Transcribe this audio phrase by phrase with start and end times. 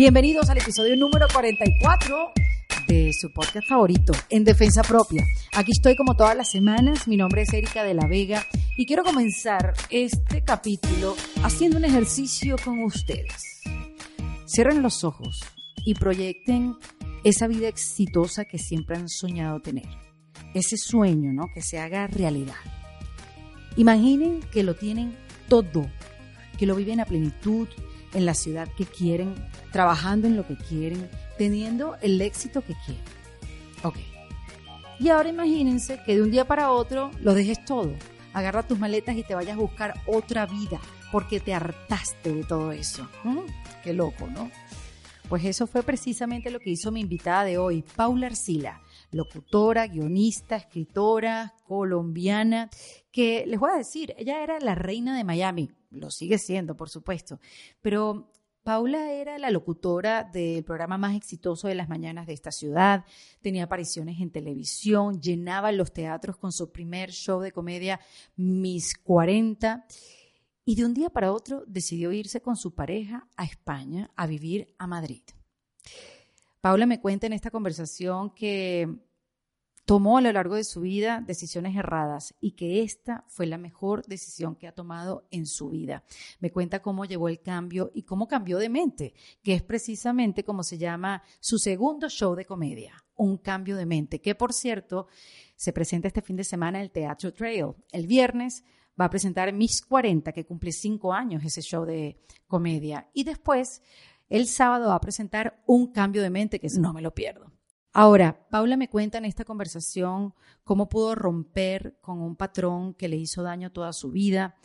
[0.00, 2.32] Bienvenidos al episodio número 44
[2.88, 5.22] de su podcast favorito, En Defensa Propia.
[5.54, 8.46] Aquí estoy como todas las semanas, mi nombre es Erika de la Vega
[8.78, 13.60] y quiero comenzar este capítulo haciendo un ejercicio con ustedes.
[14.46, 15.38] Cierren los ojos
[15.84, 16.76] y proyecten
[17.22, 19.84] esa vida exitosa que siempre han soñado tener.
[20.54, 21.44] Ese sueño, ¿no?
[21.52, 22.56] Que se haga realidad.
[23.76, 25.14] Imaginen que lo tienen
[25.46, 25.90] todo,
[26.58, 27.68] que lo viven a plenitud,
[28.12, 29.34] en la ciudad que quieren,
[29.72, 33.04] trabajando en lo que quieren, teniendo el éxito que quieren.
[33.82, 33.96] Ok.
[34.98, 37.92] Y ahora imagínense que de un día para otro lo dejes todo.
[38.32, 42.72] Agarra tus maletas y te vayas a buscar otra vida porque te hartaste de todo
[42.72, 43.08] eso.
[43.24, 43.40] ¿Mm?
[43.82, 44.50] Qué loco, ¿no?
[45.28, 48.82] Pues eso fue precisamente lo que hizo mi invitada de hoy, Paula Arcila,
[49.12, 52.68] locutora, guionista, escritora, colombiana,
[53.12, 56.88] que les voy a decir, ella era la reina de Miami, lo sigue siendo, por
[56.88, 57.40] supuesto,
[57.80, 58.30] pero
[58.62, 63.04] Paula era la locutora del programa más exitoso de las mañanas de esta ciudad,
[63.40, 68.00] tenía apariciones en televisión, llenaba los teatros con su primer show de comedia
[68.36, 69.86] Mis 40
[70.66, 74.74] y de un día para otro decidió irse con su pareja a España a vivir
[74.78, 75.22] a Madrid.
[76.60, 78.86] Paula me cuenta en esta conversación que
[79.90, 84.06] tomó a lo largo de su vida decisiones erradas y que esta fue la mejor
[84.06, 86.04] decisión que ha tomado en su vida.
[86.38, 90.62] Me cuenta cómo llevó el cambio y cómo cambió de mente, que es precisamente como
[90.62, 95.08] se llama su segundo show de comedia, Un cambio de mente, que por cierto
[95.56, 97.74] se presenta este fin de semana en el Teatro Trail.
[97.90, 98.62] El viernes
[98.98, 103.10] va a presentar Miss 40, que cumple cinco años ese show de comedia.
[103.12, 103.82] Y después,
[104.28, 107.50] el sábado va a presentar Un cambio de mente, que no me lo pierdo.
[107.92, 113.16] Ahora, Paula me cuenta en esta conversación cómo pudo romper con un patrón que le
[113.16, 114.56] hizo daño toda su vida,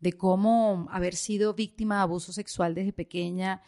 [0.00, 3.62] de cómo haber sido víctima de abuso sexual desde pequeña,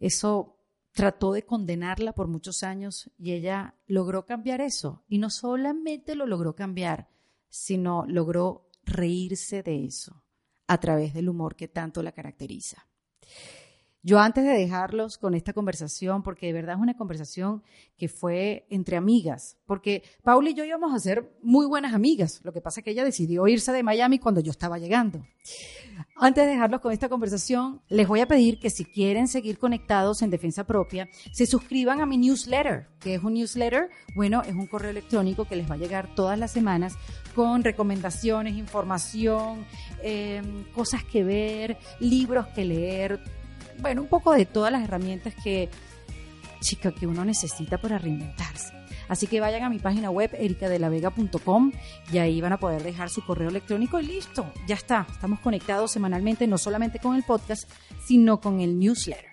[0.00, 0.58] eso
[0.92, 5.04] trató de condenarla por muchos años y ella logró cambiar eso.
[5.08, 7.08] Y no solamente lo logró cambiar,
[7.48, 10.24] sino logró reírse de eso
[10.66, 12.86] a través del humor que tanto la caracteriza.
[14.02, 17.64] Yo antes de dejarlos con esta conversación, porque de verdad es una conversación
[17.96, 22.52] que fue entre amigas, porque Paula y yo íbamos a ser muy buenas amigas, lo
[22.52, 25.26] que pasa es que ella decidió irse de Miami cuando yo estaba llegando.
[26.14, 30.22] Antes de dejarlos con esta conversación, les voy a pedir que si quieren seguir conectados
[30.22, 34.68] en defensa propia, se suscriban a mi newsletter, que es un newsletter, bueno, es un
[34.68, 36.94] correo electrónico que les va a llegar todas las semanas
[37.34, 39.64] con recomendaciones, información,
[40.02, 40.42] eh,
[40.72, 43.20] cosas que ver, libros que leer,
[43.80, 45.68] bueno, un poco de todas las herramientas que,
[46.60, 48.78] chica, que uno necesita para reinventarse.
[49.08, 51.72] Así que vayan a mi página web ericadelavega.com
[52.12, 55.06] y ahí van a poder dejar su correo electrónico y listo, ya está.
[55.10, 57.70] Estamos conectados semanalmente no solamente con el podcast,
[58.04, 59.24] sino con el newsletter.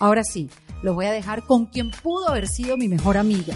[0.00, 0.48] Ahora sí,
[0.82, 3.54] los voy a dejar con quien pudo haber sido mi mejor amiga,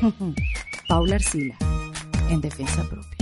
[0.88, 1.56] Paula Arcila,
[2.30, 3.13] en Defensa Propia.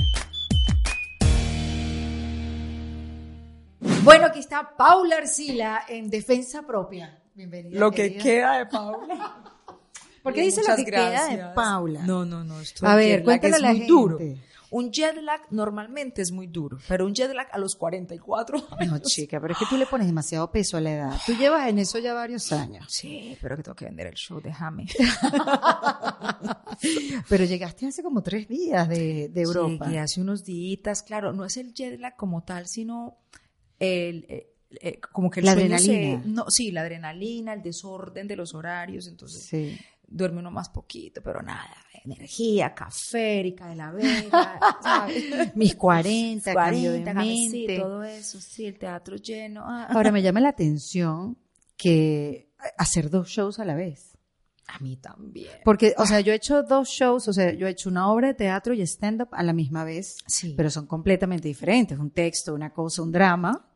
[4.04, 7.18] Bueno, aquí está Paula Arcila en Defensa Propia.
[7.34, 7.80] Bienvenida.
[7.80, 9.42] Lo que queda de Paula.
[10.22, 12.02] ¿Por qué dice lo que queda de Paula?
[12.02, 12.60] No, no, no.
[12.60, 13.92] Esto a ver, cuéntale a la muy gente.
[13.92, 14.18] duro.
[14.70, 18.98] Un jet lag normalmente es muy duro, pero un jet lag a los 44 No,
[19.00, 21.20] chica, pero es que tú le pones demasiado peso a la edad.
[21.26, 22.86] Tú llevas en eso ya varios años.
[22.88, 24.86] Sí, pero que tengo que vender el show, déjame.
[27.28, 29.84] Pero llegaste hace como tres días de, de Europa.
[29.86, 33.18] Llegué hace unos días, claro, no es el jet lag como tal, sino
[33.82, 34.48] el, eh,
[34.80, 36.22] eh, como que el La sueño se- adrenalina.
[36.26, 39.76] no, sí, la adrenalina, el desorden de los horarios, entonces Sí.
[40.06, 41.68] duerme uno más poquito, pero nada,
[42.04, 45.54] energía, café, Erika de la Vega, ¿sabes?
[45.56, 49.62] Mis 40, cambio de 40, sí, todo eso, sí, el teatro lleno.
[49.66, 49.86] ah.
[49.90, 51.36] Ahora me llama la atención
[51.76, 54.11] que hacer dos shows a la vez.
[54.74, 55.50] A mí también.
[55.64, 58.28] Porque, o sea, yo he hecho dos shows, o sea, yo he hecho una obra
[58.28, 60.54] de teatro y stand-up a la misma vez, Sí.
[60.56, 61.98] pero son completamente diferentes.
[61.98, 63.68] Un texto, una cosa, un drama,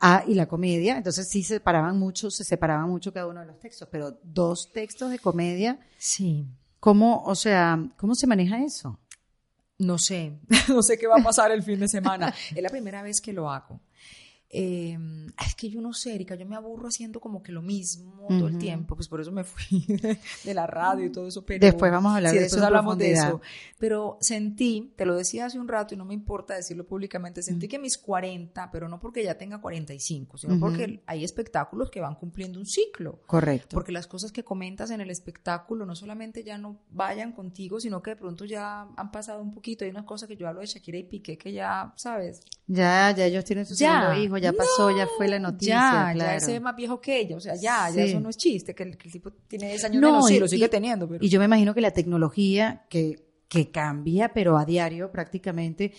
[0.00, 0.96] ah, y la comedia.
[0.96, 4.70] Entonces sí se separaban mucho, se separaban mucho cada uno de los textos, pero dos
[4.72, 6.46] textos de comedia, Sí.
[6.80, 8.98] ¿cómo, o sea, cómo se maneja eso?
[9.78, 12.34] No sé, no sé qué va a pasar el fin de semana.
[12.54, 13.80] es la primera vez que lo hago.
[14.52, 14.98] Eh,
[15.46, 18.48] es que yo no sé, Erika, yo me aburro haciendo como que lo mismo todo
[18.48, 19.84] el tiempo, pues por eso me fui
[20.44, 21.44] de, la radio y todo eso.
[21.44, 23.40] Pero, Después vamos a hablar sí, de eso hablamos de eso.
[23.78, 27.68] Pero sentí, te lo decía hace un rato y no me importa decirlo públicamente, sentí
[27.68, 30.60] que mis 40, pero no porque ya tenga 45, sino Ujú.
[30.60, 33.20] porque hay espectáculos que van cumpliendo un ciclo.
[33.26, 33.74] Correcto.
[33.74, 38.02] Porque las cosas que comentas en el espectáculo no solamente ya no vayan contigo, sino
[38.02, 39.84] que de pronto ya han pasado un poquito.
[39.84, 42.42] Hay unas cosas que yo hablo de Shakira y Piqué que ya, ¿sabes?
[42.66, 44.00] Ya, ya ellos tienen su Ya.
[44.00, 45.74] segundo hijo, ya pasó, ya fue la noticia.
[45.74, 46.30] Ya, claro.
[46.30, 48.74] ya ese es más viejo que ella, o sea, ya, ya eso no es chiste,
[48.74, 50.68] que el, que el tipo tiene 10 años No, menos, sí, y- lo sigue y-
[50.68, 51.24] teniendo, pero...
[51.24, 53.16] Y yo me imagino que la tecnología que,
[53.48, 55.92] que cambia, pero a diario prácticamente,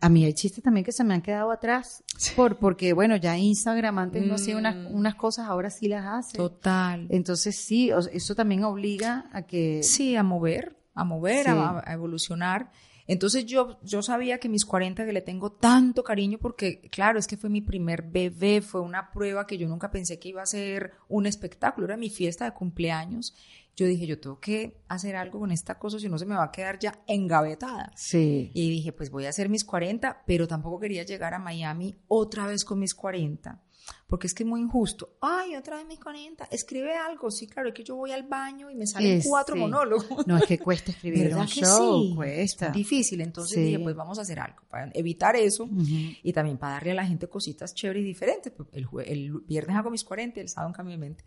[0.00, 2.04] a mí hay chistes también que se me han quedado atrás,
[2.36, 4.94] por, porque bueno, ya Instagram antes no hacía unas, Mm.
[4.94, 6.36] unas cosas, ahora sí las hace.
[6.36, 7.06] Total.
[7.10, 9.82] Entonces sí, eso también obliga a que...
[9.82, 11.50] Sí, a mover, a mover, Sí.
[11.52, 12.70] a, a evolucionar.
[13.06, 17.26] Entonces yo, yo sabía que mis 40, que le tengo tanto cariño, porque claro, es
[17.26, 20.46] que fue mi primer bebé, fue una prueba que yo nunca pensé que iba a
[20.46, 23.34] ser un espectáculo, era mi fiesta de cumpleaños.
[23.76, 26.44] Yo dije, yo tengo que hacer algo con esta cosa, si no se me va
[26.44, 27.92] a quedar ya engavetada.
[27.94, 28.50] Sí.
[28.54, 32.46] Y dije, pues voy a hacer mis 40, pero tampoco quería llegar a Miami otra
[32.46, 33.62] vez con mis 40,
[34.06, 35.16] porque es que es muy injusto.
[35.20, 37.30] Ay, otra vez mis 40, escribe algo.
[37.30, 39.60] Sí, claro, es que yo voy al baño y me salen cuatro sí.
[39.60, 40.26] monólogos.
[40.26, 42.14] No, es que cuesta escribir ¿Verdad un show, sí?
[42.14, 42.66] cuesta.
[42.68, 45.84] Es difícil, entonces dije, pues vamos a hacer algo para evitar eso Ujú.
[46.22, 48.52] y también para darle a la gente cositas chéveres y diferentes.
[48.52, 51.24] Pues, El, el viernes hago mis 40 y el sábado cambio de mente.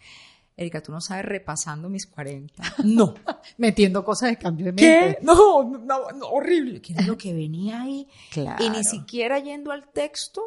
[0.55, 2.61] Erika, tú no sabes repasando mis 40.
[2.83, 3.13] No.
[3.57, 4.99] Metiendo cosas de cambio de ¿Qué?
[5.01, 5.19] mente.
[5.21, 6.81] No, no, no, horrible.
[6.81, 8.07] ¿Qué era lo que venía ahí?
[8.31, 8.63] Claro.
[8.63, 10.41] Y ni siquiera yendo al texto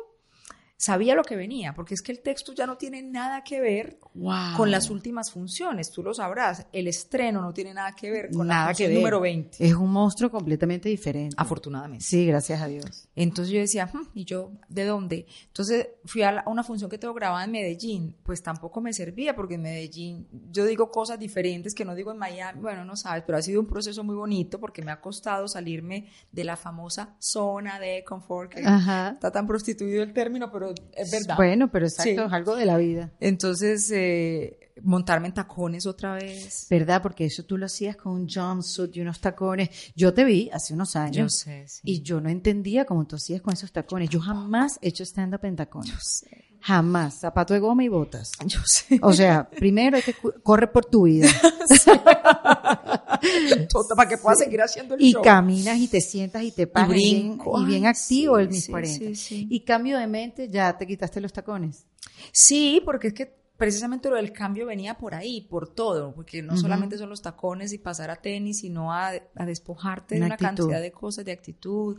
[0.83, 4.01] sabía lo que venía, porque es que el texto ya no tiene nada que ver
[4.15, 4.57] Wow.
[4.57, 5.93] con las últimas funciones.
[5.93, 8.97] Tú lo sabrás, el estreno no tiene nada que ver con Nada la que ver.
[8.97, 9.65] número 20.
[9.65, 11.37] Es un monstruo completamente diferente.
[11.39, 12.05] Afortunadamente.
[12.05, 13.09] Sí, gracias a Dios.
[13.15, 15.27] Entonces yo decía, "Hmm, ¿y yo de dónde?
[15.47, 18.93] Entonces fui a, la- a una función que tengo grabada en Medellín, pues tampoco me
[18.93, 22.97] servía porque en Medellín yo digo cosas diferentes que no digo en Miami, bueno, no
[22.97, 26.57] sabes, pero ha sido un proceso muy bonito porque me ha costado salirme de la
[26.57, 29.11] famosa zona de confort, que Ajá.
[29.15, 31.37] está tan prostituido el término, pero es verdad.
[31.37, 32.27] Bueno, pero exacto, Sí.
[32.27, 33.13] es algo de la vida.
[33.21, 36.67] Entonces, eh, montarme en tacones otra vez.
[36.71, 37.03] ¿Verdad?
[37.03, 39.69] Porque eso tú lo hacías con un jumpsuit y unos tacones.
[39.95, 41.17] Yo te vi hace unos años.
[41.17, 41.81] Yo sé, sí.
[41.85, 44.09] Y yo no entendía cómo tú hacías con esos tacones.
[44.11, 46.25] Yo jamás he hecho stand-up en tacones.
[46.61, 47.19] Jamás.
[47.21, 48.31] Zapato de goma y botas.
[48.47, 48.99] Yo sé.
[49.03, 51.29] O sea, primero hay que corre por tu vida.
[53.73, 55.23] Tota, para que pueda seguir haciendo el Y show.
[55.23, 57.61] caminas y te sientas y te paras y bien, brinco.
[57.61, 58.99] y bien activo sí, el mis sí, 40.
[58.99, 59.47] sí, sí.
[59.51, 61.87] Y cambio de mente, ya te quitaste los tacones.
[62.33, 66.55] Sí, porque es que precisamente lo del cambio venía por ahí, por todo, porque no
[66.55, 66.63] Ujú.
[66.63, 70.35] solamente son los tacones y pasar a tenis, sino a, a despojarte de Una una
[70.35, 70.57] actitud.
[70.57, 71.97] cantidad de cosas, de actitud.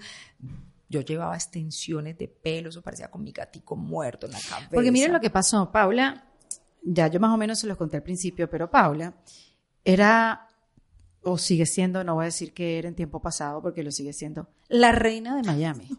[0.90, 4.70] Yo llevaba extensiones de pelo, eso parecía con mi gatico muerto en la cabeza.
[4.72, 6.26] Porque miren lo que pasó, Paula,
[6.84, 9.14] ya yo más o menos se los conté al principio, pero Paula
[9.86, 10.50] era,
[11.24, 14.14] o sigue siendo, no voy a decir que era en tiempo pasado, porque lo sigue
[14.14, 15.88] siendo, la reina de Miami.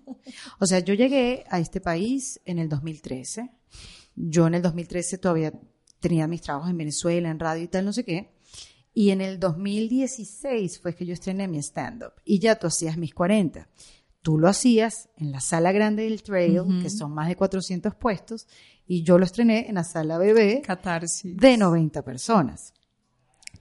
[0.58, 3.50] O sea, yo llegué a este país en el 2013.
[4.16, 5.52] Yo en el 2013 todavía
[6.00, 8.32] tenía mis trabajos en Venezuela, en radio y tal, no sé qué.
[8.94, 12.12] Y en el 2016 fue que yo estrené mi stand-up.
[12.24, 13.68] Y ya tú hacías mis 40.
[14.22, 18.46] Tú lo hacías en la sala grande del Trail, que son más de 400 puestos,
[18.86, 21.36] y yo lo estrené en la sala bebé Catarsis.
[21.36, 22.72] de 90 personas.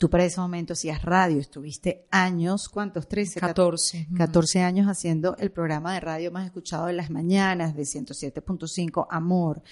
[0.04, 3.08] Tú para ese momento hacías radio, estuviste años, ¿cuántos?
[3.08, 4.10] 13, 14.
[4.18, 9.64] 14 años haciendo el programa de radio más escuchado de las mañanas de 107.5, Amor,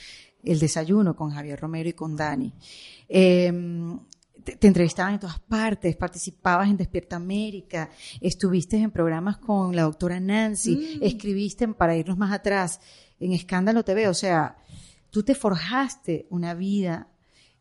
[0.41, 2.53] El Desayuno con Javier Romero y con Dani.
[3.09, 3.51] Eh,
[4.41, 7.89] te, te entrevistaban en todas partes, participabas en Despierta América,
[8.21, 12.79] estuviste en programas con la doctora Nancy, escribiste en- para irnos más atrás
[13.19, 14.55] en Escándalo TV, o sea,
[15.09, 17.09] tú te forjaste una vida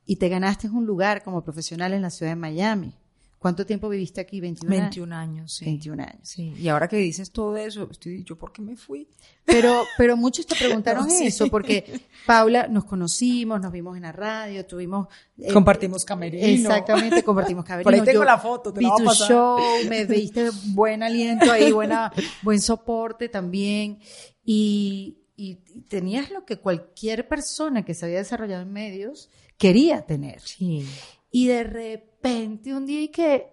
[0.06, 2.94] y te ganaste un lugar como profesional en la ciudad de Miami.
[3.38, 4.38] ¿Cuánto tiempo viviste aquí?
[4.38, 4.82] 21 años.
[4.90, 5.64] 21 años, sí.
[5.64, 6.18] 21 años.
[6.24, 9.08] Sí, y ahora que dices todo eso, estoy yo por qué me fui.
[9.46, 11.28] Pero, pero muchos te preguntaron No, sí.
[11.28, 15.06] eso, porque Paula, nos conocimos, nos vimos en la radio, tuvimos...
[15.38, 16.46] eh, Compartimos camerino.
[16.46, 17.84] Exactamente, compartimos camerino.
[17.84, 19.28] Por ahí tengo Yo la foto, te vi la voy a tu pasar.
[19.30, 24.00] show, me diste buen aliento ahí, buena, buen soporte también.
[24.44, 25.54] Y, y
[25.88, 29.30] tenías lo que cualquier persona que se había desarrollado en medios
[29.60, 30.40] quería tener.
[30.40, 30.84] Sí.
[31.30, 33.52] Y de repente un día y que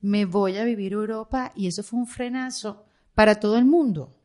[0.00, 4.16] me voy a vivir a Europa y eso fue un frenazo para todo el mundo.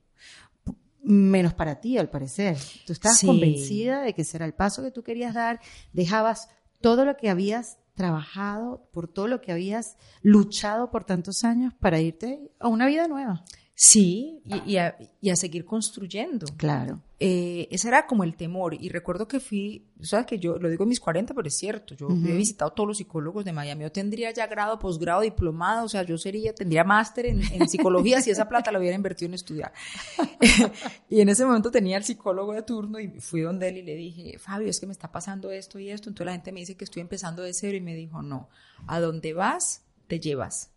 [1.04, 2.58] Menos para ti, al parecer.
[2.86, 3.28] Tú estabas Sí.
[3.28, 5.60] convencida de que ese era el paso que tú querías dar.
[5.94, 6.50] Dejabas
[6.82, 12.00] todo lo que habías trabajado, por todo lo que habías luchado por tantos años para
[12.00, 13.44] irte a una vida nueva.
[13.80, 16.48] Sí, y, y a, y a seguir construyendo.
[16.58, 17.00] Claro.
[17.20, 18.74] Eh, ese era como el temor.
[18.74, 21.94] Y recuerdo que fui, sabes que yo lo digo en mis 40, pero es cierto.
[21.94, 23.84] Yo he visitado todos los psicólogos de Miami.
[23.84, 25.86] Yo tendría ya grado, posgrado, diplomado.
[25.86, 29.28] O sea, yo sería, tendría máster en, en psicología si esa plata la hubiera invertido
[29.28, 29.72] en estudiar.
[31.10, 33.94] y en ese momento tenía el psicólogo de turno y fui donde él y le
[33.94, 36.10] dije, Fabio, es que me está pasando esto y esto.
[36.10, 38.50] Entonces la gente me dice que estoy empezando de cero y me dijo, no,
[38.88, 40.72] a donde vas, te llevas.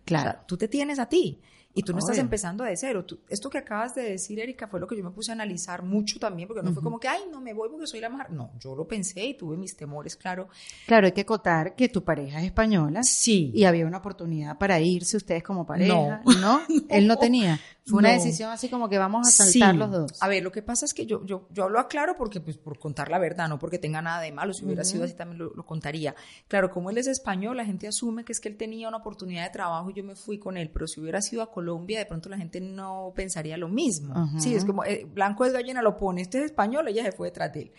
[0.00, 0.30] O Claro.
[0.30, 1.42] sea, tú te tienes a ti.
[1.76, 3.04] Y tú no estás empezando de cero.
[3.04, 5.82] Tú- esto que acabas de decir, Erika, fue lo que yo me puse a analizar
[5.82, 8.30] mucho también, porque no fue como que, ay, no me voy porque soy la mejor.
[8.30, 10.48] No, yo lo pensé y tuve mis temores, claro.
[10.86, 13.52] Claro, hay que acotar que tu pareja es española Sí.
[13.54, 16.22] y había una oportunidad para irse ustedes como pareja.
[16.40, 17.60] No, él no tenía.
[17.88, 18.14] Fue una No.
[18.16, 19.78] decisión así como que vamos a saltar Sí.
[19.78, 20.22] los dos.
[20.22, 22.78] A ver, lo que pasa es que yo, yo, yo lo aclaro porque, pues, por
[22.80, 24.52] contar la verdad, no porque tenga nada de malo.
[24.54, 26.14] Si hubiera sido así, también lo, lo contaría.
[26.48, 29.44] Claro, como él es español, la gente asume que es que él tenía una oportunidad
[29.44, 30.68] de trabajo y yo me fui con él.
[30.72, 34.14] Pero si hubiera sido a Colombia, de pronto la gente no pensaría lo mismo.
[34.38, 37.28] Sí, es como, eh, Blanco es gallina, lo pone, este es español, ella se fue
[37.28, 37.72] detrás de él.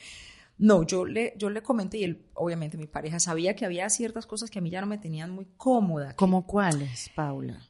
[0.60, 4.26] No, yo le, yo le comenté y él, obviamente mi pareja sabía que había ciertas
[4.26, 6.16] cosas que a mí ya no me tenían muy cómoda.
[6.16, 7.62] ¿Cómo cuáles, Paula?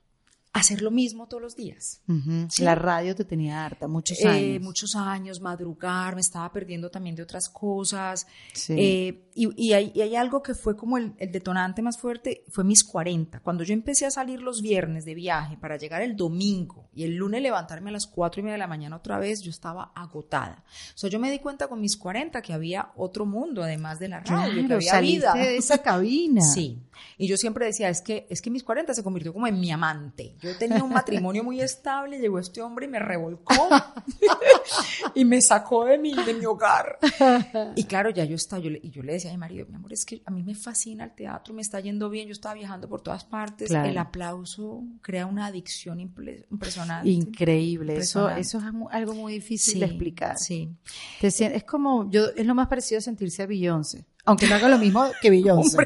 [0.53, 2.01] Hacer lo mismo todos los días.
[2.07, 2.47] Ujú.
[2.49, 2.63] Sí.
[2.63, 4.63] La radio te tenía harta, muchos Eh, años.
[4.63, 8.25] muchos años, madrugar, me estaba perdiendo también de otras cosas.
[8.53, 8.73] Sí.
[8.75, 12.43] Eh, y, y hay, y hay algo que fue como el, el detonante más fuerte,
[12.49, 13.39] fue mis 40.
[13.41, 17.15] Cuando yo empecé a salir los viernes de viaje para llegar el domingo y el
[17.15, 20.63] lunes levantarme a las 4 y media de la mañana otra vez, yo estaba agotada.
[20.95, 24.07] O sea, yo me di cuenta con mis 40 que había otro mundo además de
[24.07, 25.33] la radio, que Claro, había saliste vida.
[25.35, 26.41] de esa cabina.
[26.57, 26.81] Sí,
[27.19, 29.69] y yo siempre decía, es que, es que mis 40 se convirtió como en mi
[29.69, 30.35] amante.
[30.41, 33.53] Yo tenía un matrimonio muy estable, llegó este hombre y me revolcó
[35.15, 36.97] y me sacó de mi, de mi hogar.
[37.75, 39.75] Y claro, ya yo estaba, yo le, y yo le decía a mi marido, mi
[39.75, 42.55] amor, es que a mí me fascina el teatro, me está yendo bien, yo estaba
[42.55, 43.89] viajando por todas partes, Claro.
[43.89, 47.09] el aplauso crea una adicción imple- impresionante.
[47.09, 47.97] Increíble.
[47.97, 48.41] Eso, Impresionante.
[48.41, 48.57] eso
[48.89, 50.37] es algo muy difícil Sí, de explicar.
[50.37, 50.69] Sí.
[51.21, 54.05] Te es como, yo, es lo más parecido a sentirse a Beyoncé.
[54.25, 55.77] Aunque no haga lo mismo que Beyoncé.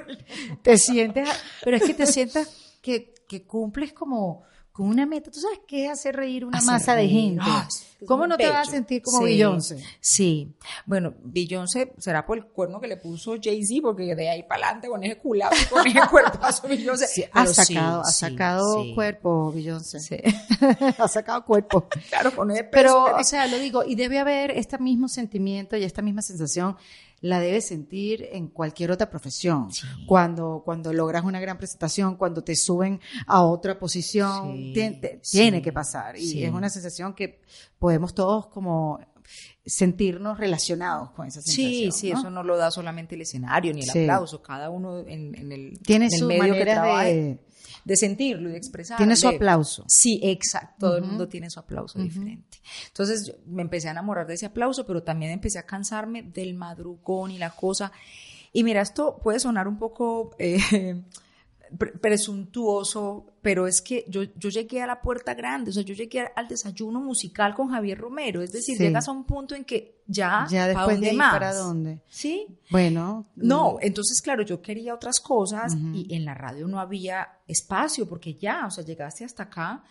[0.64, 1.30] te sientes,
[1.64, 5.32] pero es que te sientas que, que cumples como con una meta.
[5.32, 7.44] ¿Tú sabes qué es hacer reír una Hacer masa de gente?
[7.46, 7.68] Ah,
[8.08, 9.24] ¿Cómo no te vas a sentir como Sí.
[9.26, 9.84] Beyoncé?
[10.00, 10.54] Sí,
[10.86, 14.88] bueno, Beyoncé será por el cuerno que le puso Jay-Z, porque de ahí para adelante
[14.88, 17.08] con ese culado y con ese cuerpazo Beyoncé.
[17.08, 20.00] Sí, ha Pero sí, sacado, ha sacado cuerpo, Beyoncé.
[20.00, 20.18] Sí.
[20.98, 21.88] ha sacado cuerpo.
[22.10, 25.78] Claro, con ese peso Pero, o sea, lo digo, y debe haber este mismo sentimiento
[25.78, 26.76] y esta misma sensación
[27.24, 29.72] la debes sentir en cualquier otra profesión.
[29.72, 29.86] Sí.
[30.08, 35.20] Cuando, cuando logras una gran presentación, cuando te suben a otra posición, Sí, tien- te-
[35.22, 36.18] sí, tiene que pasar.
[36.18, 37.40] Y es una sensación que
[37.82, 39.00] podemos todos como
[39.66, 41.72] sentirnos relacionados con esa sensación.
[41.72, 42.20] Sí, sí, ¿no?
[42.20, 44.04] eso no lo da solamente el escenario ni el Sí.
[44.04, 47.40] aplauso, cada uno en, en el, Tiene en el medio que de...
[47.84, 48.98] de sentirlo y de expresarlo.
[49.00, 49.84] Tiene su aplauso.
[49.88, 50.76] Sí, exacto.
[50.88, 52.60] Todo el mundo tiene su aplauso diferente.
[52.88, 56.54] Entonces yo me empecé a enamorar de ese aplauso, pero también empecé a cansarme del
[56.54, 57.92] madrugón y la cosa.
[58.54, 61.02] Y mira, esto puede sonar un poco eh,
[61.78, 66.28] presuntuoso, pero es que yo, yo llegué a la puerta grande, o sea, yo llegué
[66.36, 68.42] al desayuno musical con Javier Romero.
[68.42, 68.84] Es decir, Sí.
[68.84, 71.32] llegas a un punto en que ya, Ya ¿pa' después dónde de ahí, más?
[71.34, 72.02] ¿para dónde?
[72.08, 73.26] Sí, Bueno.
[73.36, 78.36] no, entonces, claro, yo quería otras cosas y en la radio no había espacio porque
[78.36, 79.84] ya, o sea, llegaste hasta acá,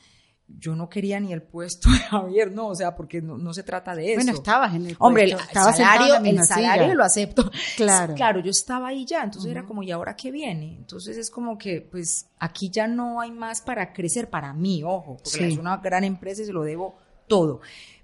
[0.58, 3.62] yo no quería ni el puesto de Javier, no, o sea, porque no, no se
[3.62, 4.16] trata de eso.
[4.22, 6.94] Bueno, estabas en el Hombre, el, puesto, estabas sentado salario, en el salario silla.
[6.94, 7.50] lo acepto.
[7.76, 8.14] Claro.
[8.20, 10.76] Claro, yo estaba ahí ya, entonces era como, ¿y ahora qué viene?
[10.76, 15.16] Entonces es como que, pues, aquí ya no hay más para crecer para mí, ojo,
[15.16, 15.44] porque Sí.
[15.44, 17.60] es una gran empresa y se lo debo todo,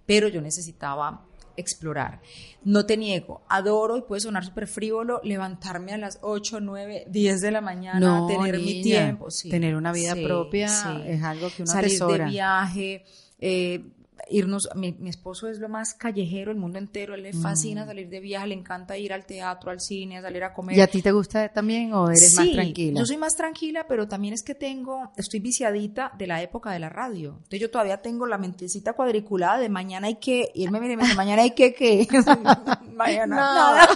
[0.07, 1.26] pero yo necesitaba
[1.57, 2.21] explorar.
[2.65, 7.41] No te niego, adoro y puede sonar súper frívolo levantarme a las 8, 9, 10
[7.41, 9.31] de la mañana, No, tener mi niña, tiempo.
[9.31, 11.03] sí, tener una vida sí, propia sí.
[11.07, 12.25] es algo que uno Salir atesora.
[12.25, 13.05] de viaje,
[13.41, 13.85] eh,
[14.29, 17.87] irnos, mi, mi esposo es lo más callejero del mundo entero, él le fascina Mm.
[17.87, 20.77] salir de viaje, le encanta ir al teatro, al cine, a salir a comer.
[20.77, 22.99] ¿Y a ti te gusta también o eres más tranquila?
[23.01, 26.79] Yo soy más tranquila, pero también es que tengo, estoy viciadita de la época de
[26.81, 27.35] la radio.
[27.37, 31.43] Entonces yo todavía tengo la mentecita cuadriculada de mañana hay que, irme, mire, mire, mañana
[31.43, 32.07] hay que, que,
[32.95, 33.37] mañana No.
[33.37, 33.89] nada.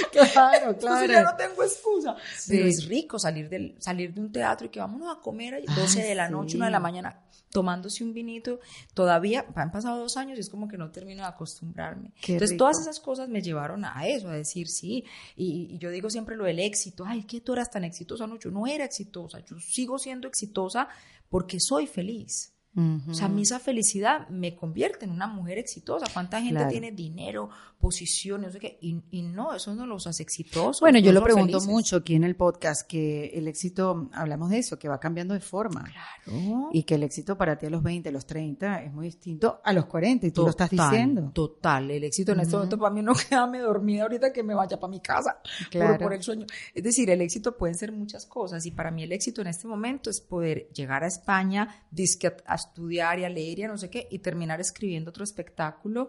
[0.32, 2.16] Claro, Entonces ya no tengo excusa.
[2.36, 2.52] Sí.
[2.52, 5.60] Pero es rico salir, del, salir de un teatro y que vámonos a comer a
[5.60, 6.56] 12 Ay, de la noche, sí.
[6.56, 8.60] 1 de la mañana, tomándose un vinito.
[8.94, 12.12] Todavía han pasado dos años y es como que no termino de acostumbrarme.
[12.20, 12.64] Qué Entonces rico.
[12.64, 15.04] todas esas cosas me llevaron a eso, a decir sí.
[15.36, 17.04] Y, y yo digo siempre lo del éxito.
[17.06, 18.26] Ay, que tú eras tan exitosa.
[18.26, 19.40] No, yo no era exitosa.
[19.40, 20.88] Yo sigo siendo exitosa
[21.28, 22.55] porque soy feliz.
[22.76, 23.10] Ujú.
[23.10, 26.06] O sea, a mí esa felicidad me convierte en una mujer exitosa.
[26.12, 26.70] ¿Cuánta gente Claro.
[26.70, 27.48] tiene dinero,
[27.80, 28.78] posiciones, no sé qué?
[28.82, 30.80] Y, y no, eso no los hace exitosos.
[30.80, 31.68] Bueno, yo lo pregunto felices.
[31.68, 35.40] mucho aquí en el podcast, que el éxito, hablamos de eso, que va cambiando de
[35.40, 35.84] forma.
[35.84, 36.68] Claro.
[36.72, 39.60] Y que el éxito para ti a los 20, a los 30 es muy distinto
[39.64, 41.30] a los 40, y tú lo estás Total, diciendo.
[41.32, 42.56] Total, el éxito en este Ujú.
[42.58, 45.98] momento para mí no quedarme dormida ahorita que me vaya para mi casa por- Claro.
[46.04, 46.46] por, el sueño.
[46.74, 49.66] Es decir, el éxito pueden ser muchas cosas y para mí el éxito en este
[49.66, 53.68] momento es poder llegar a España, dizque a, a estudiar y a leer y a
[53.68, 56.08] no sé qué y terminar escribiendo otro espectáculo.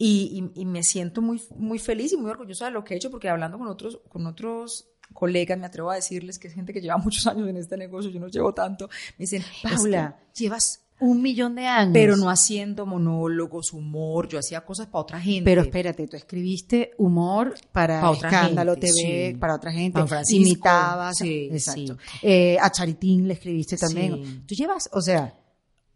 [0.00, 2.96] Y, y- y me siento muy, muy feliz y muy orgullosa de lo que he
[2.96, 6.72] hecho porque hablando con otros, con otros colegas, me atrevo a decirles que es gente
[6.72, 10.84] que lleva muchos años en este negocio, yo no llevo tanto, me dicen, Paula, llevas
[11.00, 11.92] un millón de años.
[11.94, 15.44] Pero no haciendo monólogos, humor, yo hacía cosas para otra gente.
[15.44, 19.38] Pero espérate, tú escribiste humor para, otra Escándalo gente, TV, sí.
[19.38, 21.96] para otra gente, Francisco, imitabas, sí, exacto.
[22.00, 22.18] sí.
[22.22, 24.44] Eh, a Charitín le escribiste también.
[24.46, 25.34] Tú llevas, o sea,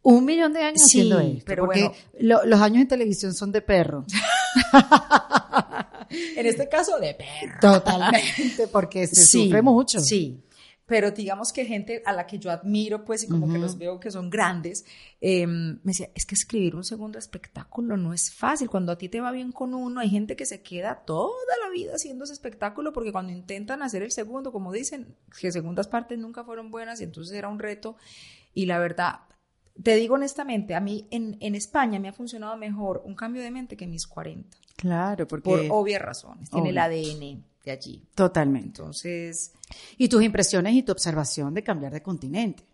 [0.03, 1.95] un millón de años Sí, haciendo esto, pero porque bueno.
[2.19, 4.05] lo- los años en televisión son de perro.
[6.37, 7.59] en este caso de perro.
[7.61, 10.01] Totalmente, porque se Sí, sufre mucho.
[10.01, 10.41] Sí.
[10.85, 13.99] Pero digamos que gente a la que yo admiro, pues, y como que los veo
[13.99, 14.85] que son grandes,
[15.23, 18.69] eh, me decía, es que escribir un segundo espectáculo no es fácil.
[18.69, 21.33] Cuando a ti te va bien con uno, hay gente que se queda toda
[21.65, 25.89] la vida haciendo ese espectáculo porque cuando intentan hacer el segundo, como dicen, que segundas
[25.89, 27.97] partes nunca fueron buenas y entonces era un reto.
[28.53, 29.21] Y la verdad,
[29.81, 33.51] te digo honestamente, a mí en, en España me ha funcionado mejor un cambio de
[33.51, 36.51] mente que mis 40, Claro, porque por obvias razones.
[36.51, 36.79] Tiene el.
[36.79, 38.03] ADN de allí.
[38.15, 38.67] totalmente.
[38.67, 39.53] Entonces,
[39.97, 42.65] Y tus impresiones y tu observación de cambiar de continente,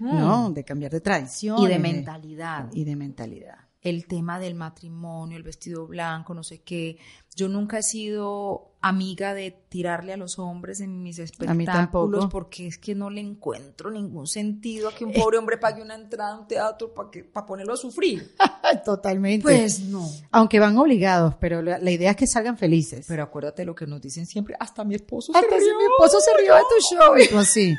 [0.00, 0.50] ¿no?
[0.50, 1.60] De cambiar de tradición.
[1.60, 1.64] Mm.
[1.64, 2.68] y de mentalidad.
[2.72, 3.58] Y de mentalidad.
[3.82, 6.98] el tema del matrimonio, el vestido blanco, no sé qué.
[7.36, 12.76] Yo nunca he sido amiga de tirarle a los hombres en mis espectáculos porque es
[12.78, 16.38] que no le encuentro ningún sentido a que un pobre hombre pague una entrada a
[16.40, 18.34] un teatro para para ponerlo a sufrir.
[18.84, 19.42] Totalmente.
[19.42, 20.06] Pues no.
[20.30, 23.06] Aunque van obligados, pero la, la idea es que salgan felices.
[23.08, 25.78] Pero acuérdate lo que nos dicen siempre, hasta mi esposo Hasta se si rió.
[25.78, 27.16] mi esposo se rió de tu show.
[27.18, 27.74] Y tú así.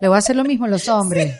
[0.00, 1.36] Le voy a hacer lo mismo a los hombres.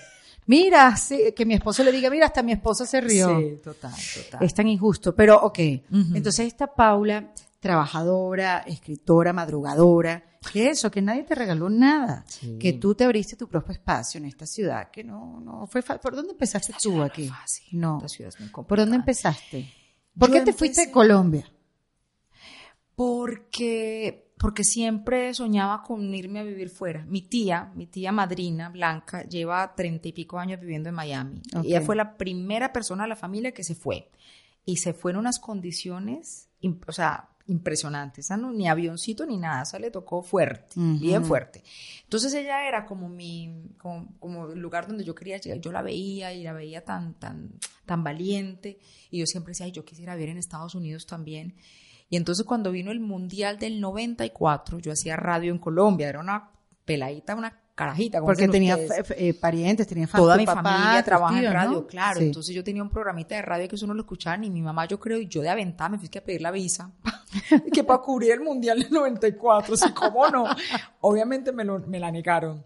[0.46, 3.38] Mira, sí, que mi esposo le diga, mira, hasta mi esposo se rió.
[3.38, 4.42] Sí, total, total.
[4.44, 5.14] Es tan injusto.
[5.14, 5.58] Pero, ok.
[6.14, 7.30] Entonces, esta Paula,
[7.60, 12.24] trabajadora, escritora, madrugadora, que eso, que nadie te regaló nada.
[12.26, 12.58] Sí.
[12.58, 16.00] Que tú te abriste tu propio espacio en esta ciudad, que no, no fue fácil.
[16.00, 17.26] ¿Por dónde empezaste tú aquí?
[17.26, 17.66] no fácil.
[17.72, 17.96] No.
[17.98, 19.70] Esta ciudad es muy ¿Por dónde empezaste?
[20.18, 21.50] ¿Por Yo qué te fuiste de Colombia?
[22.94, 27.04] Porque, porque siempre soñaba con irme a vivir fuera.
[27.04, 31.42] Mi tía, mi tía madrina, Blanca, lleva treinta y pico años viviendo en Miami.
[31.54, 31.64] Ok.
[31.64, 34.10] Ella fue la primera persona de la familia que se fue.
[34.64, 36.48] Y se fue en unas condiciones,
[36.86, 38.26] o sea, impresionantes.
[38.26, 41.62] Esa no- ni avioncito ni nada, esa le tocó fuerte, bien fuerte.
[42.04, 45.60] Entonces ella era como mi, como, como el lugar donde yo quería llegar.
[45.60, 47.52] Yo la veía y la veía tan, tan,
[47.86, 48.78] tan valiente.
[49.10, 51.54] Y yo siempre decía, ay, yo quisiera ver en Estados Unidos también.
[52.08, 56.50] Y entonces cuando vino el Mundial del 94, yo hacía radio en Colombia, era una
[56.84, 58.18] peladita, una carajita.
[58.18, 58.78] como Porque tenía
[59.16, 61.86] eh, parientes, tenía fa- Toda mi papá, familia trabaja en radio, ¿no?
[61.86, 62.20] claro.
[62.20, 62.26] Sí.
[62.26, 64.86] Entonces yo tenía un programita de radio que eso no lo escuchaban ni mi mamá,
[64.86, 66.90] yo creo, y yo de aventada me fui a pedir la visa,
[67.72, 70.44] que para cubrir el Mundial del 94, sí, cómo no.
[71.00, 72.64] Obviamente me, lo- me la negaron.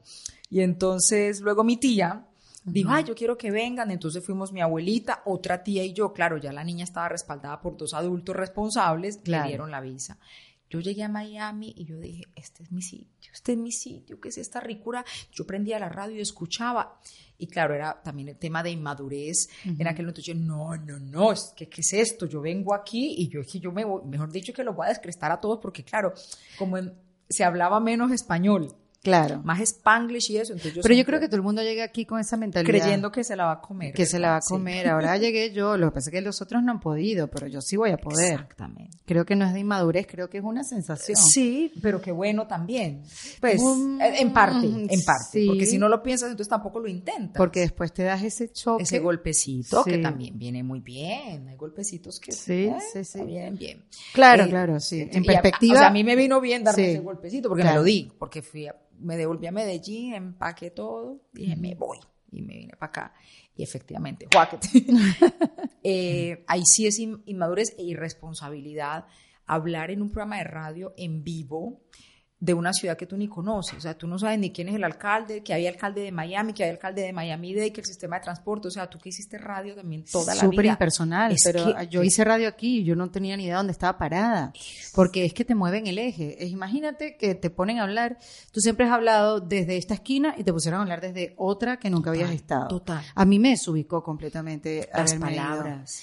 [0.50, 2.26] Y entonces luego mi tía
[2.64, 3.90] dijo, ay, yo quiero que vengan.
[3.90, 6.12] Entonces fuimos mi abuelita, otra tía y yo.
[6.12, 9.44] Claro, ya la niña estaba respaldada por dos adultos responsables, Claro.
[9.44, 10.16] le dieron la visa.
[10.74, 14.20] Yo llegué a Miami y yo dije, este es mi sitio, este es mi sitio,
[14.20, 15.04] ¿qué es esta ricura?
[15.32, 16.98] Yo prendía la radio y escuchaba.
[17.38, 19.48] Y claro, era también el tema de inmadurez.
[19.64, 22.26] En aquel momento yo, no, no, no, que, ¿qué es esto?
[22.26, 24.86] Yo vengo aquí y yo es que yo me voy, mejor dicho, que los voy
[24.86, 26.12] a descrestar a todos porque claro,
[26.58, 26.92] como en-
[27.28, 29.40] se hablaba menos español, Claro.
[29.44, 30.52] más spanglish y eso.
[30.54, 32.68] Entonces yo Pero yo creo que todo el mundo llega aquí con esa mentalidad.
[32.68, 33.94] creyendo que se la va a comer.
[33.94, 34.88] que se la va a comer.
[34.88, 37.60] Ahora llegué yo, lo que pasa es que los otros no han podido, pero yo
[37.60, 38.32] sí voy a poder.
[38.32, 38.98] Exactamente.
[39.06, 41.16] Creo que no es de inmadurez, creo que es una sensación.
[41.18, 43.02] Sí, pero qué bueno también.
[43.40, 45.24] Pues, Mm, en parte, en parte.
[45.32, 45.46] sí.
[45.46, 47.36] Porque si no lo piensas, entonces tampoco lo intentas.
[47.36, 48.84] Porque después te das ese choque.
[48.84, 50.02] ese golpecito que Sí.
[50.02, 51.48] también viene muy bien.
[51.48, 53.22] Hay golpecitos que Sí, eh, sí, sí.
[53.22, 53.84] vienen bien.
[54.14, 55.08] Claro, Eh, claro, sí.
[55.12, 55.74] En a- perspectiva.
[55.74, 57.76] o sea, a mí me vino bien darme ese golpecito porque Claro.
[57.76, 58.10] me lo di.
[58.18, 61.98] Porque fui a- me devolví a Medellín, empaqué todo, dije, me voy.
[62.32, 63.14] Y me vine para acá.
[63.56, 64.68] Y efectivamente, juáquete.
[65.86, 69.04] Eh, ahí sí es in- inmadurez e irresponsabilidad
[69.46, 71.82] hablar en un programa de radio en vivo
[72.44, 73.78] de una ciudad que tú ni conoces.
[73.78, 76.52] O sea, tú no sabes ni quién es el alcalde, que había alcalde de Miami,
[76.52, 78.68] que había alcalde de Miami-Dade, que el sistema de transporte.
[78.68, 80.50] O sea, tú que hiciste radio también toda la vida.
[80.50, 83.56] Súper impersonal, Es pero que- yo hice radio aquí y yo no tenía ni idea
[83.56, 84.52] dónde estaba parada,
[84.94, 86.36] porque es que te mueven el eje.
[86.46, 88.18] Imagínate que te ponen a hablar,
[88.52, 91.88] tú siempre has hablado desde esta esquina y te pusieron a hablar desde otra que
[91.88, 92.68] nunca habías estado.
[92.68, 93.02] total.
[93.14, 95.20] A mí me desubicó completamente Las ido.
[95.22, 96.02] palabras.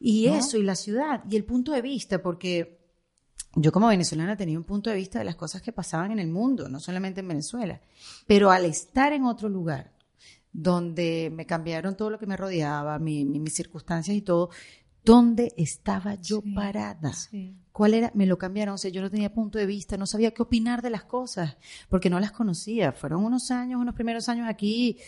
[0.00, 0.34] Y ¿no?
[0.36, 2.77] eso, y la ciudad, y el punto de vista, porque
[3.54, 6.28] yo como venezolana tenía un punto de vista de las cosas que pasaban en el
[6.28, 7.80] mundo, no solamente en Venezuela,
[8.26, 9.92] pero al estar en otro lugar,
[10.52, 14.50] donde me cambiaron todo lo que me rodeaba, mi- mi- mis circunstancias y todo,
[15.04, 17.12] ¿dónde estaba yo Sí, parada?
[17.12, 17.56] sí.
[17.72, 18.10] ¿Cuál era?
[18.14, 20.82] Me lo cambiaron, o sea, yo no tenía punto de vista, no sabía qué opinar
[20.82, 21.56] de las cosas,
[21.88, 22.90] porque no las conocía.
[22.92, 24.98] Fueron unos años, unos primeros años aquí,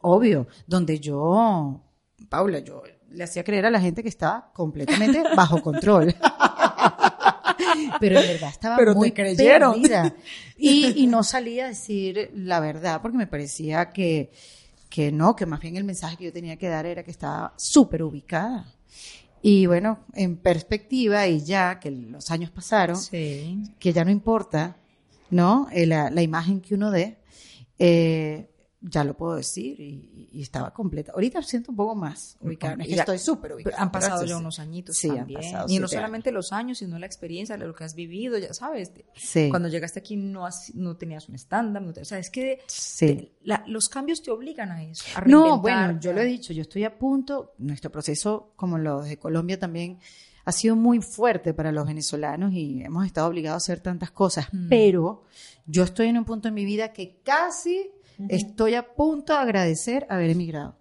[0.00, 1.84] obvio, donde yo,
[2.28, 6.12] Paula, yo le hacía creer a la gente que estaba completamente bajo control.
[8.00, 9.80] Pero en verdad estaba Pero muy creyeron.
[9.82, 10.14] perdida.
[10.56, 14.30] Y, y no salía a decir la verdad porque me parecía que,
[14.88, 17.52] que no, que más bien el mensaje que yo tenía que dar era que estaba
[17.56, 18.72] súper ubicada.
[19.42, 23.62] Y bueno, en perspectiva y ya que los años pasaron, Sí.
[23.78, 24.76] que ya no importa,
[25.30, 25.68] ¿no?
[25.72, 27.18] Eh, la, la imagen que uno dé,
[27.78, 28.48] eh,
[28.88, 31.10] ya lo puedo decir y, y estaba completa.
[31.12, 33.82] Ahorita siento un poco más ubicada, es que estoy súper ubicada.
[33.82, 35.40] Han pasado ya unos añitos Sí, han también.
[35.40, 38.92] pasado y no solamente los años, sino la experiencia, lo que has vivido, ya sabes.
[39.14, 42.30] Sí, Cuando llegaste aquí no, has- no tenías un estándar, no te- o sea, es
[42.30, 43.06] que sí.
[43.06, 45.04] te- la- los cambios te obligan a eso.
[45.16, 49.02] a No, bueno, yo lo he dicho, yo estoy a punto, nuestro proceso, como lo
[49.02, 49.98] de Colombia también,
[50.44, 54.46] ha sido muy fuerte para los venezolanos y hemos estado obligados a hacer tantas cosas,
[54.52, 54.68] Mm.
[54.68, 55.24] pero
[55.66, 57.90] yo estoy en un punto en mi vida que casi
[58.28, 60.76] estoy a punto de agradecer haber emigrado.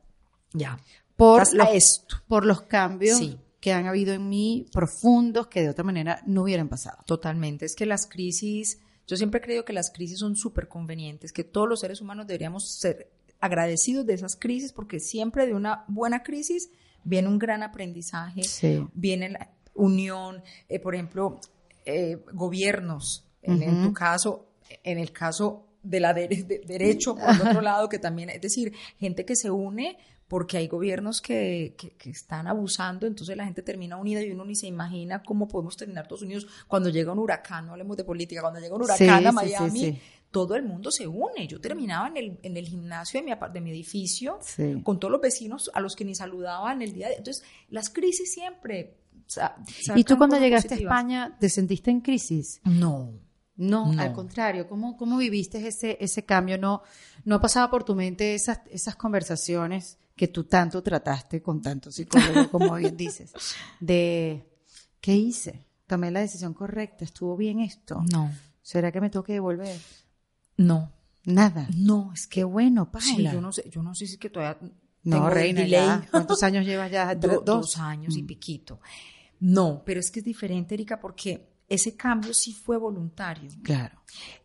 [0.54, 0.80] Ya.
[1.16, 2.18] Por los, esto.
[2.28, 3.40] por los cambios Sí.
[3.60, 6.98] que han habido en mí profundos que de otra manera no hubieran pasado.
[7.06, 7.66] Totalmente.
[7.66, 11.68] Es que las crisis, yo siempre creo que las crisis son súper convenientes, que todos
[11.70, 16.70] los seres humanos deberíamos ser agradecidos de esas crisis, porque siempre de una buena crisis
[17.04, 18.86] viene un gran aprendizaje, Sí.
[18.94, 21.40] viene la unión, eh, por ejemplo,
[21.86, 24.48] eh, gobiernos, en, en tu caso,
[24.84, 28.42] en el caso de la de- de- derecho, por el otro lado, que también, es
[28.42, 33.46] decir, gente que se une porque hay gobiernos que, que, que están abusando, entonces la
[33.46, 37.12] gente termina unida y uno ni se imagina cómo podemos terminar todos unidos cuando llega
[37.12, 40.00] un huracán, no hablemos de política, cuando llega un huracán Sí, a sí, Miami, sí.
[40.32, 41.48] todo el mundo se une.
[41.48, 44.40] Yo terminaba en el, en el gimnasio de mi, de mi edificio
[44.84, 47.16] con todos los vecinos a los que ni saludaban el día de...
[47.18, 48.96] Entonces, las crisis siempre...
[49.96, 50.78] ¿Y tú cuando llegaste a.
[50.78, 52.62] España te sentiste en crisis?
[52.64, 53.12] No.
[53.58, 54.02] No, No.
[54.02, 56.58] al contrario, ¿cómo, cómo viviste ese, ese cambio?
[56.58, 56.82] No,
[57.24, 62.50] no pasaba por tu mente esas, esas conversaciones que tú tanto trataste con tanto psicólogo,
[62.52, 63.34] como bien dices,
[63.80, 64.46] de
[65.02, 65.66] ¿qué hice?
[65.88, 68.04] Tomé la decisión correcta, estuvo bien esto.
[68.12, 68.32] No.
[68.62, 69.78] ¿Será que me tengo que devolver?
[70.58, 70.92] No.
[71.26, 71.68] Nada.
[71.76, 72.42] No, es que...
[72.42, 73.06] Qué bueno, Paula.
[73.08, 74.60] Sí, yo no sé, yo no sé si es que todavía
[75.04, 75.86] No, tengo el reina, delay.
[75.86, 76.08] ya.
[76.12, 77.14] ¿Cuántos años llevas ya?
[77.16, 78.28] Do- ¿Tres- dos años y Mm.
[78.28, 78.80] piquito.
[79.40, 83.50] No, pero es que es diferente, Erika, porque ese cambio sí fue voluntario.
[83.64, 84.00] Claro.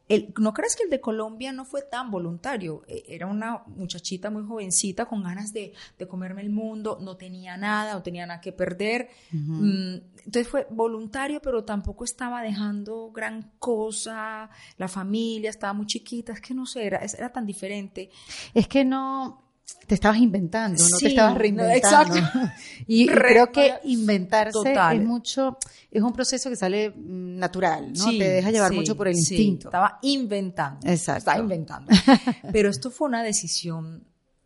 [0.09, 2.83] El- ¿No crees que el de Colombia no fue tan voluntario?
[2.89, 7.57] Eh, Era una muchachita muy jovencita con ganas de, de comerme el mundo, no tenía
[7.57, 9.09] nada, no tenía nada que perder.
[9.31, 14.51] Mm, Entonces fue voluntario, pero tampoco estaba dejando gran cosa.
[14.79, 18.11] La familia estaba muy chiquita, es que no sé, era, era tan diferente.
[18.53, 19.50] Es que no
[19.87, 22.17] te estabas inventando, no Sí, te estabas reinventando.
[22.17, 22.51] exacto.
[22.87, 24.97] Y, y Re- creo que inventarse Total.
[24.97, 25.59] es mucho,
[25.91, 28.05] es un proceso que sale mm, natural, ¿no?
[28.05, 29.69] Sí, te deja llevar sí, mucho por el instinto.
[29.69, 30.81] Estaba inventando.
[30.89, 31.19] Exacto.
[31.19, 31.93] Estaba inventando.
[32.53, 34.03] Pero esto fue una decisión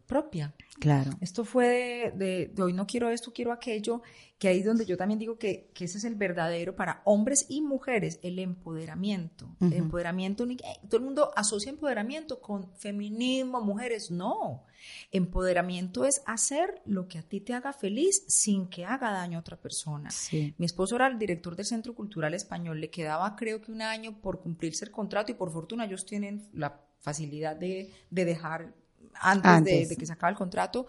[0.07, 0.53] propia.
[0.79, 1.13] Claro.
[1.21, 4.03] Esto fue de, de- de hoy no quiero esto, quiero aquello,
[4.39, 7.47] que ahí es donde yo también digo que, que ese es el verdadero para hombres
[7.49, 9.57] y mujeres, el empoderamiento.
[9.61, 9.77] El Ujú.
[9.77, 14.65] empoderamiento, ni- eh, todo el mundo asocia empoderamiento con feminismo, mujeres, no.
[15.13, 19.41] Empoderamiento es hacer lo que a ti te haga feliz sin que haga daño a
[19.41, 20.11] otra persona.
[20.11, 20.55] Sí.
[20.59, 24.21] Mi esposo era el director del Centro Cultural Español, le quedaba creo que un año
[24.21, 28.75] por cumplirse el contrato y por fortuna ellos tienen la facilidad de, de dejar
[29.21, 29.89] antes, De, Antes.
[29.89, 30.87] de que se acabe el contrato.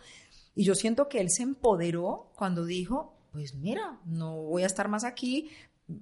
[0.56, 4.88] Y yo siento que él se empoderó cuando dijo, pues mira, no voy a estar
[4.88, 5.50] más aquí.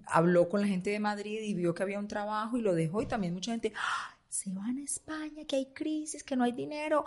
[0.06, 3.02] Habló con la gente de Madrid y vio que había un trabajo y lo dejó
[3.02, 6.52] y también mucha gente, "Ah, se van a España, que hay crisis, que no hay
[6.54, 7.04] dinero.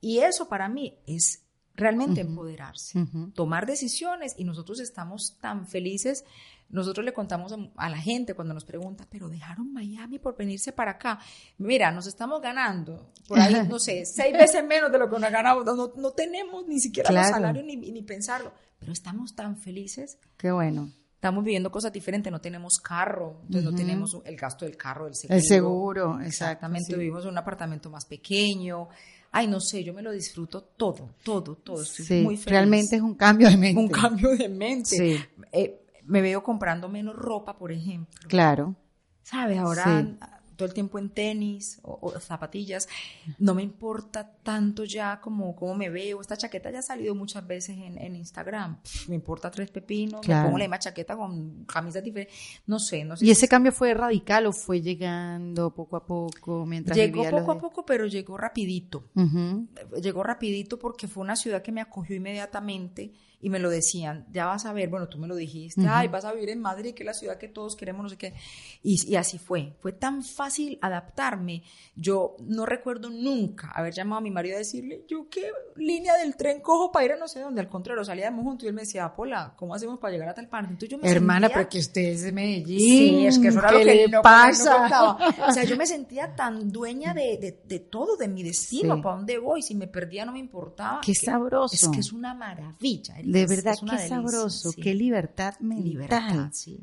[0.00, 1.42] Y eso para mí es
[1.74, 3.30] realmente empoderarse Ujú.
[3.30, 6.24] tomar decisiones y nosotros estamos tan felices.
[6.70, 10.92] Nosotros le contamos a, la gente cuando nos pregunta, pero dejaron Miami por venirse para
[10.92, 11.18] acá.
[11.58, 15.30] Mira, nos estamos ganando por ahí, no sé, seis veces menos de lo que nos
[15.32, 15.64] ganamos.
[15.64, 17.34] No, no tenemos ni siquiera los Claro.
[17.34, 20.18] salarios ni, ni pensarlo, pero estamos tan felices.
[20.36, 20.90] Qué bueno.
[21.14, 23.76] Estamos viviendo cosas diferentes, no tenemos carro, entonces no Ujú.
[23.78, 25.36] tenemos el gasto del carro, del seguro.
[25.36, 26.94] El seguro, exacto, Exactamente, sí.
[26.98, 28.88] vivimos en un apartamento más pequeño.
[29.32, 31.82] Ay, no sé, yo me lo disfruto todo, todo, todo.
[31.82, 33.80] Estoy Sí, muy feliz realmente es un cambio de mente.
[33.80, 34.96] un cambio de mente.
[34.96, 35.16] Sí.
[35.52, 38.18] Eh, me veo comprando menos ropa, por ejemplo.
[38.28, 38.74] Claro.
[39.22, 39.58] ¿Sabes?
[39.58, 40.16] Ahora Sí.
[40.56, 42.86] todo el tiempo en tenis o, o zapatillas.
[43.38, 46.20] No me importa tanto ya como, como me veo.
[46.20, 48.80] Esta chaqueta ya ha salido muchas veces en, en Instagram.
[48.82, 50.20] Pff, me importa tres pepinos.
[50.20, 50.40] Claro.
[50.42, 52.36] Me pongo la misma chaqueta con camisas diferentes.
[52.66, 53.24] No sé, no sé.
[53.24, 57.30] ¿Y si ese cambio fue radical o fue llegando poco a poco mientras Llegó los
[57.40, 59.04] poco a poco, pero llegó rapidito.
[60.02, 64.46] Llegó rapidito porque fue una ciudad que me acogió inmediatamente y me lo decían, ya
[64.46, 67.02] vas a ver, bueno, tú me lo dijiste, ay, vas a vivir en Madrid, que
[67.02, 68.34] es la ciudad que todos queremos, no sé qué.
[68.82, 71.62] Y, y, así fue, fue tan fácil adaptarme.
[71.96, 76.36] Yo no recuerdo nunca haber llamado a mi marido a decirle, yo qué línea del
[76.36, 78.82] tren cojo para ir a no sé dónde, al contrario, salíamos juntos y él me
[78.82, 80.68] decía, Pola, ¿cómo hacemos para llegar a tal parte?
[80.72, 81.56] Entonces yo me Hermana, sentía...
[81.56, 82.78] pero que usted es de Medellín.
[82.78, 84.88] Sí, es que eso era lo que le no, pasa?
[84.88, 88.96] no o sea, yo me sentía tan dueña de, de, de todo, de mi destino,
[88.96, 89.02] Sí.
[89.02, 91.00] para dónde voy, si me perdía no me importaba.
[91.00, 91.74] Qué Que- sabroso.
[91.74, 93.14] Es que es una maravilla.
[93.18, 94.80] Erika, De verdad, qué delicia, sabroso, sí.
[94.80, 95.84] qué libertad mental.
[95.84, 96.80] libertad, sí.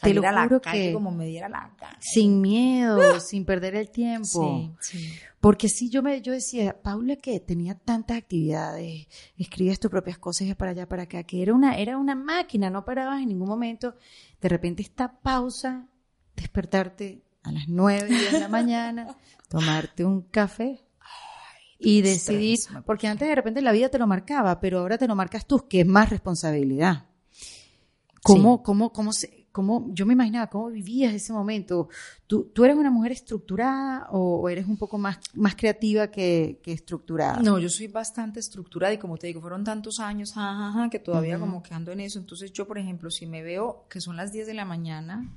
[0.00, 1.96] Te lo la juro calle que como me diera la gana.
[1.98, 4.76] sin miedo, sin perder el tiempo.
[4.80, 5.12] Sí, sí.
[5.40, 9.06] Porque sí, yo me yo decía, Paula que tenía tantas actividades,
[9.36, 12.70] escribías tus propias cosas y para allá, para acá, que era una, era una máquina,
[12.70, 13.94] no parabas en ningún momento.
[14.40, 15.88] De repente esta pausa,
[16.36, 19.16] despertarte a las nueve diez de la mañana,
[19.48, 20.87] tomarte un café
[21.78, 25.14] y decidir, porque antes de repente la vida te lo marcaba, pero ahora te lo
[25.14, 27.04] marcas tú, que es más responsabilidad.
[28.22, 28.62] ¿Cómo, Sí.
[28.64, 31.88] cómo, cómo, se- cómo, yo me imaginaba cómo vivías ese momento?
[32.26, 36.60] ¿Tú, tú eres una mujer estructurada o, o eres un poco más, más creativa que,
[36.62, 37.40] que estructurada?
[37.40, 40.90] No, yo soy bastante estructurada y como te digo, fueron tantos años ja, ja, ja,
[40.90, 41.46] que todavía Ujú.
[41.46, 42.18] como que ando en eso.
[42.18, 45.32] Entonces yo, por ejemplo, si me veo que son las 10 de la mañana,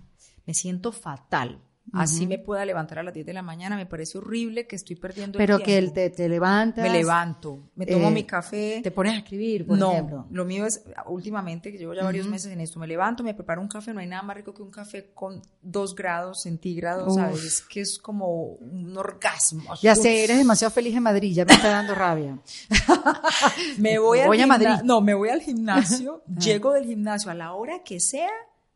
[0.48, 1.62] me siento fatal.
[1.94, 4.96] Así me pueda levantar a las 10 de la mañana, me parece horrible que estoy
[4.96, 5.88] perdiendo Pero el que tiempo.
[5.88, 8.80] el te, te levantas, Me levanto, me tomo eh, mi café.
[8.82, 10.26] te pones a escribir, por no, ejemplo.
[10.32, 13.62] lo mío es, últimamente, que llevo ya varios meses en esto, me levanto, me preparo
[13.62, 17.16] un café, no hay nada más rico que un café con dos grados centígrados, Uf.
[17.16, 17.44] ¿sabes?
[17.44, 19.76] Es que es como un orgasmo.
[19.82, 20.00] Ya Uf.
[20.00, 22.40] sé, eres demasiado feliz en Madrid, ya me está dando rabia.
[23.78, 24.70] Me voy, al Voy a Madrid.
[24.84, 28.30] No, me voy al gimnasio, llego del gimnasio a la hora que sea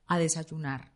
[0.08, 0.92] a desayunar.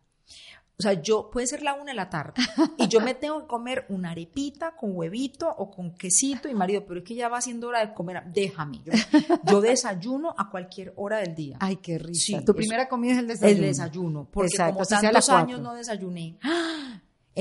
[0.80, 2.42] O sea, yo puede ser la una de la tarde
[2.78, 6.86] y yo me tengo que comer una arepita con huevito o con quesito y marido,
[6.88, 8.82] pero es que ya va siendo hora de comer, déjame.
[8.86, 8.94] Yo,
[9.46, 11.58] yo desayuno a cualquier hora del día.
[11.60, 12.00] Ay, qué.
[12.14, 13.56] Sí, tu eso- primera comida es el desayuno.
[13.58, 16.38] El desayuno, porque Exacto, como tantos años no desayuné.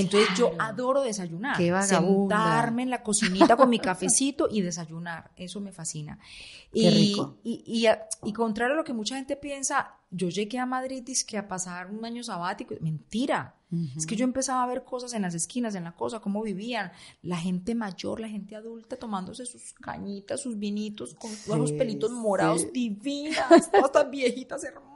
[0.00, 1.56] Entonces yo adoro desayunar.
[1.56, 1.72] Qué.
[1.82, 5.30] Sentarme en la cocinita con mi cafecito y desayunar.
[5.36, 6.18] Eso me fascina.
[6.72, 7.36] Qué y, rico.
[7.42, 7.88] Y, y,
[8.28, 11.90] y contrario a lo que mucha gente piensa, yo llegué a Madrid que a pasar
[11.90, 12.74] un año sabático.
[12.80, 13.54] Mentira.
[13.98, 16.90] Es que yo empezaba a ver cosas en las esquinas, en la cosa, cómo vivían.
[17.20, 21.76] La gente mayor, la gente adulta tomándose sus cañitas, sus vinitos, con todos los Sí,
[21.76, 22.70] pelitos morados sí.
[22.72, 24.88] divinas, todas estas viejitas hermosas.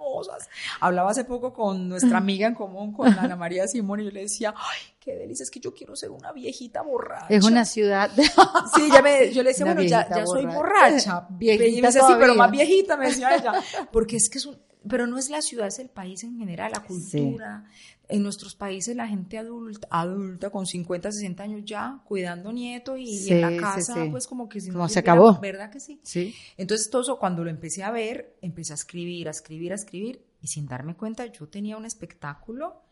[0.80, 4.22] Hablaba hace poco con nuestra amiga en común, con Ana María Simón, y yo le
[4.22, 7.26] decía, ay, qué delicia, es que yo quiero ser una viejita borracha.
[7.28, 8.10] Es una ciudad.
[8.10, 8.24] de-
[8.74, 11.26] Sí, ya me, yo le decía, Una bueno, ya, ya soy borracha.
[11.30, 13.52] Viejita y me decía, sí, pero más viejita, me decía ella.
[13.90, 14.56] Porque es que es un,
[14.88, 16.86] pero no es la ciudad, es el país en general, la Sí.
[17.18, 17.64] cultura.
[18.08, 23.32] En nuestros países la gente adulta, adulta con 50, 60 años ya, cuidando nietos y,
[23.32, 24.08] en la casa, sí.
[24.10, 25.38] pues como que si no se acabó.
[25.40, 25.98] ¿Verdad que sí?
[26.02, 26.34] Sí.
[26.56, 30.24] Entonces todo eso cuando lo empecé a ver, empecé a escribir, a escribir, a escribir
[30.42, 32.82] y sin darme cuenta yo tenía un espectáculo.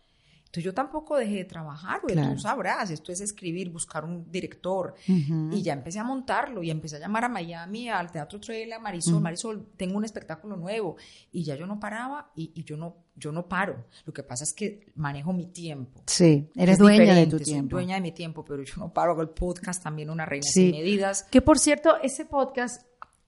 [0.51, 2.33] Entonces yo tampoco dejé de trabajar, porque Claro.
[2.35, 4.95] tú sabrás, esto es escribir, buscar un director.
[5.07, 8.81] Y ya empecé a montarlo y empecé a llamar a Miami, al Teatro Trail, a
[8.81, 9.21] Marisol.
[9.21, 10.97] Marisol, tengo un espectáculo nuevo.
[11.31, 13.85] Y ya yo no paraba y, y yo, no, yo no paro.
[14.05, 16.03] Lo que pasa es que manejo mi tiempo.
[16.07, 17.77] Sí, eres Es dueña de tu soy tiempo.
[17.77, 19.13] dueña de mi tiempo, pero yo no paro.
[19.13, 20.63] Hago el podcast también, una reina Sí.
[20.65, 21.23] sin medidas.
[21.31, 22.83] Que por cierto, ese podcast,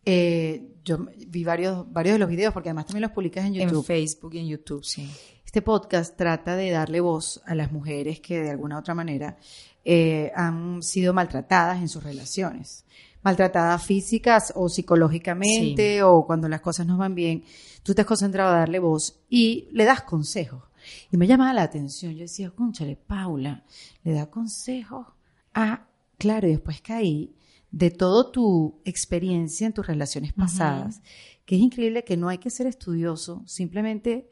[0.05, 3.69] eh, yo vi varios, varios de los videos, porque además también los publicas en En
[3.69, 3.85] YouTube.
[3.85, 5.09] Facebook y en YouTube, sí.
[5.45, 9.37] Este podcast trata de darle voz a las mujeres que de alguna u otra manera
[9.85, 12.85] eh, han sido maltratadas en sus relaciones.
[13.23, 17.45] Maltratadas físicas o psicológicamente o cuando las cosas no van bien.
[17.83, 20.65] Tú te has concentrado a darle voz y le das consejos.
[21.13, 22.15] Y me llamaba la atención.
[22.15, 23.63] Yo decía, conchale, Paula,
[24.03, 25.07] le da consejos
[25.55, 25.87] a...
[26.19, 27.35] Claro, y después caí
[27.73, 31.01] de toda tu experiencia en tus relaciones pasadas,
[31.45, 34.31] que es increíble que no hay que ser estudioso, simplemente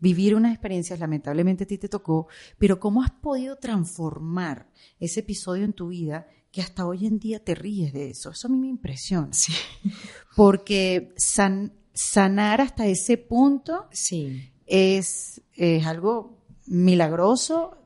[0.00, 2.26] vivir unas experiencias, lamentablemente a ti te tocó,
[2.58, 7.42] pero cómo has podido transformar ese episodio en tu vida que hasta hoy en día
[7.44, 8.30] te ríes de eso.
[8.30, 9.32] Eso a mí me impresiona.
[9.32, 9.52] Sí.
[10.36, 14.50] Porque san- sanar hasta ese punto Sí.
[14.66, 17.76] es, es algo milagroso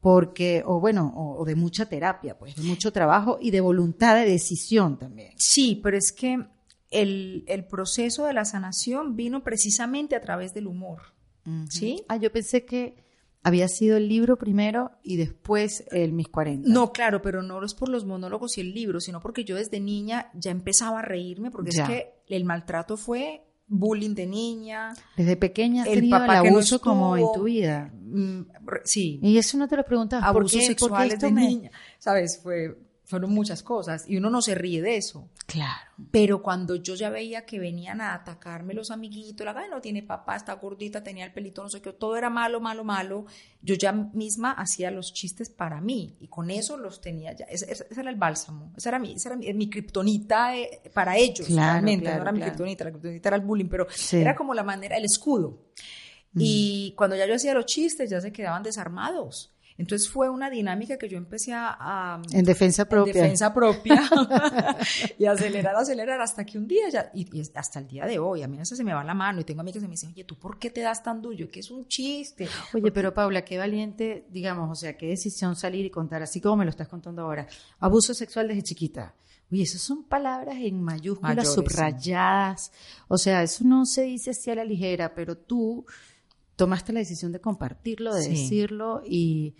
[0.00, 4.14] porque, o bueno, o, o de mucha terapia, pues, de mucho trabajo y de voluntad
[4.16, 5.32] de decisión también.
[5.36, 6.46] Sí, pero es que
[6.90, 11.00] el, el proceso de la sanación vino precisamente a través del humor.
[11.68, 12.02] ¿Sí?
[12.08, 13.02] Ah, yo pensé que
[13.42, 16.68] había sido el libro primero y después el Mis 40.
[16.68, 19.80] No, claro, pero no es por los monólogos y el libro, sino porque yo desde
[19.80, 21.82] niña ya empezaba a reírme, porque Ya.
[21.84, 24.92] es que el maltrato fue bullying de niña.
[25.16, 27.90] Desde pequeña has El tenido el papá no abuso como en tu vida.
[27.94, 28.40] mm,
[28.84, 30.26] sí, Y eso no te lo preguntabas.
[30.32, 30.66] ¿por abusos qué?
[30.66, 31.70] Porque sexuales esto de me- niña.
[31.98, 32.40] ¿Sabes?
[32.42, 32.76] Fue,
[33.10, 35.28] fueron muchas cosas y uno no se ríe de eso.
[35.46, 35.90] Claro.
[36.10, 40.36] Pero cuando yo ya veía que venían a atacarme los amiguitos, la no tiene papá,
[40.36, 43.26] está gordita, tenía el pelito, no sé qué, todo era malo, malo, malo,
[43.60, 47.44] yo ya misma hacía los chistes para mí y con eso los tenía ya.
[47.46, 51.16] Ese, ese era el bálsamo, esa era mi, esa era mi, mi kriptonita eh, para
[51.18, 52.04] ellos, Claro, realmente.
[52.04, 54.16] claro, no era mi kriptonita, la kriptonita era el bullying, pero Sí.
[54.18, 55.66] era como la manera, el escudo.
[56.34, 59.52] Y cuando ya yo hacía los chistes, ya se quedaban desarmados.
[59.80, 63.12] Entonces fue una dinámica que yo empecé a, a- En defensa propia.
[63.12, 64.02] en defensa propia
[65.18, 68.42] y acelerar, acelerar hasta que un día ya, y, y hasta el día de hoy,
[68.42, 70.24] a mí veces se me va la mano y tengo amigas que me dicen, oye,
[70.24, 71.48] ¿tú por qué te das tan duro?
[71.50, 72.48] Que es un chiste.
[72.74, 76.56] Oye, pero Paula, qué valiente, digamos, o sea, qué decisión salir y contar, así como
[76.58, 77.46] me lo estás contando ahora.
[77.78, 79.14] Abuso sexual desde chiquita.
[79.52, 81.54] Oye, esas son palabras en mayúsculas, Mayores, sí.
[81.56, 82.72] subrayadas.
[83.08, 85.84] O sea, eso no se dice así a la ligera, pero tú
[86.64, 88.30] tomaste la decisión de compartirlo, de Sí.
[88.30, 89.56] decirlo y,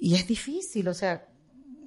[0.00, 1.26] y es difícil, o sea,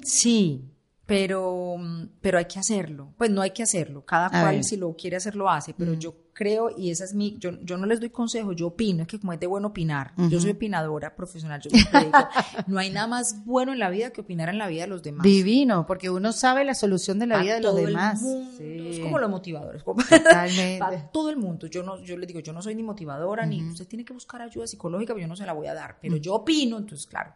[0.03, 0.65] Sí,
[1.05, 1.77] pero,
[2.19, 3.13] pero hay que hacerlo.
[3.17, 4.03] Pues no hay que hacerlo.
[4.05, 4.63] Cada cual ver.
[4.65, 5.73] si lo quiere hacer lo hace.
[5.73, 9.03] Pero yo creo, y esa es mi, yo, yo no les doy consejo, yo opino,
[9.03, 11.85] es que como es de bueno opinar, yo soy opinadora profesional, yo digo,
[12.67, 15.03] no hay nada más bueno en la vida que opinar en la vida de los
[15.03, 15.23] demás.
[15.23, 18.21] divino, porque uno sabe la solución de la vida de los demás.
[18.21, 18.51] mundo.
[18.57, 18.87] Sí.
[18.93, 19.83] Es como los motivadores.
[19.83, 20.79] como- Totalmente.
[20.79, 21.67] Para todo el mundo.
[21.67, 24.41] Yo no, yo les digo, yo no soy ni motivadora, ni usted tiene que buscar
[24.41, 25.97] ayuda psicológica, pero yo no se la voy a dar.
[26.01, 27.33] Pero yo opino, entonces, claro.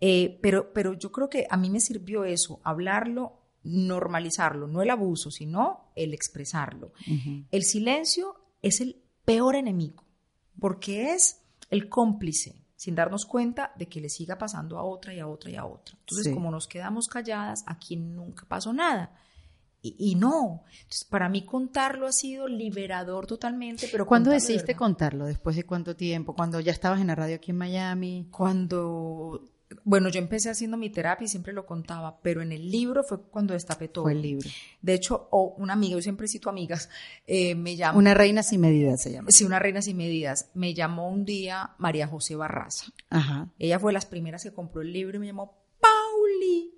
[0.00, 3.32] Eh, pero, pero yo creo que a mí me sirvió eso, hablarlo,
[3.66, 6.92] normalizarlo, no el abuso, sino el expresarlo.
[7.50, 10.04] El silencio es el peor enemigo,
[10.60, 15.18] porque es el cómplice, sin darnos cuenta de que le siga pasando a otra y
[15.20, 15.96] a otra y a otra.
[15.98, 16.34] Entonces, Sí.
[16.34, 19.14] como nos quedamos calladas, aquí nunca pasó nada.
[19.82, 20.64] Y, y no.
[20.82, 25.26] Entonces, para mí contarlo ha sido liberador totalmente, pero ¿Cuándo de decidiste contarlo?
[25.26, 26.34] ¿Después de cuánto tiempo?
[26.34, 28.26] ¿Cuando ya estabas en la radio aquí en Miami?
[28.30, 29.48] Cuando,
[29.84, 33.20] bueno, yo empecé haciendo mi terapia y siempre lo contaba, pero en el libro fue
[33.22, 34.04] cuando destapé todo.
[34.04, 34.48] Fue el libro.
[34.80, 36.88] De hecho, o una amiga, yo siempre cito amigas,
[37.26, 37.98] eh, me llama.
[37.98, 39.30] Una reina sin medida se llama.
[39.30, 40.50] Sí, una reina sin medidas.
[40.54, 42.86] Me llamó un día María José Barraza.
[43.10, 43.48] Ajá.
[43.58, 46.74] Ella fue de las primeras que compró el libro y me llamó, Pauli,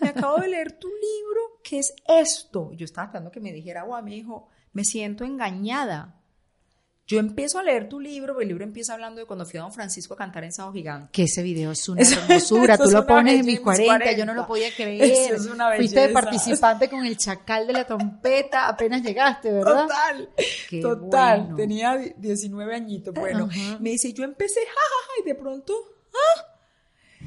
[0.00, 2.72] me acabo de leer tu libro, ¿qué es esto?
[2.74, 6.19] Yo estaba esperando que me dijera, guau, me dijo, me siento engañada.
[7.10, 9.72] Yo empiezo a leer tu libro, el libro empieza hablando de cuando fui a Don
[9.72, 11.08] Francisco a cantar en Sao Gigante.
[11.10, 12.78] Que ese video es una hermosura.
[12.78, 14.34] Tú lo pones en mis mis 40, yo no 40.
[14.34, 15.02] lo podía creer.
[15.02, 19.88] Eso es una Fuiste de participante con el chacal de la trompeta apenas llegaste, ¿verdad?
[19.88, 20.30] Total,
[20.68, 21.40] Qué total.
[21.40, 21.56] bueno.
[21.56, 23.12] Tenía 19 añitos.
[23.12, 23.48] Bueno,
[23.80, 25.74] me dice, yo empecé, jajaja, y de pronto,
[26.14, 26.49] ¡ah!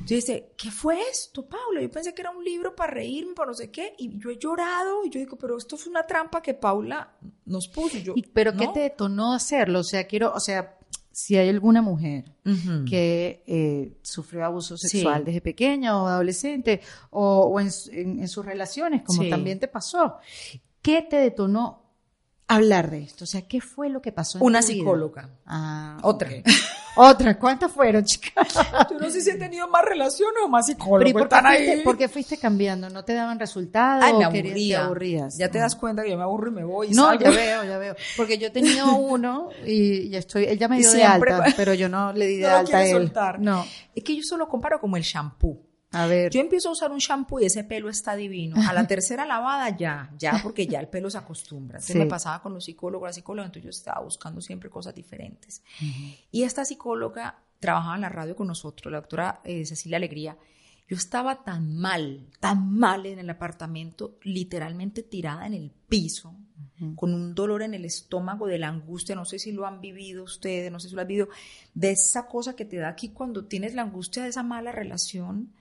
[0.06, 1.82] Yo dice, ¿qué fue esto, Paula?
[1.82, 4.38] Yo pensé que era un libro para reírme, para no sé qué, y yo he
[4.38, 7.14] llorado, y yo digo, pero esto fue una trampa que Paula
[7.46, 7.98] nos puso.
[7.98, 9.80] Y yo, Y- pero ¿qué te detonó hacerlo?
[9.80, 10.78] O sea, quiero, o sea,
[11.12, 12.26] si hay alguna mujer
[12.90, 14.90] que eh, sufrió abuso Sí.
[14.90, 19.30] sexual desde pequeña o adolescente o, o en, su- en- en sus relaciones, como Sí.
[19.30, 20.18] también te pasó,
[20.82, 21.83] ¿qué te detonó
[22.56, 23.24] hablar de esto?
[23.24, 24.38] O sea, ¿qué fue lo que pasó?
[24.40, 24.78] En Una tu vida?
[24.78, 25.30] psicóloga.
[25.46, 26.30] Ah, Otra.
[26.96, 27.40] Otra.
[27.40, 28.54] ¿Cuántas fueron, chicas?
[28.92, 31.10] Yo no sé si he tenido más relaciones o más psicólogos.
[31.10, 31.82] ¿y por qué, fuiste, ahí.
[31.84, 32.88] por qué fuiste cambiando?
[32.92, 34.04] ¿No te daban resultados?
[34.04, 34.78] Ay, me ¿O querías- aburría.
[34.78, 35.38] Te aburrías.
[35.38, 36.88] Ya te das cuenta que yo me aburro y me voy.
[36.88, 37.24] y No, salgo.
[37.24, 37.96] ya veo, ya veo.
[38.16, 41.74] Porque yo he tenido uno y ya estoy, él ya me dio de alta, pero
[41.74, 42.92] yo no le di de No alta a él.
[42.92, 43.40] soltar.
[43.40, 43.66] No.
[43.96, 45.60] Es que yo solo comparo como el shampoo.
[45.94, 46.32] A ver.
[46.32, 48.56] Yo empiezo a usar un shampoo y ese pelo está divino.
[48.68, 51.78] A la tercera lavada ya, ya, porque ya el pelo se acostumbra.
[51.78, 52.00] Entonces Sí.
[52.00, 55.62] me pasaba con los psicólogos, la psicóloga, entonces yo estaba buscando siempre cosas diferentes.
[56.32, 60.38] Y esta psicóloga trabajaba en la radio con nosotros, la doctora eh, Cecilia Alegría.
[60.90, 66.36] Yo estaba tan mal, tan mal en el apartamento, literalmente tirada en el piso,
[66.96, 70.24] con un dolor en el estómago de la angustia, no sé si lo han vivido
[70.26, 71.30] ustedes, no sé si lo han vivido,
[71.74, 75.54] de esa cosa que te da aquí cuando tienes la angustia de esa mala relación,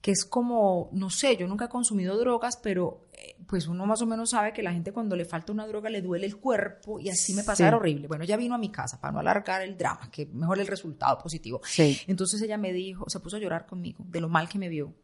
[0.00, 4.00] que es como, no sé, yo nunca he consumido drogas, pero eh, pues uno más
[4.00, 7.00] o menos sabe que la gente cuando le falta una droga le duele el cuerpo
[7.00, 7.62] y así me pasa, Sí.
[7.64, 8.06] era horrible.
[8.06, 11.18] Bueno, ella vino a mi casa para no alargar el drama, que mejor el resultado
[11.18, 11.60] positivo.
[11.64, 11.98] Sí.
[12.06, 14.94] Entonces ella me dijo, se puso a llorar conmigo de lo mal que me vio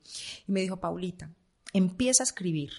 [0.46, 1.28] y me dijo, Paulita,
[1.72, 2.70] empieza a escribir,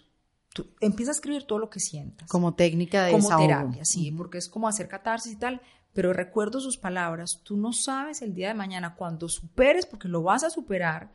[0.53, 3.45] Tú, empieza a escribir todo lo que sientas Como técnica de como desahogo.
[3.45, 5.59] terapia, sí, porque es como hacer catarsis y tal,
[5.91, 10.23] pero recuerdo sus palabras, tú no sabes el día de mañana cuando superes, porque lo
[10.23, 11.11] vas a superar,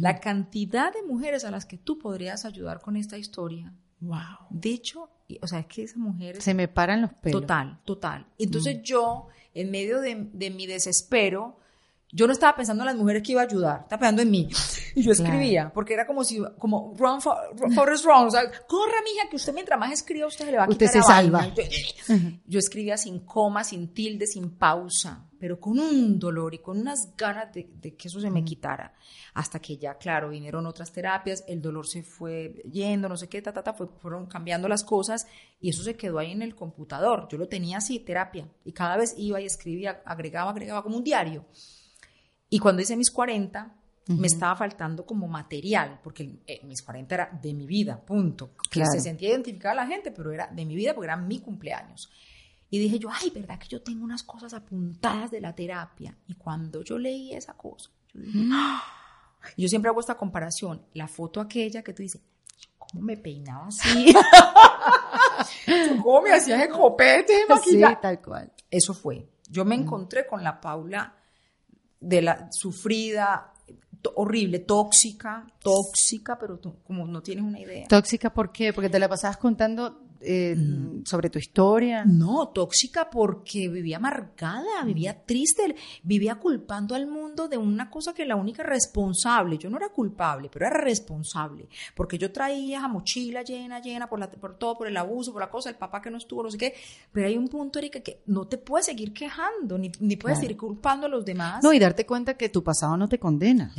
[0.00, 3.72] la cantidad de mujeres a las que tú podrías ayudar con esta historia.
[4.00, 4.18] Wow.
[4.50, 6.42] Dicho, y- o sea, es que esas mujeres...
[6.44, 7.40] Se me paran los pelos.
[7.42, 8.26] Total, total.
[8.38, 11.58] Entonces yo, en medio de, de mi desespero,
[12.12, 14.48] yo no estaba pensando en las mujeres que iba a ayudar, estaba pensando en mí.
[14.94, 15.24] Y yo Claro.
[15.34, 19.28] escribía, porque era como si, como, run, for, run, Forrest run, o sea, corra, mija,
[19.28, 21.46] que usted mientras más escriba, usted se le va a Usted quitar se la salva.
[21.54, 22.14] Yo,
[22.46, 25.25] yo escribía sin coma, sin tilde, sin pausa.
[25.38, 27.66] Pero con un dolor y con unas ganas de,
[27.96, 28.94] que eso se me quitara.
[29.34, 33.42] Hasta que ya, claro, vinieron otras terapias, el dolor se fue yendo, no sé qué,
[33.42, 35.26] ta, ta, ta, fueron cambiando las cosas
[35.60, 37.28] y eso se quedó ahí en el computador.
[37.30, 41.04] Yo lo tenía así, terapia, y cada vez iba y escribía, agregaba, agregaba como un
[41.04, 41.44] diario.
[42.48, 43.74] Y cuando hice mis 40,
[44.08, 48.52] me estaba faltando como material, porque eh, mis 40 era de mi vida, punto.
[48.70, 52.10] Que se sentía identificada la gente, pero era de mi vida porque era mi cumpleaños.
[52.68, 56.16] Y dije yo, ay, ¿verdad que yo tengo unas cosas apuntadas de la terapia?
[56.26, 58.82] Y cuando yo leí esa cosa, yo dije, ¡Ah!
[59.56, 62.20] yo siempre hago esta comparación, la foto aquella que tú dices,
[62.76, 64.12] ¿cómo me peinaba así?
[66.02, 68.52] ¿Cómo me hacía ese copete Sí, tal cual.
[68.70, 69.28] Eso fue.
[69.48, 71.14] Yo me encontré con la Paula
[72.00, 73.52] de la sufrida,
[74.14, 77.86] horrible, tóxica, tóxica, pero como no tienes una idea.
[77.88, 78.72] ¿Tóxica por qué?
[78.72, 81.04] Porque te la pasabas contando eh, mm.
[81.04, 82.04] sobre tu historia.
[82.04, 88.24] No, tóxica porque vivía amargada, vivía triste, vivía culpando al mundo de una cosa que
[88.24, 93.42] la única responsable, yo no era culpable, pero era responsable, porque yo traía a mochila
[93.42, 96.10] llena, llena por, la, por todo, por el abuso, por la cosa, el papá que
[96.10, 96.74] no estuvo, no sé qué,
[97.12, 100.56] pero hay un punto, Erika, que no te puedes seguir quejando, ni, ni puedes seguir
[100.56, 101.62] culpando a los demás.
[101.62, 103.72] No, y darte cuenta que tu pasado no te condena.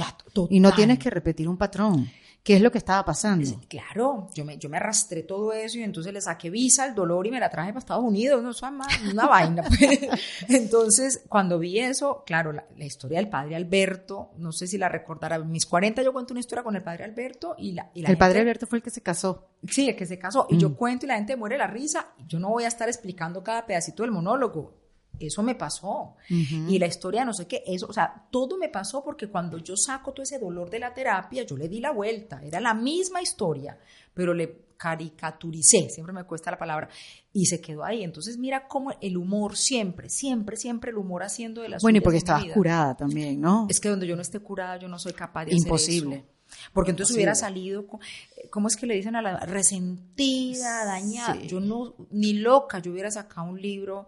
[0.50, 2.08] y no tienes que repetir un patrón
[2.48, 3.60] qué es lo que estaba pasando.
[3.68, 7.28] Claro, yo me, yo me arrastré todo eso y entonces le saqué visa al dolor
[7.28, 8.66] y me la traje para Estados Unidos, no, eso
[9.12, 9.64] una vaina.
[9.64, 10.00] Pues.
[10.48, 15.40] Entonces, cuando vi eso, claro, la, historia del padre Alberto, no sé si la recordará,
[15.40, 17.92] mis 40 yo cuento una historia con el padre Alberto y la...
[17.94, 19.50] Y el padre Alberto fue el que se casó.
[19.70, 20.48] Sí, el que se casó.
[20.50, 20.76] Y yo mm.
[20.76, 22.14] cuento y la gente muere la risa.
[22.30, 24.87] Yo no voy a estar explicando cada pedacito del monólogo
[25.20, 26.16] eso me pasó.
[26.30, 29.76] Y la historia, no sé qué, eso, o sea, todo me pasó porque cuando yo
[29.76, 32.42] saco todo ese dolor de la terapia, yo le di la vuelta.
[32.44, 33.78] Era la misma historia,
[34.14, 36.88] pero le caricaturicé, siempre me cuesta la palabra,
[37.34, 38.04] y se quedó ahí.
[38.04, 42.02] Entonces, mira cómo el humor siempre, siempre, siempre el humor haciendo de las Bueno, y
[42.02, 43.68] porque estabas curada también, ¿no?
[43.70, 46.16] Es que donde yo no esté curada, yo no soy capaz de Imposible.
[46.16, 46.38] hacer eso.
[46.72, 47.86] Porque entonces hubiera salido,
[48.50, 51.36] ¿cómo es que le dicen a la resentida, dañada?
[51.42, 54.08] Yo no, ni loca, yo hubiera sacado un libro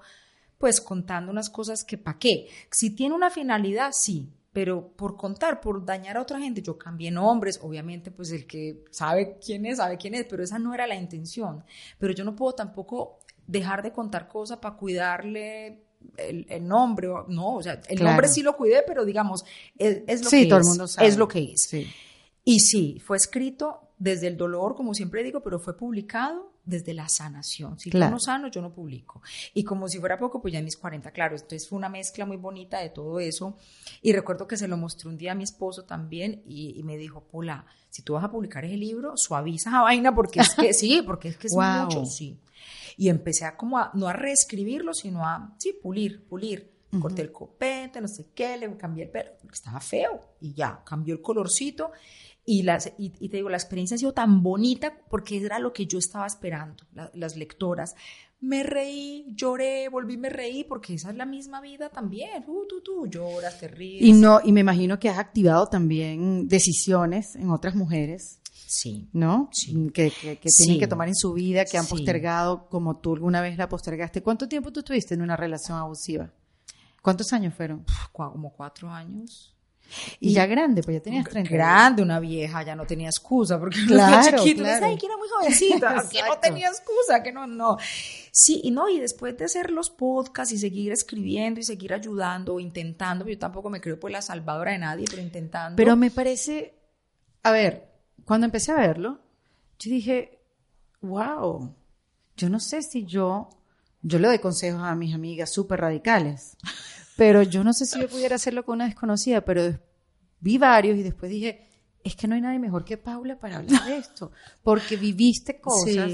[0.60, 2.47] pues contando unas cosas que para qué.
[2.70, 7.10] Si tiene una finalidad, sí, pero por contar, por dañar a otra gente, yo cambié
[7.10, 10.86] nombres, obviamente pues el que sabe quién es, sabe quién es, pero esa no era
[10.86, 11.64] la intención.
[11.97, 15.86] Pero yo no puedo tampoco dejar de contar cosas para cuidarle
[16.18, 19.45] el, nombre, no, o sea, el nombre sí lo cuidé, pero digamos,
[19.78, 21.07] es, lo que todo el mundo sabe.
[21.07, 21.74] es lo que es.
[22.43, 27.10] Y sí, fue escrito desde el dolor, como siempre digo, pero fue publicado desde la
[27.10, 27.78] sanación.
[27.78, 29.22] Si yo no sano, yo no publico.
[29.54, 32.26] Y como si fuera poco, pues ya en mis 40, claro, entonces fue una mezcla
[32.26, 33.58] muy bonita de todo eso.
[34.02, 37.24] Y recuerdo que se lo mostré un día a mi esposo también y, me dijo,
[37.24, 41.02] Pola, si tú vas a publicar ese libro, suaviza esa vaina porque es que sí,
[41.06, 42.39] porque es que es mucho, sí.
[42.95, 46.72] Y empecé a como a, no a reescribirlo, sino a, sí, pulir, pulir.
[47.00, 50.84] Corté el copete, no sé qué, le cambié el pelo, porque estaba feo y ya,
[50.84, 51.92] cambió el colorcito
[52.52, 55.86] y, las, y, te digo, la experiencia ha sido tan bonita porque era lo que
[55.86, 56.84] yo estaba esperando,
[57.14, 57.94] las lectoras.
[58.42, 62.44] Me reí, lloré, volví, me reí, porque esa es la misma vida también.
[62.48, 64.02] Uh, tú, tú, lloras, te ríes.
[64.02, 68.40] Y, no, y me imagino que has activado también decisiones en otras mujeres.
[68.52, 69.10] Sí.
[69.14, 69.50] ¿No?
[69.52, 69.92] Sí.
[69.94, 73.60] Que, que, tienen que tomar en su vida, que han postergado como tú alguna vez
[73.60, 74.24] la postergaste.
[74.24, 76.34] ¿Cuánto tiempo tú estuviste en una relación abusiva?
[77.02, 77.86] ¿Cuántos años fueron?
[78.12, 79.56] Como cuatro años.
[80.20, 81.50] Y, ya grande, pues ya tenías 30.
[81.52, 84.86] Grande, una vieja, ya no tenía excusa, porque claro, chiquito, claro.
[84.86, 87.78] Ay, que era muy jovencita, que no tenía excusa, que no, no.
[88.32, 92.60] Sí, y no, y después de hacer los podcasts y seguir escribiendo y seguir ayudando,
[92.60, 95.76] intentando, yo tampoco me creo pues la salvadora de nadie, pero intentando.
[95.76, 96.76] Pero me parece,
[97.43, 97.89] a ver,
[98.26, 99.20] cuando empecé a verlo,
[99.80, 100.39] yo dije,
[101.02, 101.74] wow,
[102.38, 103.50] yo no sé si yo,
[104.04, 106.58] yo le doy consejos a mis amigas súper radicales.
[107.20, 109.78] Pero yo no sé si yo pudiera hacerlo con una desconocida, pero
[110.39, 111.67] vi varios y después dije,
[112.01, 114.32] es que no hay nadie mejor que Paula para hablar de esto,
[114.63, 116.09] porque viviste cosas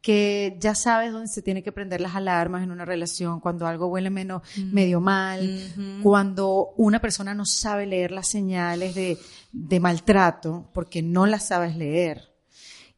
[0.00, 3.86] que ya sabes dónde se tiene que prender las alarmas en una relación, cuando algo
[3.86, 9.16] huele menos, medio mal, cuando una persona no sabe leer las señales de,
[9.52, 12.34] de, maltrato porque no las sabes leer.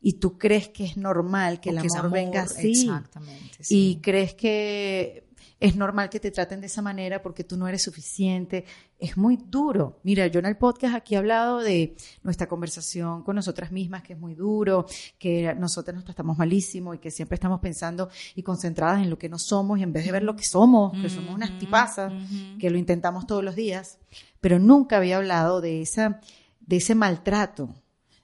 [0.00, 2.70] Y tú crees que es normal que el amor, venga así.
[2.70, 3.58] Exactamente.
[3.68, 5.29] Y crees que
[5.60, 8.64] es normal que te traten de esa manera porque tú no eres suficiente.
[8.98, 10.00] Es muy duro.
[10.02, 14.14] Mira, yo en el podcast aquí he hablado de nuestra conversación con nosotras mismas, que
[14.14, 14.86] es muy duro,
[15.18, 19.28] que nosotras nos tratamos malísimo y que siempre estamos pensando y concentradas en lo que
[19.28, 22.10] no somos y en vez de ver lo que somos, que somos unas tipazas,
[22.58, 23.98] que lo intentamos todos los días.
[24.40, 26.20] Pero nunca había hablado de, esa,
[26.60, 27.74] de ese maltrato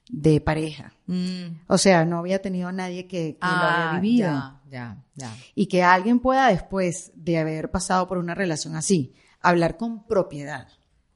[0.09, 0.93] de pareja.
[1.05, 1.61] Mm.
[1.67, 4.27] O sea, no había tenido nadie que, lo había ah, vivido.
[4.69, 9.77] Ya, ya, Y que alguien pueda después de haber pasado por una relación así, hablar
[9.77, 10.67] con propiedad.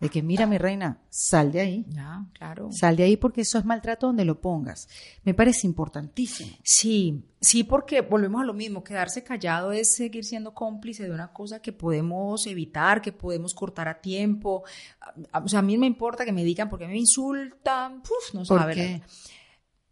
[0.01, 1.85] De que, mira, mi reina, sal de ahí.
[1.89, 2.71] Ya, claro.
[2.71, 4.89] Sal de ahí porque eso es maltrato donde lo pongas.
[5.23, 6.51] Me parece importantísimo.
[6.63, 11.31] Sí, sí, porque volvemos a lo mismo, quedarse callado es seguir siendo cómplice de una
[11.31, 14.63] cosa que podemos evitar, que podemos cortar a tiempo.
[15.33, 18.59] O sea, a mí me importa que me digan porque me insultan, Uf, no ¿Por
[18.59, 18.73] sabe.
[18.73, 19.01] qué?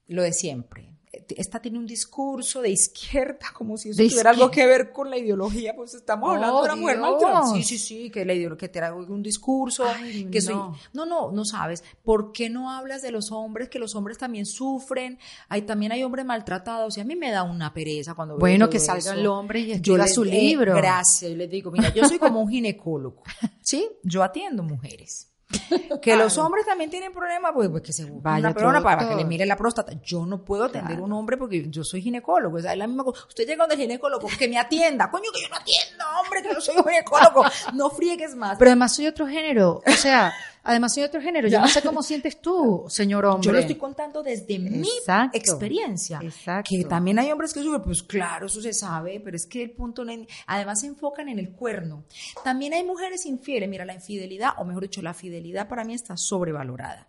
[0.08, 0.96] Lo de siempre.
[1.38, 5.10] Esta tiene un discurso de izquierda, como si eso ¿De tuviera algo que ver con
[5.10, 7.46] la ideología, pues estamos Oh, hablando de una mujer maltratada.
[7.54, 10.56] Sí, sí, sí, que la ideología, que te haga un discurso, Ay, que soy...
[10.56, 10.76] no.
[10.94, 11.84] No, no, no sabes.
[12.04, 13.70] ¿Por qué no hablas de los hombres?
[13.70, 15.20] Que los hombres también sufren.
[15.48, 16.98] Hay, también hay hombres maltratados.
[16.98, 19.14] Y a mí me da una pereza cuando veo Bueno, todo que salga eso.
[19.14, 20.76] el hombre y Yo escriba su eh, libro.
[20.76, 21.32] gracias.
[21.32, 23.24] Yo les digo, mira, yo soy como un ginecólogo.
[23.62, 23.88] ¿Sí?
[24.04, 25.28] Yo atiendo mujeres.
[26.02, 29.16] Que los hombres también tienen problemas, pues, pues que se Vaya una persona para que
[29.16, 29.94] le mire la próstata.
[30.04, 31.04] Yo no puedo atender a Claro.
[31.06, 32.58] un hombre porque yo soy ginecólogo.
[32.58, 33.26] O sea, es la misma cosa.
[33.28, 35.10] Usted llega donde el ginecólogo, que me atienda.
[35.12, 37.44] Coño, que yo no atiendo, hombre, que yo soy un ginecólogo.
[37.74, 38.58] No friegues más.
[38.58, 39.82] Pero además soy otro género.
[39.86, 40.34] O sea,
[40.70, 41.48] además soy otro género.
[41.48, 43.46] Yo no sé cómo sientes tú, señor hombre.
[43.46, 44.88] Yo lo estoy contando desde mi
[45.34, 46.20] experiencia.
[46.22, 46.70] Exacto.
[46.70, 49.72] Que también hay hombres que sufren, pues claro, eso se sabe, pero es que el
[49.72, 52.04] punto, no es- además se enfocan en el cuerno.
[52.44, 53.68] También hay mujeres infieles.
[53.70, 57.08] Mira, la infidelidad, o mejor dicho, la fidelidad para mí está sobrevalorada.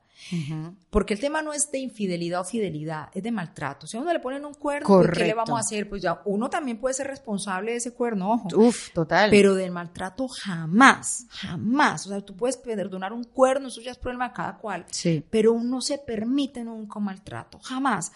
[0.90, 3.86] Porque el tema no es de infidelidad o fidelidad, es de maltrato.
[3.86, 5.88] Si a uno le ponen un cuerno, pues, ¿qué le vamos a hacer?
[5.88, 8.48] Pues ya, uno también puede ser responsable de ese cuerno, ojo.
[8.56, 9.30] Uf, total.
[9.30, 12.06] Pero del maltrato jamás, jamás.
[12.06, 14.84] O sea, tú puedes perdonar un cuerno, eso ya es problema de cada cual.
[14.90, 15.24] Sí.
[15.30, 18.12] Pero uno se permite nunca un maltrato, jamás.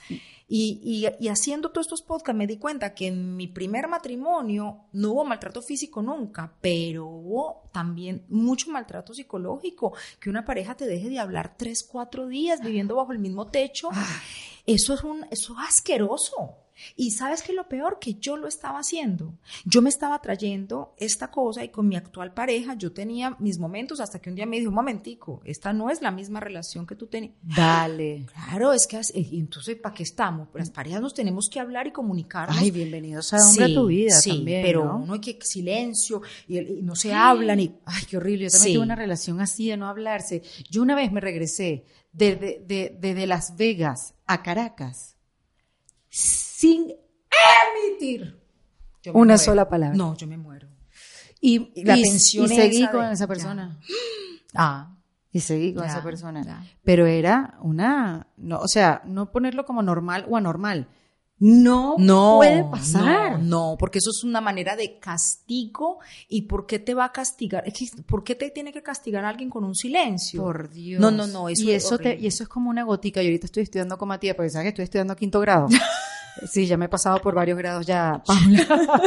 [0.46, 4.84] Y, y- y haciendo todos estos podcasts me di cuenta que en mi primer matrimonio
[4.92, 10.86] no hubo maltrato físico nunca, pero hubo también mucho maltrato psicológico, que una pareja te
[10.86, 13.88] deje de hablar tres, cuatro días viviendo bajo el mismo techo.
[14.66, 16.58] Eso es un, eso es asqueroso.
[16.96, 19.34] Y sabes que lo peor que yo lo estaba haciendo.
[19.64, 24.00] Yo me estaba trayendo esta cosa y con mi actual pareja yo tenía mis momentos
[24.00, 26.96] hasta que un día me dijo, un momentico, esta no es la misma relación que
[26.96, 27.34] tú tenías.
[27.42, 28.26] Dale.
[28.32, 30.48] Claro, es que eh, entonces ¿para qué estamos?
[30.54, 32.56] Las parejas nos tenemos que hablar y comunicarnos.
[32.58, 35.06] Ay, bienvenido sea hombre a tu vida sí, también, pero ¿no?
[35.06, 38.44] no hay que silencio y, no se hablan y Ay, qué horrible.
[38.46, 38.74] Yo también Sí.
[38.74, 40.42] tuve una relación así de no hablarse.
[40.70, 45.16] Yo una vez me regresé desde de, de, de Las Vegas a Caracas
[46.56, 46.92] sin
[47.74, 48.40] emitir
[49.06, 49.38] una muero.
[49.38, 49.96] sola palabra.
[49.96, 50.68] No, yo me muero.
[51.40, 53.28] Y, Y la y- tensión y seguí esa con de- esa ya.
[53.28, 53.80] persona.
[54.56, 54.96] Ah,
[55.32, 56.44] Y seguí con Ya, esa persona.
[56.44, 56.64] ya.
[56.84, 60.86] Pero era una, no, o sea, no ponerlo como normal o anormal.
[61.40, 63.40] No, no puede pasar.
[63.40, 65.98] No, no, porque eso es una manera de castigo.
[66.28, 67.64] ¿Y por qué te va a castigar?
[68.06, 70.40] ¿Por qué te tiene que castigar a alguien con un silencio?
[70.40, 71.00] Por Dios.
[71.00, 73.20] No, no, no, eso y es eso te, y eso es como una gotica.
[73.20, 75.66] Yo ahorita estoy estudiando con Matías, porque sabes que estoy estudiando quinto grado.
[76.50, 79.02] Sí, ya me he pasado por varios grados ya, Paula.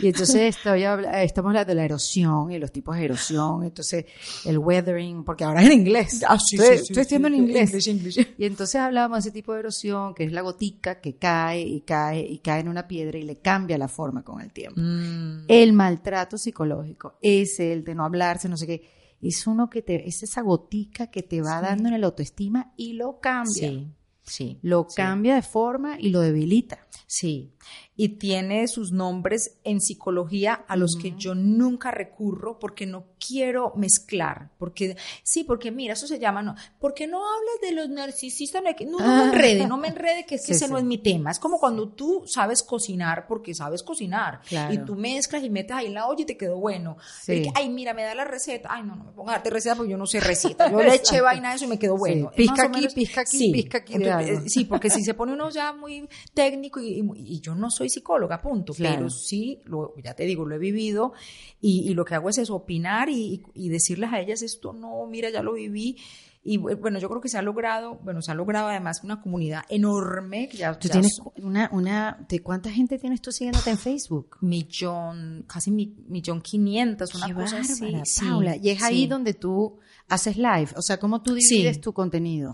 [0.00, 4.04] y entonces estoy habla- estamos hablando de la erosión y los tipos de erosión, entonces
[4.44, 6.22] el weathering, porque ahora es en inglés.
[6.28, 7.70] Ah, sí, estoy, sí, sí, estoy estudiando en inglés.
[7.70, 8.34] English, English.
[8.38, 11.80] Y entonces hablábamos de ese tipo de erosión, que es la gotica que cae y
[11.80, 14.80] cae y cae en una piedra y le cambia la forma con el tiempo.
[14.80, 18.82] Mm, El maltrato psicológico, ese, el de no hablarse, no sé qué,
[19.22, 22.92] es uno que te, es esa gotica que te va dando en el autoestima y
[22.94, 23.68] lo cambia.
[23.70, 23.88] sí,
[24.30, 24.58] sí.
[24.62, 24.96] Lo sí.
[24.96, 26.86] cambia de forma y lo debilita.
[27.06, 27.52] Sí,
[27.96, 33.72] y tiene sus nombres en psicología a los que yo nunca recurro porque no quiero
[33.76, 38.62] mezclar, porque sí, porque mira, eso se llama, no, porque no hablas de los narcisistas,
[38.88, 40.72] no, no, me enrede, no me enrede, que es que Sí, ese sí.
[40.72, 44.72] no es mi tema, es como cuando tú sabes cocinar porque sabes cocinar, Claro.
[44.72, 47.32] y tú mezclas y metes ahí en la olla y te quedó bueno, Sí.
[47.32, 49.76] El que, ay, mira, me da la receta, ay, no, no me pongas darte receta
[49.76, 52.30] porque yo no sé receta, yo le eché vaina a eso y me quedó bueno.
[52.34, 53.52] Pizca aquí, menos- pizca aquí, sí.
[53.52, 57.34] pizca aquí de eh, Sí, porque si se pone uno ya muy técnico y, y-
[57.34, 58.96] y yo no soy psicóloga, punto, Claro.
[58.96, 61.12] pero sí, lo, ya te digo, lo he vivido
[61.60, 65.06] y, y lo que hago es eso, opinar y, y decirles a ellas esto, no,
[65.06, 65.96] mira, ya lo viví.
[66.42, 69.20] Y bu- bueno, yo creo que se ha logrado, bueno, se ha logrado además una
[69.20, 70.48] comunidad enorme.
[70.54, 74.38] Ya, Tú ya tienes so- una, una, ¿de cuánta gente tienes tú siguiéndote en Facebook?
[74.40, 77.82] millón, casi mi, millón quinientos, una Qué cosa así.
[77.82, 78.56] bárbara, sí, Paula.
[78.56, 79.78] Y es ahí donde tú
[80.08, 81.80] haces live, o sea, cómo tú divides Sí.
[81.82, 82.52] tu contenido.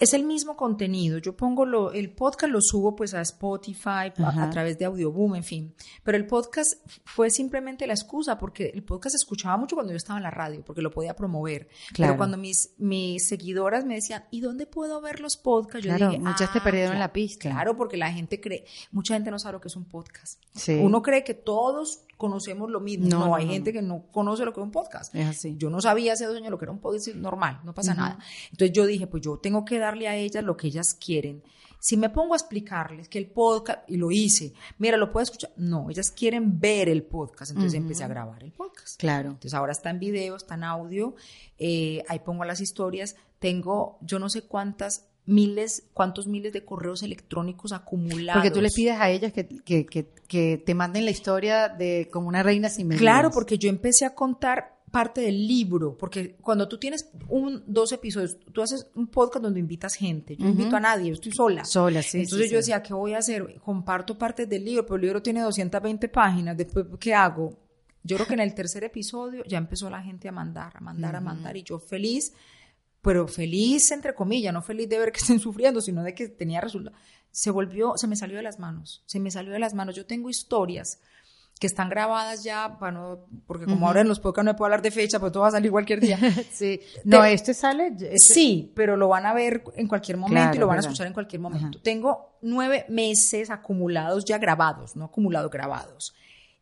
[0.00, 1.18] Es el mismo contenido.
[1.18, 5.44] Yo pongo lo, el podcast lo subo pues a Spotify, a, través de Audioboom, en
[5.44, 5.74] fin.
[6.02, 6.72] Pero el podcast
[7.04, 10.30] fue simplemente la excusa porque el podcast se escuchaba mucho cuando yo estaba en la
[10.30, 11.68] radio, porque lo podía promover.
[11.92, 12.12] Claro.
[12.12, 15.86] Pero cuando mis, mis seguidoras me decían, ¿y dónde puedo ver los podcasts?
[15.86, 17.50] Yo Claro, dije, muchas te "Ah, perdieron claro, la pista".
[17.50, 20.42] Claro, porque la gente cree, mucha gente no sabe lo que es un podcast.
[20.54, 20.78] Sí.
[20.80, 23.08] Uno cree que todos conocemos lo mismo.
[23.08, 25.12] No, hay no, gente que no conoce lo que es un podcast.
[25.14, 25.56] Es así.
[25.56, 28.18] Yo no sabía hace dos años lo que era un podcast normal, no pasa nada.
[28.52, 31.42] Entonces yo dije, pues yo tengo que darle a ellas lo que ellas quieren.
[31.80, 35.50] Si me pongo a explicarles que el podcast, y lo hice, mira, lo puedo escuchar.
[35.56, 37.52] No, ellas quieren ver el podcast.
[37.52, 39.00] Entonces empecé a grabar el podcast.
[39.00, 39.30] Claro.
[39.30, 41.14] Entonces ahora está en video, está en audio,
[41.58, 43.16] eh, ahí pongo las historias.
[43.38, 48.42] Tengo yo no sé cuántas miles, cuántos miles de correos electrónicos acumulados.
[48.42, 52.08] Porque tú les pides a ellas que, que, que, que te manden la historia de
[52.10, 53.02] como una reina sin medidas.
[53.02, 57.92] Claro, porque yo empecé a contar parte del libro, porque cuando tú tienes un, dos
[57.92, 61.32] episodios, tú haces un podcast donde invitas gente, yo no invito a nadie, yo estoy
[61.32, 61.64] sola.
[61.64, 63.60] Sola, sí, Entonces sí, yo decía, ¿qué voy a hacer?
[63.60, 67.56] Comparto partes del libro, pero el libro tiene 220 páginas, después, ¿qué hago?
[68.02, 71.14] Yo creo que en el tercer episodio ya empezó la gente a mandar, a mandar,
[71.14, 72.32] a mandar, y yo feliz,
[73.02, 76.60] pero feliz entre comillas, no feliz de ver que estén sufriendo, sino de que tenía
[76.60, 76.96] resultado.
[77.32, 79.94] Se volvió, se me salió de las manos, se me salió de las manos.
[79.94, 80.98] Yo tengo historias
[81.60, 84.80] que están grabadas ya, para no- porque como ahora en los podcasts no puedo hablar
[84.82, 86.18] de fecha, pues todo va a salir cualquier día.
[86.52, 86.80] Sí.
[87.04, 87.88] No, este sale.
[87.88, 90.80] este- Sí, pero lo van a ver en cualquier momento Claro, y lo van a
[90.80, 91.78] escuchar en cualquier momento.
[91.82, 96.14] Tengo nueve meses acumulados ya grabados, no acumulados, grabados.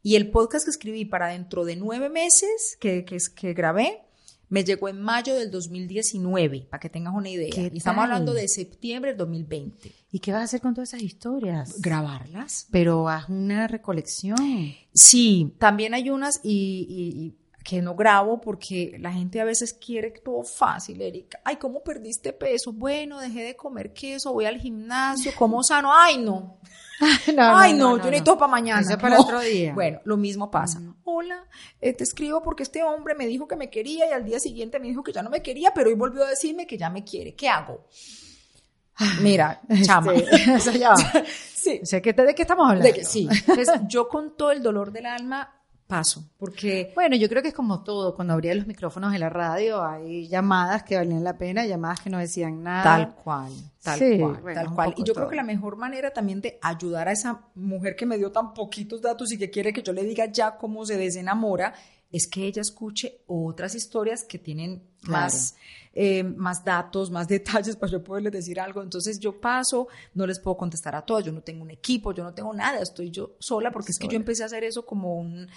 [0.02, 4.02] Y el podcast que escribí para dentro de nueve meses que, que, que grabé,
[4.50, 7.50] me llegó en mayo del 2019, para que tengas una idea.
[7.52, 9.92] ¿Qué Y estamos hablando de septiembre del 2020.
[10.10, 11.80] ¿Y qué vas a hacer con todas esas historias?
[11.80, 12.66] ¿Grabarlas?
[12.70, 14.36] Pero haz una recolección.
[14.94, 17.34] Sí, también hay unas y, y- y
[17.64, 21.38] que no grabo porque la gente a veces quiere todo fácil, Erika.
[21.44, 22.72] Ay, ¿cómo perdiste peso?
[22.72, 25.90] Bueno, dejé de comer queso, voy al gimnasio, como sano.
[25.92, 26.56] Ay, no.
[27.38, 28.80] Ay, no, yo necesito para mañana.
[28.80, 29.22] Eso es para No.
[29.22, 29.72] otro día.
[29.74, 30.80] Bueno, lo mismo pasa.
[31.04, 31.44] Hola,
[31.80, 34.78] eh, te escribo porque este hombre me dijo que me quería y al día siguiente
[34.80, 37.04] me dijo que ya no me quería, pero hoy volvió a decirme que ya me
[37.04, 37.34] quiere.
[37.34, 37.86] ¿Qué hago?
[39.20, 40.12] Mira, chama.
[40.14, 40.96] Este, eso ya va.
[41.58, 41.80] Sí.
[41.82, 42.86] O sea, ¿qué te- ¿de qué estamos hablando?
[42.86, 43.28] De que- sí.
[43.30, 45.57] Entonces, yo con todo el dolor del alma
[45.88, 48.14] paso, porque Bueno, yo creo que es como todo.
[48.14, 52.10] Cuando abría los micrófonos de la radio, hay llamadas que valían la pena, llamadas que
[52.10, 52.84] no decían nada.
[52.84, 53.50] tal cual,
[53.82, 54.94] tal Sí, cual, bueno, tal cual.
[54.96, 55.14] Y yo todo.
[55.14, 58.54] creo que la mejor manera también de ayudar a esa mujer que me dio tan
[58.54, 61.74] poquitos datos y que quiere que yo le diga ya cómo se desenamora,
[62.12, 65.24] es que ella escuche otras historias que tienen Claro.
[65.24, 65.54] más,
[65.94, 67.26] eh, más datos, más
[67.66, 68.82] detalles para yo poderles decir algo.
[68.82, 72.22] Entonces yo paso, no les puedo contestar a todas, yo no tengo un equipo, yo
[72.24, 75.18] no tengo nada, estoy yo sola porque es que yo empecé a hacer eso como
[75.18, 75.48] un,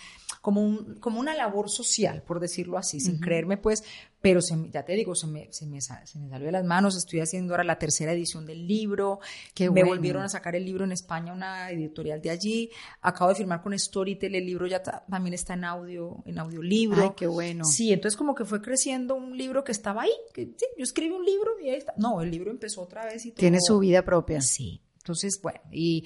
[0.42, 3.84] como un, como una labor social, por decirlo así, sin creerme pues,
[4.22, 6.64] pero se me- ya te digo, se me, se, me, se me salió de las
[6.64, 9.20] manos, estoy haciendo ahora la tercera edición del libro,
[9.56, 9.88] Qué me bueno.
[9.88, 12.70] volvieron a sacar el libro en España, una editorial de allí,
[13.02, 17.02] acabo de firmar con Storytel, el libro ya ta- también está en audio, en audiolibro.
[17.02, 17.66] Ay, qué bueno.
[17.66, 21.12] Sí, entonces como que fue creciendo un libro que estaba ahí, que sí, yo escribí
[21.14, 21.94] un libro y ahí está.
[21.98, 23.39] No, el libro empezó otra vez y todo.
[23.39, 24.42] Tiene su vida propia.
[24.42, 26.06] Sí, entonces, bueno, y,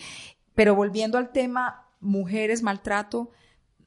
[0.53, 3.31] pero volviendo al tema, mujeres, maltrato,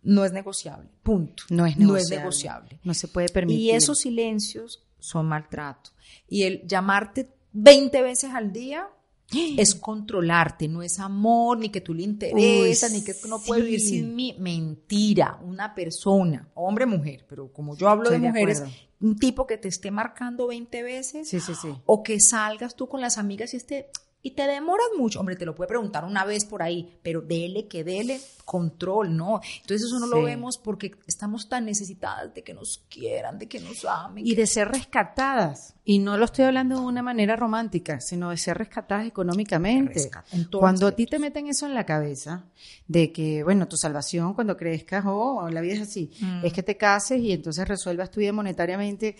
[0.02, 1.42] no es negociable, punto.
[1.50, 2.18] No es No es negociable.
[2.18, 2.80] negociable.
[2.84, 3.60] No se puede permitir.
[3.60, 5.90] Y esos silencios son maltrato.
[6.28, 8.88] Y el llamarte 20 veces al día
[9.58, 13.64] es controlarte, no es amor, ni que tú le interesas, Uy, ni que no puedes
[13.64, 13.88] vivir sí.
[13.88, 14.34] sin mí.
[14.38, 18.62] Mentira, una persona, hombre o mujer, pero como yo hablo Estoy de mujeres,
[19.00, 21.68] un tipo que te esté marcando 20 veces Sí, sí, sí.
[21.86, 23.90] o que salgas tú con las amigas y esté
[24.28, 27.66] y te demoras mucho, hombre, te lo puede preguntar una vez por ahí, pero dele
[27.66, 29.40] que dele control, ¿no?
[29.60, 33.60] Entonces eso no lo vemos porque estamos tan necesitadas de que nos quieran, de que
[33.60, 34.26] nos amen.
[34.26, 35.74] Y que- de ser rescatadas.
[35.84, 39.94] Y no lo estoy hablando de una manera romántica, sino de ser rescatadas económicamente.
[40.00, 42.44] Rescat- en todos Cuando a ti te meten eso en la cabeza,
[42.86, 46.44] de que, bueno, tu salvación cuando crezcas, o la vida es así, Mm.
[46.44, 49.16] es que te cases y entonces resuelvas tu vida monetariamente.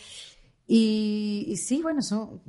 [0.66, 2.42] Y, y sí, bueno, son,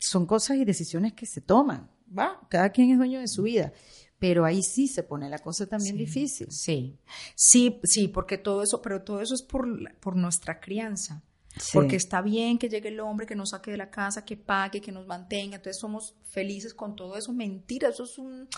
[0.00, 2.40] son cosas y decisiones que se toman, ¿va?
[2.48, 3.72] Cada quien es dueño de su vida.
[4.18, 6.46] Pero ahí sí se pone la cosa también difícil.
[6.50, 6.96] Sí,
[7.34, 9.66] sí, sí, porque todo eso, pero todo eso es por,
[9.98, 11.22] por nuestra crianza.
[11.56, 11.70] Sí.
[11.74, 14.80] Porque está bien que llegue el hombre, que nos saque de la casa, que pague,
[14.80, 15.56] que nos mantenga.
[15.56, 17.32] Entonces somos felices con todo eso.
[17.32, 18.48] Mentira, eso es un,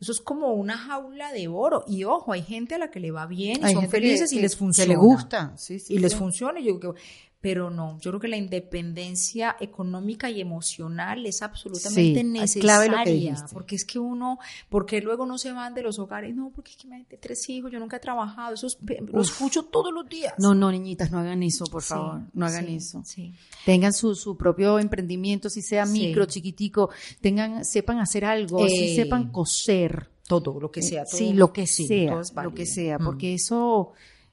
[0.00, 1.84] eso es como una jaula de oro.
[1.88, 4.36] Y ojo, hay gente a la que le va bien y Hay son felices que-
[4.36, 4.88] y que- les que funciona.
[4.92, 6.60] le gusta, sí, sí, y les funciona.
[6.60, 7.00] Y yo digo que-
[7.40, 12.60] pero no, yo creo que la independencia económica y emocional es absolutamente Sí, es necesaria.
[12.62, 13.34] clave lo que.
[13.52, 14.38] Porque es que uno,
[14.68, 17.48] porque luego no se van de los hogares, no, porque es que me de tres
[17.48, 18.78] hijos, yo nunca he trabajado, eso es-
[19.12, 20.34] lo escucho todos los días.
[20.38, 22.20] No, no, niñitas, no hagan eso, por Sí, favor.
[22.34, 23.02] No hagan sí, eso.
[23.04, 23.34] sí.
[23.64, 28.96] Tengan su, su propio emprendimiento, si sea micro, chiquitico, tengan, sepan hacer algo, si Eh,
[28.96, 30.10] sepan coser.
[30.28, 31.06] Todo, lo que sea.
[31.06, 33.04] sí, lo que sea, todo es lo que sea, Mm.
[33.04, 33.92] porque eso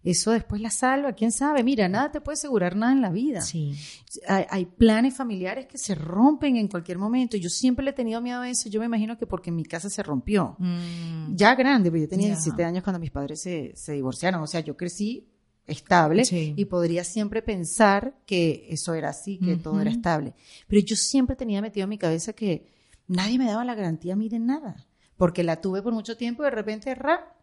[0.09, 1.63] eso después la salva, quién sabe.
[1.63, 3.41] Mira, nada te puede asegurar nada en la vida.
[3.41, 3.73] Sí.
[4.27, 7.35] Hay, hay planes familiares que se rompen en cualquier momento.
[7.37, 8.69] Yo siempre le he tenido miedo a eso.
[8.69, 10.55] Yo me imagino que porque en mi casa se rompió.
[10.59, 12.33] Mm, Ya grande, porque yo tenía Ya.
[12.35, 14.41] 17 años cuando mis padres se, se divorciaron.
[14.41, 15.27] O sea, yo crecí
[15.65, 16.53] estable Sí.
[16.55, 20.33] y podría siempre pensar que eso era así, que todo era estable.
[20.67, 22.71] Pero yo siempre tenía metido en mi cabeza que
[23.07, 24.87] nadie me daba la garantía a mí de nada,
[25.17, 27.33] porque la tuve por mucho tiempo y de repente, ra,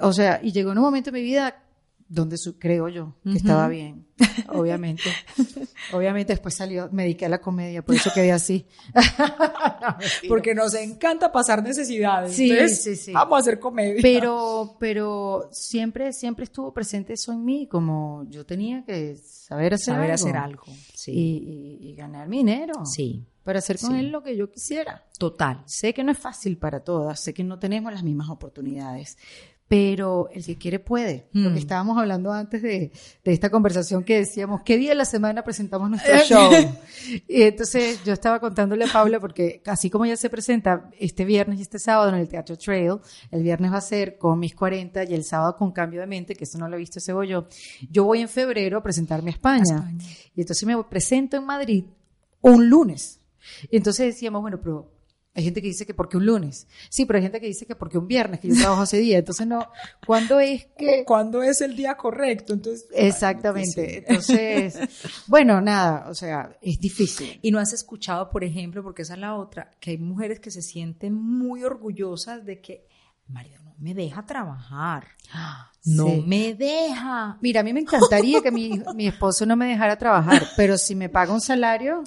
[0.00, 1.63] o sea, y llegó en un momento de mi vida
[2.08, 4.06] donde su- creo yo que estaba bien,
[4.48, 5.02] obviamente.
[5.92, 8.66] obviamente después salió, me dediqué a la comedia, por eso quedé así.
[10.28, 12.34] Porque nos encanta pasar necesidades.
[12.34, 13.12] Sí, Entonces, sí, sí.
[13.12, 14.00] Vamos a hacer comedia.
[14.02, 19.94] Pero, pero siempre, siempre estuvo presente eso en mí, como yo tenía que saber hacer
[19.94, 20.14] saber algo.
[20.14, 20.64] hacer algo.
[20.94, 21.12] Sí.
[21.12, 22.84] Y, y- y ganar mi dinero.
[22.86, 23.26] sí.
[23.44, 23.98] Para hacer con Sí.
[23.98, 25.04] él lo que yo quisiera.
[25.18, 25.62] Total.
[25.66, 29.18] Sé que no es fácil para todas, sé que no tenemos las mismas oportunidades,
[29.66, 31.28] pero el que quiere puede.
[31.32, 31.54] Lo Mm.
[31.54, 32.92] que estábamos hablando antes de,
[33.24, 36.50] de esta conversación que decíamos, ¿qué día de la semana presentamos nuestro show?
[37.28, 41.58] y entonces yo estaba contándole a Paula, porque así como ella se presenta este viernes
[41.58, 42.98] y este sábado en el Teatro Trail,
[43.30, 46.34] el viernes va a ser con mis 40 y el sábado con Cambio de Mente,
[46.34, 47.46] que eso no lo he visto ese yo.
[47.90, 49.62] Yo voy en febrero a presentarme a España.
[49.76, 50.04] España.
[50.34, 51.84] Y entonces me presento en Madrid
[52.42, 53.20] un lunes.
[53.70, 54.90] Y entonces decíamos, bueno, pero
[55.34, 56.66] hay gente que dice que porque un lunes.
[56.88, 59.18] Sí, pero hay gente que dice que porque un viernes, que yo trabajo ese día.
[59.18, 59.66] Entonces, no,
[60.06, 61.04] ¿cuándo es que...?
[61.06, 62.52] ¿Cuándo es el día correcto?
[62.52, 63.98] Entonces, Exactamente.
[64.06, 64.78] Entonces,
[65.26, 67.38] bueno, nada, o sea, es difícil.
[67.42, 70.50] Y no has escuchado, por ejemplo, porque esa es la otra, que hay mujeres que
[70.50, 72.86] se sienten muy orgullosas de que
[73.26, 75.08] marido no me deja trabajar.
[75.86, 76.24] No Sí.
[76.26, 77.36] me deja.
[77.42, 80.94] Mira, a mí me encantaría que mi, mi esposo no me dejara trabajar, pero si
[80.94, 82.02] me paga un salario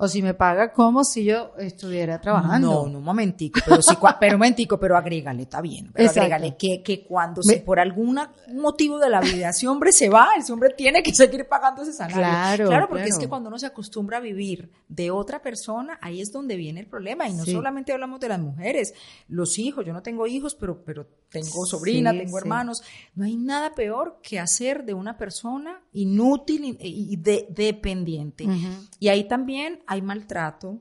[0.00, 2.84] o si me paga como si yo estuviera trabajando.
[2.84, 6.20] No, no, un momentico, pero sí, pero un momentico, pero agrégale, está bien, pero Exacto.
[6.20, 8.18] agrégale que, que cuando, Me- si por algún
[8.54, 11.92] motivo de la vida ese hombre se va, ese hombre tiene que seguir pagando ese
[11.92, 12.20] salario.
[12.22, 16.20] Claro, Claro, porque es que cuando uno se acostumbra a vivir de otra persona, ahí
[16.20, 17.28] es donde viene el problema.
[17.28, 17.52] Y no Sí.
[17.52, 18.94] solamente hablamos de las mujeres,
[19.28, 22.42] los hijos, yo no tengo hijos, pero, pero tengo sobrinas, Sí, tengo sí.
[22.42, 22.82] hermanos.
[23.14, 28.46] No hay nada peor que hacer de una persona inútil y, de- dependiente.
[28.98, 30.80] Y ahí también hay maltrato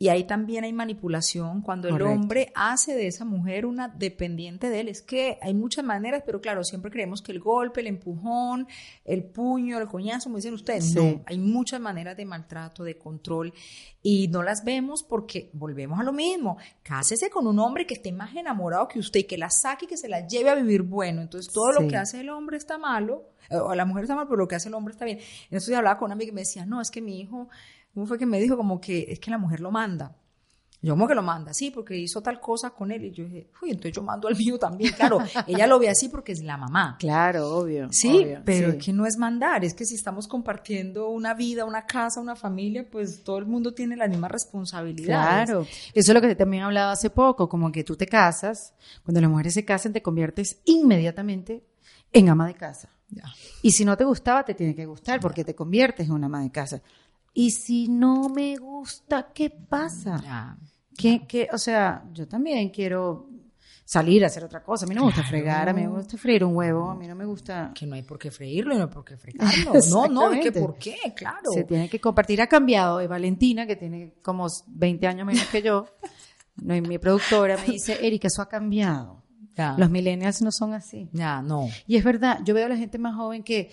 [0.00, 2.12] y ahí también hay manipulación cuando Correcto.
[2.12, 4.88] el hombre hace de esa mujer una dependiente de él.
[4.88, 8.68] Es que hay muchas maneras, pero claro, siempre creemos que el golpe, el empujón,
[9.04, 13.52] el puño, el coñazo, como dicen ustedes, no, hay muchas maneras de maltrato, de control
[14.00, 16.58] y no las vemos porque volvemos a lo mismo.
[16.84, 19.88] Cásese con un hombre que esté más enamorado que usted y que la saque y
[19.88, 21.22] que se la lleve a vivir bueno.
[21.22, 21.82] Entonces todo Sí.
[21.82, 24.54] lo que hace el hombre está malo, o la mujer está mal, pero lo que
[24.56, 25.18] hace el hombre está bien.
[25.44, 27.48] Entonces yo hablaba con una amiga y me decía, no, es que mi hijo,
[27.94, 28.56] ¿cómo fue que me dijo?
[28.56, 30.16] Como que es que la mujer lo manda.
[30.80, 33.06] Yo como que lo manda, sí, porque hizo tal cosa con él.
[33.06, 34.92] Y yo dije, uy, entonces yo mando al mío también.
[34.92, 35.18] Claro,
[35.48, 36.96] ella lo ve así porque es la mamá.
[37.00, 37.88] Claro, obvio.
[37.90, 38.76] Sí, obvio, pero sí.
[38.76, 42.36] es que no es mandar, es que si estamos compartiendo una vida, una casa, una
[42.36, 45.46] familia, pues todo el mundo tiene las mismas responsabilidades.
[45.46, 48.72] Claro, eso es lo que también he hablado hace poco, como que tú te casas,
[49.02, 51.64] cuando las mujeres se casan te conviertes inmediatamente
[52.12, 52.88] en ama de casa.
[53.10, 53.24] Ya.
[53.62, 56.42] Y si no te gustaba, te tiene que gustar porque te conviertes en una ama
[56.42, 56.82] de casa.
[57.34, 60.58] Y si no me gusta, ¿qué pasa?
[60.96, 61.48] ¿Qué, qué?
[61.52, 63.28] O sea, yo también quiero
[63.88, 64.84] salir a hacer otra cosa.
[64.84, 67.06] A mí no me gusta fregar, a mí me gusta freír un huevo, a mí
[67.06, 67.72] no me gusta...
[67.74, 69.72] Que no hay por qué freírlo y no hay por qué fregarlo.
[69.90, 71.50] No, no, es que por qué, claro.
[71.52, 72.42] Se tiene que compartir.
[72.42, 73.00] Ha cambiado.
[73.00, 75.86] Y Valentina, que tiene como 20 años menos que yo,
[76.56, 79.22] mi productora, me dice, Erika, eso ha cambiado.
[79.58, 79.74] Ya.
[79.76, 81.08] Los millennials no son así.
[81.12, 81.68] Ya, no.
[81.86, 83.70] Y es verdad, yo veo a la gente más joven que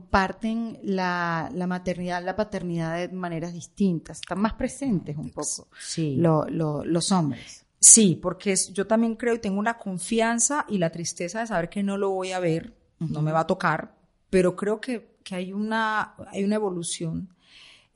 [0.00, 6.16] comparten la, la maternidad, la paternidad de maneras distintas, están más presentes un poco Sí.
[6.16, 7.64] lo- lo- los hombres.
[7.78, 11.68] Sí, porque es- yo también creo y tengo una confianza y la tristeza de saber
[11.68, 13.94] que no lo voy a ver, no me va a tocar,
[14.30, 17.28] pero creo que, que hay, una, hay una evolución.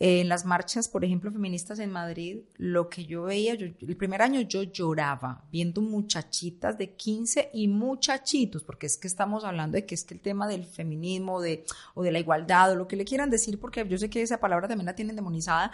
[0.03, 4.23] En las marchas, por ejemplo, feministas en Madrid, lo que yo veía, yo- el primer
[4.23, 9.85] año yo lloraba viendo muchachitas de 15 y muchachitos, porque es que estamos hablando de
[9.85, 12.97] que es que el tema del feminismo de, o de la igualdad o lo que
[12.97, 15.71] le quieran decir, porque yo sé que esa palabra también la tienen demonizada,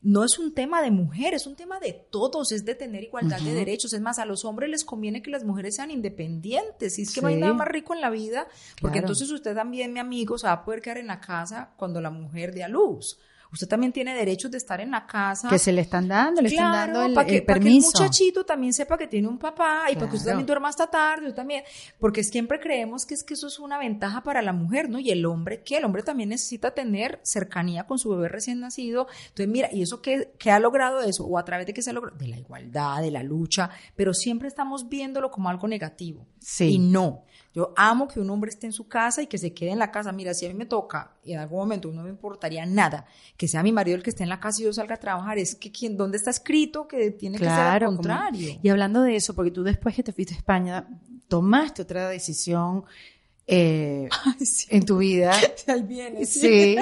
[0.00, 3.40] no es un tema de mujeres, es un tema de todos, es de tener igualdad
[3.40, 3.92] de derechos.
[3.92, 6.98] Es más, a los hombres les conviene que las mujeres sean independientes.
[6.98, 7.40] Y es que no hay Sí.
[7.40, 8.46] nada más rico en la vida,
[8.80, 8.98] porque Claro.
[9.08, 12.10] entonces usted también, mi amigo, se va a poder quedar en la casa cuando la
[12.10, 13.18] mujer dé a luz.
[13.52, 15.48] Usted también tiene derechos de estar en la casa.
[15.48, 17.92] Que se le están dando, le están dando el, para que, el permiso.
[17.92, 20.46] Para que el muchachito también sepa que tiene un papá y para que usted también
[20.46, 21.64] duerma hasta tarde, yo también,
[21.98, 24.98] porque siempre creemos que es que eso es una ventaja para la mujer, ¿no?
[24.98, 25.78] Y el hombre, ¿qué?
[25.78, 29.06] El hombre también necesita tener cercanía con su bebé recién nacido.
[29.28, 31.24] Entonces, mira, ¿y eso qué, qué ha logrado eso?
[31.24, 32.16] ¿O a través de qué se ha logrado?
[32.16, 36.26] De la igualdad, de la lucha, pero siempre estamos viéndolo como algo negativo.
[36.40, 36.74] Sí.
[36.74, 37.24] Y no.
[37.56, 39.90] Yo amo que un hombre esté en su casa y que se quede en la
[39.90, 40.12] casa.
[40.12, 43.06] Mira, si a mí me toca, y en algún momento no me importaría nada,
[43.38, 45.38] que sea mi marido el que esté en la casa y yo salga a trabajar,
[45.38, 48.58] es que ¿quién, ¿dónde está escrito que tiene que ser al como- contrario?
[48.62, 50.86] Y hablando de eso, porque tú después que te fuiste a España,
[51.28, 52.84] tomaste otra decisión
[53.48, 54.08] eh,
[54.70, 55.32] en tu vida,
[55.84, 56.26] viene.
[56.26, 56.76] sí,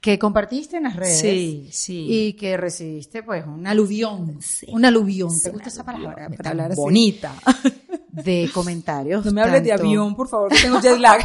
[0.00, 1.18] que compartiste en las redes.
[1.18, 2.06] Sí, sí.
[2.08, 4.38] Y que recibiste, pues, un aluvión.
[4.68, 5.30] Un aluvión.
[5.42, 6.28] ¿Te gusta esa palabra?
[6.36, 7.34] Para hablar así, bonita.
[8.10, 9.26] De comentarios.
[9.26, 11.22] No me hables de avión, por favor, que tengo jet lag.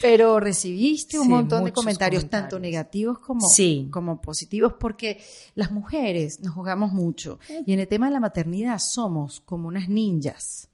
[0.00, 2.30] Pero recibiste un montón de comentarios, comentarios.
[2.30, 3.46] tanto negativos como,
[3.90, 5.20] como positivos, porque
[5.56, 7.38] las mujeres nos jugamos mucho.
[7.66, 10.69] Y en el tema de la maternidad somos como unas ninjas.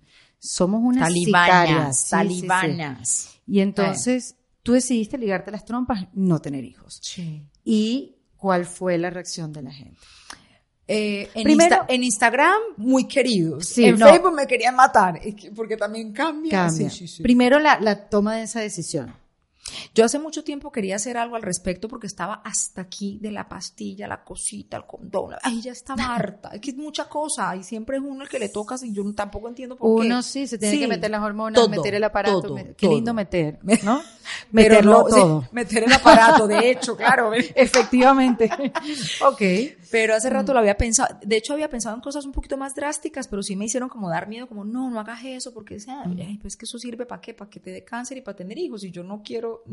[0.48, 1.26] Somos unas sicarias.
[1.68, 2.46] Talibanas, Sí, sí, sí.
[2.48, 3.28] talibanas.
[3.46, 7.00] Y entonces tú decidiste ligarte las trompas, no tener hijos.
[7.64, 10.00] ¿Y cuál fue la reacción de la gente?
[10.88, 13.76] Eh, en, Primero- Insta- en Instagram, muy queridos.
[13.78, 14.08] En no.
[14.08, 15.20] Facebook me querían matar,
[15.56, 16.50] porque también cambia.
[16.66, 16.90] Cambia.
[17.22, 19.12] Primero la, la toma de esa decisión.
[19.94, 23.48] Yo hace mucho tiempo quería hacer algo al respecto porque estaba hasta aquí de la
[23.48, 25.34] pastilla, la cosita, el condón.
[25.42, 26.50] Ay, ya estaba harta.
[26.50, 29.02] Es que es mucha cosa y siempre es uno el que le toca y yo
[29.14, 30.06] tampoco entiendo por qué.
[30.06, 32.42] Uno sí, se tiene Sí, que meter las hormonas, todo, meter el aparato.
[32.42, 32.94] todo, me- qué todo.
[32.94, 34.00] lindo meter, ¿no?
[34.52, 35.48] Pero Meterlo no, sí, todo.
[35.52, 37.32] meter el aparato, de hecho, claro.
[37.54, 38.50] Efectivamente.
[39.20, 39.42] ok.
[39.90, 42.74] Pero hace rato lo había pensado, de hecho había pensado en cosas un poquito más
[42.74, 46.38] drásticas, pero sí me hicieron como dar miedo, como no, no hagas eso, porque ay,
[46.42, 48.82] pues que eso sirve para qué, para que te dé cáncer y para tener hijos,
[48.84, 49.70] y yo no quiero Tú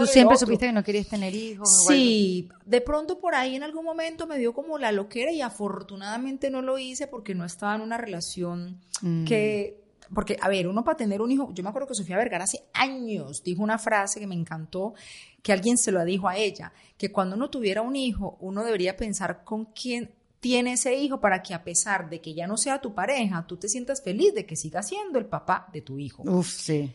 [0.00, 0.46] ni siempre otro.
[0.46, 1.86] supiste que no querías tener hijos.
[1.86, 6.50] Sí, de pronto por ahí en algún momento me dio como la loquera y afortunadamente
[6.50, 9.24] no lo hice porque no estaba en una relación Mm.
[9.26, 9.82] que,
[10.14, 12.64] porque a ver, uno para tener un hijo, yo me acuerdo que Sofía Vergara hace
[12.72, 14.94] años dijo una frase que me encantó,
[15.42, 18.96] que alguien se lo dijo a ella, que cuando uno tuviera un hijo, uno debería
[18.96, 22.80] pensar con quién tiene ese hijo para que a pesar de que ya no sea
[22.80, 26.22] tu pareja, tú te sientas feliz de que siga siendo el papá de tu hijo.
[26.22, 26.90] Uf, sí.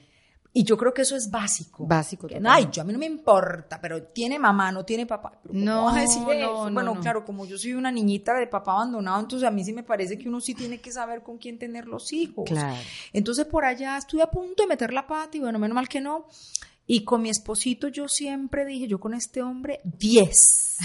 [0.54, 1.86] Y yo creo que eso es básico.
[1.86, 5.32] Básico, Que, ay, yo a mí no me importa, pero tiene mamá, no tiene papá.
[5.42, 6.70] Pero ¿cómo No, vas a decir no, eso?
[6.70, 7.00] no, bueno, no.
[7.02, 10.18] claro, como yo soy una niñita de papá abandonado, entonces a mí sí me parece
[10.18, 12.46] que uno sí tiene que saber con quién tener los hijos.
[12.50, 12.76] Claro.
[13.14, 16.02] Entonces por allá estuve a punto de meter la pata y bueno, menos mal que
[16.02, 16.26] no.
[16.94, 20.78] Y con mi esposito yo siempre dije, yo con este hombre, 10.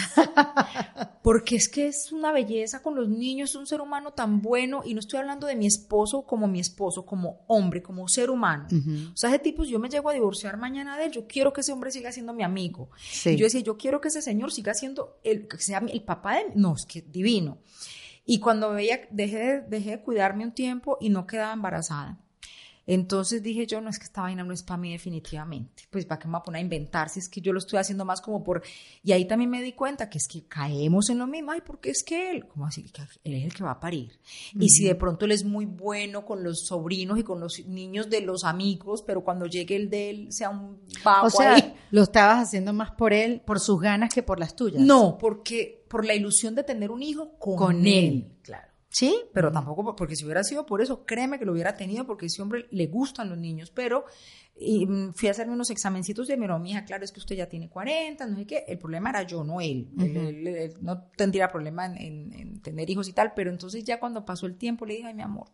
[1.25, 4.83] Porque es que es una belleza con los niños, es un ser humano tan bueno
[4.85, 8.69] y no estoy hablando de mi esposo como mi esposo, como hombre, como ser humano.
[9.13, 11.63] O sea, ese tipo, yo me llego a divorciar mañana de él, yo quiero que
[11.63, 12.89] ese hombre siga siendo mi amigo.
[13.11, 13.31] Sí.
[13.31, 16.37] Y yo decía, yo quiero que ese señor siga siendo el, que sea el papá
[16.37, 17.59] de No, es que divino.
[18.25, 22.21] Y cuando veía, dejé de, dejé de cuidarme un tiempo y no quedaba embarazada.
[22.87, 25.85] Entonces dije yo, no es que esta vaina no es para mí definitivamente.
[25.91, 27.79] Pues para qué me voy a poner a inventar si es que yo lo estoy
[27.79, 28.63] haciendo más como por...
[29.03, 31.51] Y ahí también me di cuenta que es que caemos en lo mismo.
[31.51, 32.85] Ay, porque es que él, ¿cómo así?
[32.85, 34.19] Que él es el que va a parir.
[34.55, 38.09] Y si de pronto él es muy bueno con los sobrinos y con los niños
[38.09, 41.75] de los amigos, pero cuando llegue el de él sea un vago O sea, ahí.
[41.91, 44.81] lo estabas haciendo más por él, por sus ganas que por las tuyas.
[44.81, 48.05] No, porque por la ilusión de tener un hijo con, Con él.
[48.05, 48.69] él, claro.
[48.99, 52.07] Sí, pero tampoco, por- porque si hubiera sido por eso, créeme que lo hubiera tenido,
[52.07, 54.07] porque ese hombre le gustan los niños, pero
[54.59, 57.47] y, mm, fui a hacerme unos examencitos de mi hija, claro, es que usted ya
[57.47, 61.03] tiene 40, no sé qué, el problema era yo, no él, Él- él- él no
[61.15, 64.57] tendría problema en, en- en tener hijos y tal, pero entonces ya cuando pasó el
[64.57, 65.49] tiempo le dije, ay, mi amor,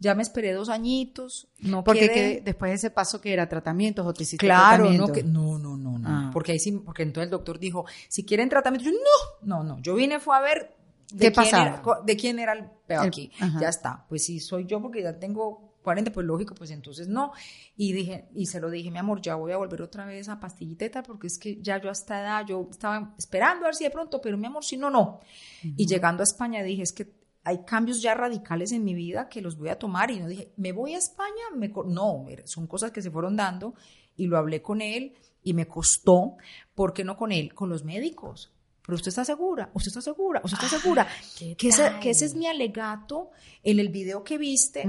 [0.00, 3.48] ya me esperé dos añitos, no Porque quedé- que después de ese paso que era
[3.48, 5.06] tratamientos o te hiciste Claro, tratamiento.
[5.06, 6.08] no, que, no, no, no, no.
[6.08, 6.30] Ah.
[6.32, 8.96] Porque ahí sí, porque entonces el doctor dijo, si quieren tratamiento, yo
[9.44, 9.80] no, no, no.
[9.82, 10.74] Yo vine fue a ver
[11.12, 11.66] de ¿Qué quién pasaba?
[11.68, 13.30] era, co- de quién era el peor El- aquí.
[13.40, 13.60] ajá.
[13.60, 14.06] Ya está.
[14.08, 17.32] Pues si soy yo porque ya tengo 40, pues lógico, pues entonces no.
[17.76, 20.38] Y dije, y se lo dije, mi amor, ya voy a volver otra vez a
[20.38, 23.84] pastilliteta porque es que ya yo a esta edad, yo estaba esperando a ver si
[23.84, 25.20] de pronto, pero mi amor, si no, no.
[25.62, 27.12] Y llegando a España dije, es que
[27.44, 30.52] hay cambios ya radicales en mi vida que los voy a tomar y no dije,
[30.56, 31.42] ¿me voy a España?
[31.56, 31.82] Me co-".
[31.84, 33.74] no, era- son cosas que se fueron dando
[34.16, 36.36] y lo hablé con él y me costó,
[36.76, 37.52] ¿por qué no con él?
[37.54, 38.52] Con los médicos.
[38.84, 41.06] Pero usted está segura, usted está segura, usted está segura.
[41.38, 42.00] ¿qué Que ese, tal?
[42.00, 43.30] que ese es mi alegato
[43.62, 44.84] en el video que viste.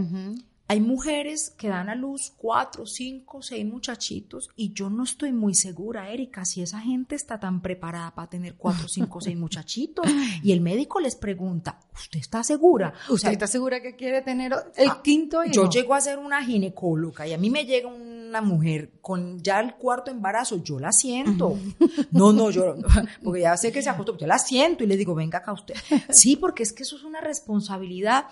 [0.70, 5.54] Hay mujeres que dan a luz cuatro, cinco, seis muchachitos y yo no estoy muy
[5.56, 10.06] segura, Erika, si esa gente está tan preparada para tener cuatro, cinco, seis muchachitos
[10.41, 12.94] y el médico les pregunta, ¿usted está segura?
[13.10, 15.54] ¿Usted está segura que quiere tener el Ah, quinto hijo?
[15.54, 19.42] Yo llego a ser una ginecóloga y a mí me llega un una mujer con
[19.44, 21.60] ya el cuarto embarazo, yo la siento.
[22.12, 22.76] No, no, yo,
[23.24, 25.76] porque ya sé que se acostó, yo la siento y le digo, venga acá usted.
[26.10, 28.26] Sí, porque es que eso es una responsabilidad.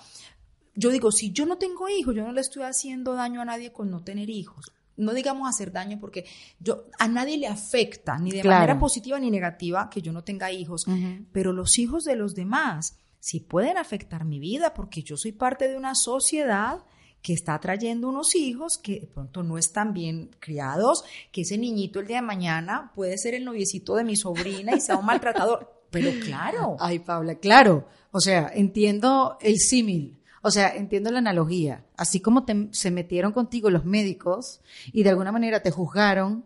[0.74, 3.72] Yo digo, si yo no tengo hijos, yo no le estoy haciendo daño a nadie
[3.72, 4.72] con no tener hijos.
[4.98, 6.26] No digamos hacer daño porque
[6.60, 10.52] yo a nadie le afecta, ni de manera positiva ni negativa, que yo no tenga
[10.52, 10.86] hijos,
[11.32, 15.68] pero los hijos de los demás sí pueden afectar mi vida porque yo soy parte
[15.68, 16.84] de una sociedad
[17.22, 22.00] que está trayendo unos hijos que de pronto no están bien criados, que ese niñito
[22.00, 25.72] el día de mañana puede ser el noviecito de mi sobrina y sea un maltratador.
[25.92, 26.78] Pero claro.
[26.80, 27.88] Ay, Paula, claro.
[28.12, 30.18] O sea, entiendo el símil.
[30.42, 31.86] O sea, entiendo la analogía.
[31.98, 34.62] Así como se metieron contigo los médicos
[34.92, 36.46] y de alguna manera te juzgaron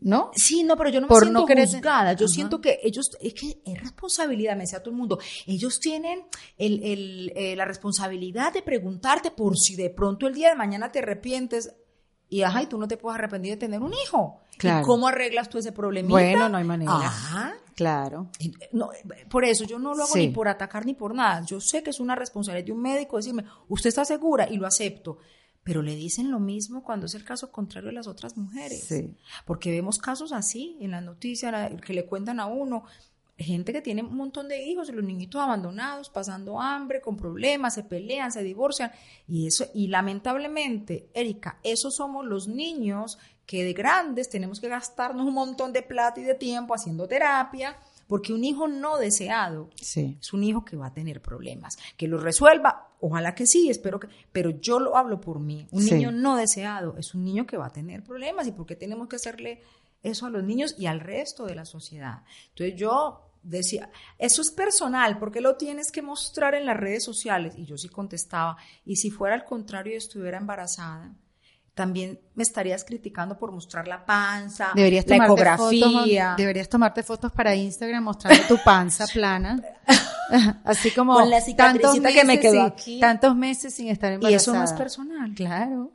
[0.00, 0.30] ¿no?
[0.34, 2.12] Sí, no, pero yo no me siento juzgada.
[2.14, 5.18] Yo siento que ellos, es que es responsabilidad, me decía todo el mundo.
[5.46, 6.24] Ellos tienen
[6.56, 10.90] el, el, eh, la responsabilidad de preguntarte por si de pronto el día de mañana
[10.90, 11.74] te arrepientes
[12.28, 14.40] y ajá, y tú no te puedes arrepentir de tener un hijo.
[14.56, 14.82] Claro.
[14.82, 16.12] ¿Y cómo arreglas tú ese problemita?
[16.12, 16.92] Bueno, no hay manera.
[16.92, 17.54] Ajá.
[17.74, 18.30] Claro.
[18.72, 18.90] No,
[19.28, 21.44] por eso yo no lo hago ni por atacar ni por nada.
[21.44, 24.66] Yo sé que es una responsabilidad de un médico decirme, usted está segura y lo
[24.66, 25.18] acepto
[25.70, 28.82] pero le dicen lo mismo cuando es el caso contrario de las otras mujeres.
[28.88, 29.14] Sí.
[29.46, 32.82] Porque vemos casos así en las noticias que le cuentan a uno,
[33.38, 37.74] gente que tiene un montón de hijos y los niñitos abandonados, pasando hambre, con problemas,
[37.74, 38.90] se pelean, se divorcian
[39.28, 45.24] y eso y lamentablemente, Erika, esos somos los niños que de grandes tenemos que gastarnos
[45.24, 47.76] un montón de plata y de tiempo haciendo terapia
[48.10, 51.78] porque un hijo no deseado es un hijo que va a tener problemas.
[51.96, 55.68] Que lo resuelva, ojalá que sí, espero que, pero yo lo hablo por mí.
[55.70, 58.48] Un niño no deseado es un niño que va a tener problemas.
[58.48, 59.62] ¿Y por qué tenemos que hacerle
[60.02, 62.24] eso a los niños y al resto de la sociedad?
[62.48, 67.04] Entonces yo decía, eso es personal, ¿por qué lo tienes que mostrar en las redes
[67.04, 67.54] sociales?
[67.56, 71.14] Y yo sí contestaba, y si fuera al contrario y estuviera embarazada,
[71.74, 76.34] también me estarías criticando por mostrar la panza, deberías la ecografía.
[76.36, 79.60] deberías tomarte fotos para Instagram mostrando tu panza plana.
[80.64, 83.00] Así como Con la tantos meses, que me quedó aquí.
[83.00, 84.58] tantos meses sin estar embarazada.
[84.58, 85.34] Y eso es personal.
[85.34, 85.92] Claro.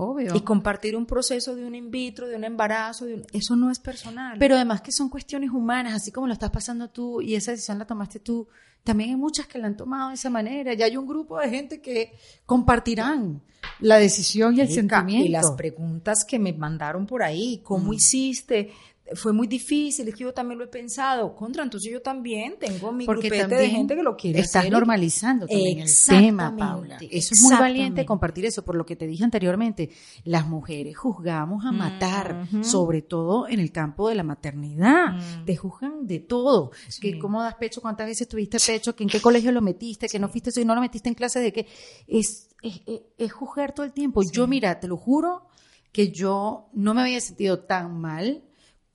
[0.00, 0.32] Obvio.
[0.36, 4.38] Y compartir un proceso de un in vitro, de un embarazo, eso no es personal.
[4.38, 7.80] Pero además que son cuestiones humanas, así como lo estás pasando tú y esa decisión
[7.80, 8.46] la tomaste tú,
[8.84, 10.72] también hay muchas que la han tomado de esa manera.
[10.74, 12.12] Ya hay un grupo de gente que
[12.46, 13.42] compartirán
[13.80, 15.26] la decisión y el sentimiento.
[15.26, 17.94] Y las preguntas que me mandaron por ahí, ¿cómo mm.
[17.94, 18.70] hiciste?
[19.14, 21.34] Fue muy difícil, es que yo también lo he pensado.
[21.34, 25.46] Contra, entonces yo también tengo mi Porque grupete de gente que lo quiere Estás normalizando
[25.46, 26.98] también el tema, Paula.
[27.00, 29.90] Eso es muy valiente compartir eso, por lo que te dije anteriormente.
[30.24, 35.12] Las mujeres juzgamos a matar, sobre todo en el campo de la maternidad.
[35.12, 35.44] Mm.
[35.44, 36.70] Te juzgan de todo.
[37.00, 40.18] Que cómo das pecho, cuántas veces tuviste pecho, que en qué colegio lo metiste, que
[40.18, 41.66] no fuiste, si no lo metiste en clase de qué.
[42.06, 42.82] Es, es,
[43.16, 44.22] es, juzgar todo el tiempo.
[44.30, 45.46] Yo, mira, te lo juro
[45.92, 48.42] que yo no me había sentido tan mal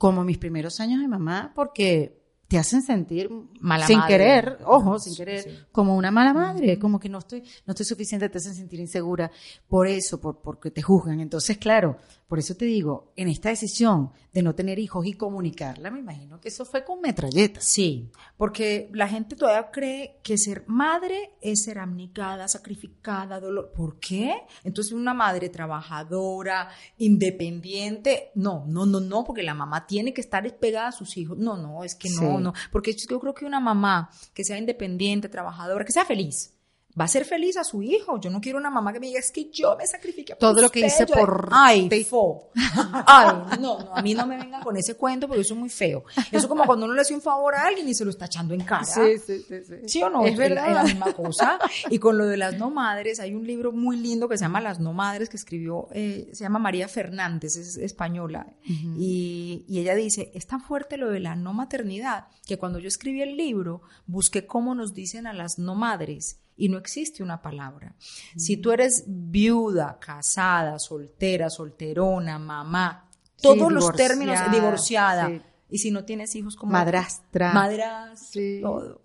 [0.04, 3.30] como mis primeros años de mamá, porque te hacen sentir
[3.62, 7.72] mala sin querer, ojo, sin querer, como una mala madre, como que no estoy, no
[7.72, 9.32] estoy suficiente, te hacen sentir insegura
[9.70, 11.22] por eso, por, porque te juzgan.
[11.22, 11.95] Entonces, claro,
[12.28, 16.39] por eso te digo, en esta decisión de no tener hijos y comunicarla, me imagino
[16.39, 17.61] que eso fue con metralleta.
[17.61, 23.71] Sí, porque la gente todavía cree que ser madre es ser abnegada, sacrificada, dolor.
[23.76, 24.34] ¿Por qué?
[24.63, 30.43] Entonces una madre trabajadora, independiente, no, no, no, no, porque la mamá tiene que estar
[30.43, 31.38] despegada a sus hijos.
[31.38, 35.30] No, no, es que no, no, porque yo creo que una mamá que sea independiente,
[35.30, 36.53] trabajadora, que sea feliz,
[37.00, 38.20] va a ser feliz a su hijo.
[38.20, 40.36] Yo no quiero una mamá que me diga, es que yo me sacrifique.
[40.36, 41.50] Todo lo que hice por...
[41.52, 42.52] Ay, fo.
[43.08, 45.70] Ay, no, no, a mí no me vengan con ese cuento porque eso es muy
[45.70, 46.04] feo.
[46.32, 48.26] Eso es como cuando uno le hace un favor a alguien y se lo está
[48.26, 48.86] echando en cara.
[48.86, 49.60] Sí, sí, sí.
[49.64, 50.26] ¿Sí, ¿Sí o no?
[50.26, 50.68] Es, verdad.
[50.68, 51.60] Es la misma cosa.
[51.89, 54.62] Y con lo de las no madres, hay un libro muy lindo que se llama
[54.62, 58.48] Las no madres que escribió, eh, se llama María Fernández, es española.
[58.66, 62.88] y, y ella dice, es tan fuerte lo de la no maternidad que cuando yo
[62.88, 67.41] escribí el libro, busqué cómo nos dicen a las no madres y no existe una
[67.41, 67.95] palabra.
[68.36, 73.10] Si tú eres viuda, casada, soltera, solterona, mamá,
[73.41, 75.32] todos los términos, divorciada,
[75.70, 79.01] y si no tienes hijos como madrastra, madrastra, todo.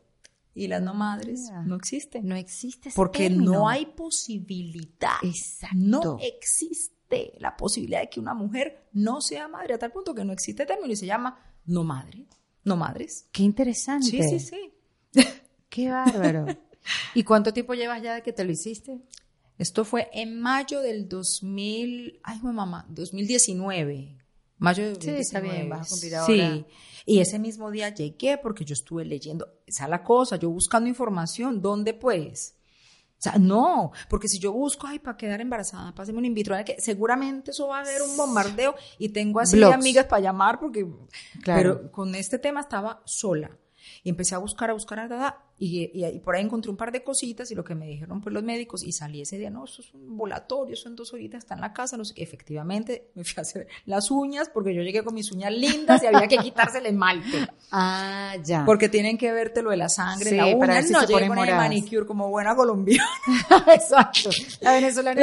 [0.54, 2.26] Y las no madres no existen.
[2.26, 2.90] No existe.
[2.94, 5.16] porque no hay posibilidad.
[5.22, 5.76] Exacto.
[5.76, 10.24] No existe la posibilidad de que una mujer no sea madre, a tal punto que
[10.24, 12.26] no existe término y se llama no madre,
[12.64, 13.28] no madres.
[13.30, 14.06] Qué interesante.
[14.06, 15.24] Sí, sí, sí.
[15.68, 16.46] Qué bárbaro.
[17.14, 18.98] ¿Y cuánto tiempo llevas ya de que te lo hiciste?
[19.58, 24.16] Esto fue en mayo del 2000, ay, mamá, 2019.
[24.58, 25.24] Mayo de 2019.
[25.24, 26.26] Sí, está bien, vas a cumplir ahora.
[26.26, 26.64] Sí.
[27.06, 30.88] Y ese mismo día llegué porque yo estuve leyendo, esa es la cosa, yo buscando
[30.88, 32.54] información, ¿dónde pues?
[33.18, 36.54] O sea, no, porque si yo busco, ay, para quedar embarazada, hacerme un in vitro,
[36.64, 39.74] que seguramente eso va a ser un bombardeo y tengo así Blogs.
[39.74, 40.86] amigas para llamar porque...
[41.42, 41.78] Claro.
[41.78, 43.50] Pero con este tema estaba sola
[44.04, 46.76] y empecé a buscar, a buscar, a, a, y, y, y, por ahí encontré un
[46.76, 49.50] par de cositas y lo que me dijeron pues los médicos y salí ese día,
[49.50, 52.22] no, eso es un volatorio, son dos horitas, está en la casa, no sé qué,
[52.22, 56.06] efectivamente me fui a hacer las uñas porque yo llegué con mis uñas lindas y
[56.06, 57.48] había que quitarse el esmalte.
[57.70, 58.64] Ah, ya.
[58.64, 61.00] Porque tienen que verte lo de la sangre, Sí, la uña, para ver si no,
[61.00, 63.06] se ponen con el manicure como buena colombiana.
[63.74, 64.30] Exacto.
[64.60, 65.20] La venezolana.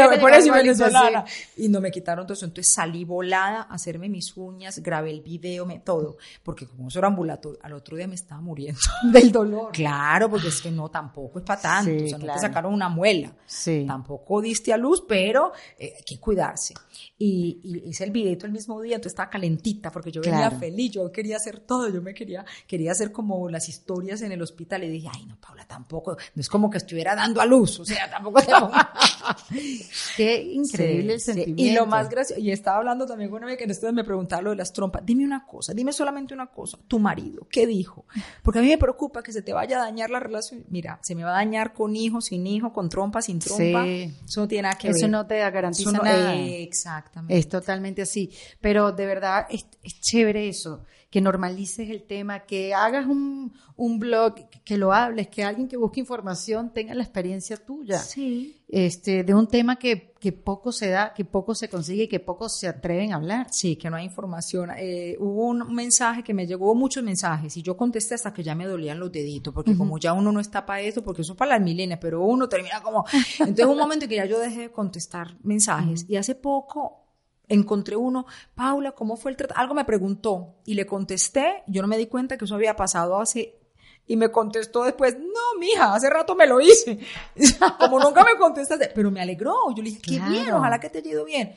[0.91, 1.25] La.
[1.57, 2.45] Y no me quitaron todo eso.
[2.45, 6.17] Entonces salí volada a hacerme mis uñas, grabé el video, me, todo.
[6.43, 8.79] Porque como eso era ambulatorio, al otro día me estaba muriendo.
[9.11, 9.71] Del dolor.
[9.71, 11.91] Claro, porque es que no, tampoco es para tanto.
[11.91, 12.39] Sí, o sea, no claro.
[12.41, 13.34] te sacaron una muela.
[13.45, 13.86] Sí.
[13.88, 16.73] Tampoco diste a luz, pero eh, hay que cuidarse.
[17.17, 20.59] Y, y hice el videito el mismo día, entonces estaba calentita porque yo venía Claro.
[20.59, 24.41] feliz, yo quería hacer todo, yo me quería, quería hacer como las historias en el
[24.41, 27.80] hospital y dije, ay no, Paula, tampoco, no es como que estuviera dando a luz,
[27.80, 28.51] o sea, tampoco te.
[30.17, 31.34] Qué increíble el Sí, sí.
[31.34, 31.61] sentimiento.
[31.63, 34.41] Y lo más gracioso, y estaba hablando también con una amiga que días me preguntaba
[34.41, 35.05] lo de las trompas.
[35.05, 36.78] Dime una cosa, dime solamente una cosa.
[36.88, 38.05] Tu marido, ¿qué dijo?
[38.43, 40.63] Porque a mí me preocupa que se te vaya a dañar la relación.
[40.70, 43.84] Mira, se me va a dañar con hijo, sin hijo, con trompa, sin trompa.
[43.84, 44.13] Sí.
[44.26, 44.95] Eso no tiene nada que ver.
[44.97, 46.36] Eso no te garantiza Eso no- nada.
[46.36, 47.38] eh, exactamente.
[47.38, 48.32] Es totalmente así.
[48.61, 53.99] Pero de verdad es, es chévere eso, que normalices el tema, que hagas un, un
[53.99, 57.99] blog, que, que lo hables, que alguien que busque información tenga la experiencia tuya.
[57.99, 58.62] Sí.
[58.68, 62.20] Este, de un tema que, que poco se da, que poco se consigue y que
[62.20, 63.47] pocos se atreven a hablar.
[63.51, 64.72] Sí, que no hay información.
[64.78, 68.56] Eh, hubo un mensaje que me llegó, muchos mensajes, y yo contesté hasta que ya
[68.56, 71.38] me dolían los deditos, porque como ya uno no está para eso, porque eso es
[71.38, 73.06] para las milenias, pero uno termina como...
[73.39, 77.05] Entonces un momento en que ya yo dejé de contestar mensajes, y hace poco
[77.47, 78.25] encontré uno,
[78.55, 79.61] Paula, ¿cómo fue el tratamiento?
[79.61, 83.19] Algo me preguntó, y le contesté, yo no me di cuenta que eso había pasado
[83.19, 83.59] hace...
[84.07, 86.99] Y me contestó después, no, mija, hace rato me lo hice.
[87.79, 89.55] Como nunca me contestaste, pero me alegró.
[89.75, 90.57] Yo le dije, qué bien, Claro.
[90.57, 91.55] ojalá que te haya ido bien.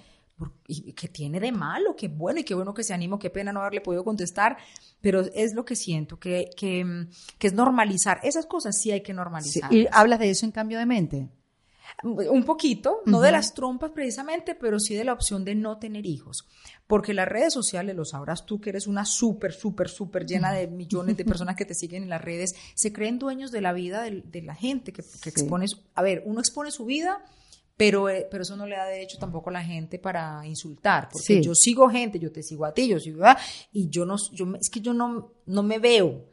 [0.67, 1.95] ¿Y qué tiene de malo?
[1.95, 4.57] Qué bueno y qué bueno que se animó, qué pena no haberle podido contestar,
[5.03, 7.09] pero es lo que siento, que, que,
[7.39, 8.19] que es normalizar.
[8.23, 9.71] Esas cosas sí hay que Sí, normalizar.
[9.75, 11.29] y hablas de eso en cambio de mente.
[12.05, 16.07] Un poquito, no de las trompas precisamente, pero sí de la opción de no tener
[16.07, 16.47] hijos.
[16.87, 20.67] Porque las redes sociales, lo sabrás tú que eres una súper, súper, súper llena de
[20.69, 24.03] millones de personas que te siguen en las redes, se creen dueños de la vida
[24.03, 25.41] de, de la gente que, que Sí.
[25.41, 25.77] expones.
[25.95, 27.25] A ver, uno expone su vida,
[27.77, 31.09] pero, eh, pero eso no le da derecho tampoco a la gente para insultar.
[31.11, 31.43] Porque Sí.
[31.43, 33.37] yo sigo gente, yo te sigo a ti, yo sigo a,
[33.73, 36.25] y yo no, yo, es que yo no, no me veo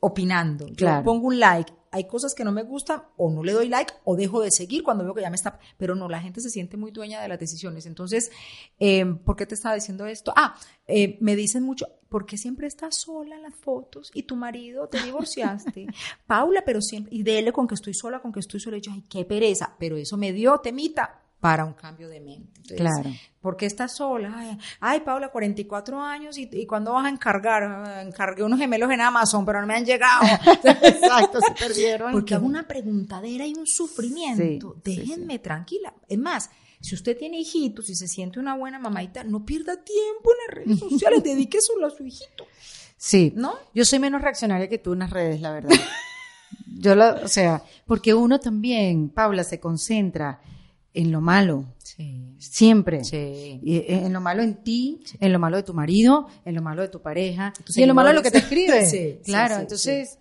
[0.00, 0.66] opinando.
[0.68, 1.04] Yo Claro.
[1.04, 1.72] pongo un like.
[1.90, 4.82] Hay cosas que no me gustan o no le doy like o dejo de seguir
[4.82, 5.58] cuando veo que ya me está...
[5.76, 7.86] Pero no, la gente se siente muy dueña de las decisiones.
[7.86, 8.30] Entonces,
[8.78, 10.32] eh, ¿por qué te estaba diciendo esto?
[10.36, 14.36] Ah, eh, me dicen mucho, ¿por qué siempre estás sola en las fotos y tu
[14.36, 15.86] marido te divorciaste?
[16.26, 17.14] Paula, pero siempre...
[17.14, 18.76] Y dele con que estoy sola, con que estoy sola.
[18.76, 19.74] Y yo, ay, qué pereza.
[19.78, 22.60] Pero eso me dio temita para un cambio de mente.
[22.60, 23.10] Entonces, Claro.
[23.40, 24.34] ¿Por qué estás sola?
[24.36, 27.62] Ay, ay, Paula, 44 años y, y ¿cuándo vas a encargar?
[27.62, 30.20] Ah, Encargué unos gemelos en Amazon, pero no me han llegado.
[30.82, 32.12] Exacto, se perdieron.
[32.12, 34.76] Porque hago una preguntadera y un sufrimiento.
[34.84, 35.94] Sí, sí, Déjenme tranquila.
[36.06, 40.30] Es más, si usted tiene hijitos y se siente una buena mamadita, no pierda tiempo
[40.32, 42.44] en las redes sociales, dedique solo a su hijito.
[42.98, 43.54] Sí, ¿No?
[43.74, 45.70] Yo soy menos reaccionaria que tú en las redes, la verdad.
[46.78, 50.40] Yo la, o sea, porque uno también, Paula, se concentra
[50.94, 52.34] en lo malo, Sí.
[52.38, 53.04] siempre.
[53.04, 53.60] Sí.
[53.62, 56.62] Y, eh, en lo malo en ti, en lo malo de tu marido, en lo
[56.62, 58.84] malo de tu pareja, y en lo malo de lo que te escribe.
[58.86, 60.18] Sí, sí, claro, entonces,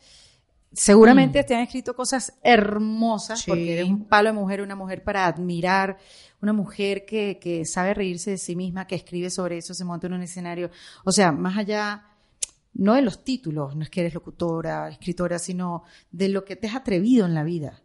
[0.72, 5.26] seguramente te han escrito cosas hermosas, porque eres un palo de mujer, una mujer para
[5.26, 5.98] admirar,
[6.42, 10.08] una mujer que, que sabe reírse de sí misma, que escribe sobre eso, se monta
[10.08, 10.70] en un escenario.
[11.04, 12.06] O sea, más allá,
[12.74, 16.68] no de los títulos, no es que eres locutora, escritora, sino de lo que te
[16.68, 17.82] has atrevido en la vida.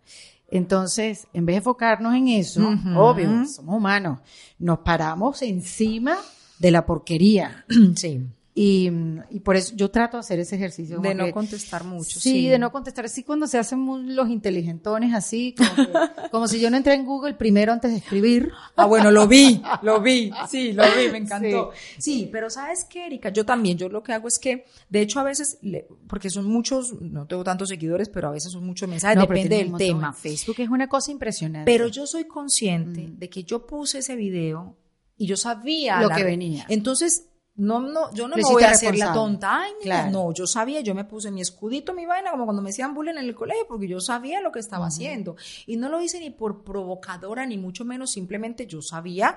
[0.49, 2.61] Entonces, en vez de enfocarnos en eso,
[2.97, 4.21] obvio, somos humanos,
[4.59, 6.17] nos paramos encima
[6.59, 7.65] de la porquería.
[7.97, 8.27] Sí.
[8.57, 8.89] Y,
[9.31, 11.01] y por eso yo trato de hacer ese ejercicio.
[11.01, 12.21] De no que- contestar mucho.
[12.21, 13.09] Sí, de no contestar.
[13.09, 15.93] Sí, cuando se hacen muy- los inteligentones así, como, que-
[16.31, 18.53] como si yo no entré en Google primero antes de escribir.
[18.77, 21.73] Ah, bueno, lo vi, lo vi, sí, lo vi, me encantó.
[21.99, 23.31] Sí, pero ¿sabes qué, Erika?
[23.31, 26.47] Yo también, yo lo que hago es que, de hecho, a veces, le- porque son
[26.47, 30.13] muchos, no tengo tantos seguidores, pero a veces son muchos mensajes, No, depende del tema.
[30.13, 31.69] Facebook es una cosa impresionante.
[31.69, 33.19] Pero yo soy consciente Mm.
[33.19, 34.77] de que yo puse ese video
[35.17, 36.67] y yo sabía Lo la- que venía.
[36.69, 39.63] Entonces, no, no, yo no me voy a hacer la tonta.
[39.63, 40.11] Ay, mira, Claro.
[40.11, 43.13] no, yo sabía, yo me puse mi escudito, mi vaina, como cuando me hacían bullying
[43.13, 45.37] en el colegio, porque yo sabía lo que estaba haciendo.
[45.67, 49.37] Y no lo hice ni por provocadora, ni mucho menos, simplemente yo sabía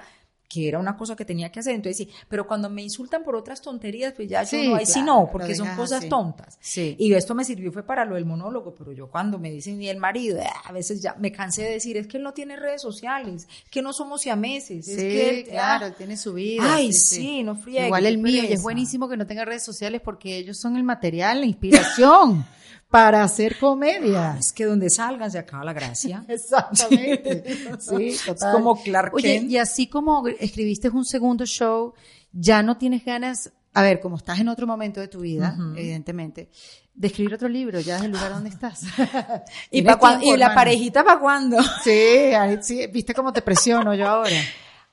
[0.49, 1.75] que era una cosa que tenía que hacer.
[1.75, 4.93] Entonces sí, pero cuando me insultan por otras tonterías, pues ya Sí, yo no, sí
[4.93, 6.09] claro, no, porque son cosas así.
[6.09, 6.57] tontas.
[6.61, 6.95] Sí.
[6.97, 9.89] Y esto me sirvió fue para lo del monólogo, pero yo cuando me dicen y
[9.89, 12.55] el marido, ah, a veces ya me cansé de decir, es que él no tiene
[12.55, 16.33] redes sociales, que no somos siameses, es Sí, que él- claro, ah, él tiene su
[16.33, 16.63] vida.
[16.75, 20.01] Ay, sí, no friegue, Igual el mío, y es buenísimo que no tenga redes sociales
[20.03, 22.45] porque ellos son el material, la inspiración
[22.89, 24.37] para hacer comedia.
[24.39, 26.23] es que donde salgan se acaba la gracia.
[26.27, 27.43] Exactamente.
[27.79, 28.49] Sí, total.
[28.49, 29.51] Es como Clark Oye, Kent.
[29.51, 31.93] y así como escribiste un segundo show,
[32.31, 36.49] ya no tienes ganas, a ver, como estás en otro momento de tu vida, evidentemente,
[36.93, 38.81] de escribir otro libro, ya es el lugar donde estás.
[39.71, 41.57] ¿Y, pa' tiempo, y la parejita para cuándo?
[41.83, 41.91] Sí,
[42.33, 44.35] ahí sí, viste cómo te presiono yo ahora.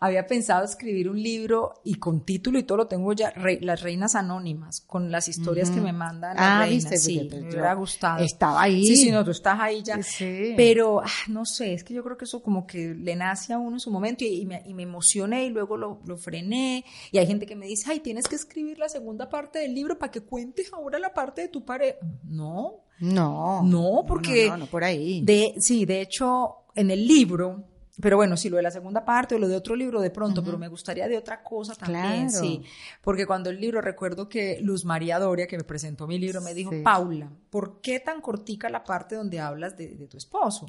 [0.00, 3.80] Había pensado escribir un libro y con título y todo lo tengo ya, Re- Las
[3.80, 6.90] Reinas Anónimas, con las historias que me mandan las Ah, reinas.
[6.90, 8.22] viste, sí, me hubiera gustado.
[8.22, 8.84] estaba ahí.
[8.86, 10.02] Sí, sí, no, tú estás ahí ya.
[10.02, 10.52] Sí.
[10.58, 13.58] Pero, ah, no sé, es que yo creo que eso como que le nace a
[13.58, 16.84] uno en su momento y, y me, y me emocioné y luego lo, lo frené.
[17.10, 19.98] Y hay gente que me dice, ay, tienes que escribir la segunda parte del libro
[19.98, 21.96] para que cuentes ahora la parte de tu pareja.
[22.24, 23.62] No, No.
[23.62, 25.22] No, porque- No, no, no, por ahí.
[25.24, 27.64] de, sí, de hecho, en el libro,
[28.00, 30.42] pero bueno, sí, lo de la segunda parte o lo de otro libro de pronto,
[30.44, 32.44] pero me gustaría de otra cosa también, Claro.
[32.44, 32.62] sí.
[33.02, 36.54] Porque cuando el libro, recuerdo que Luz María Doria, que me presentó mi libro, me
[36.54, 36.82] dijo, Sí.
[36.82, 40.66] Paula, ¿por qué tan cortica la parte donde hablas de, de tu esposo?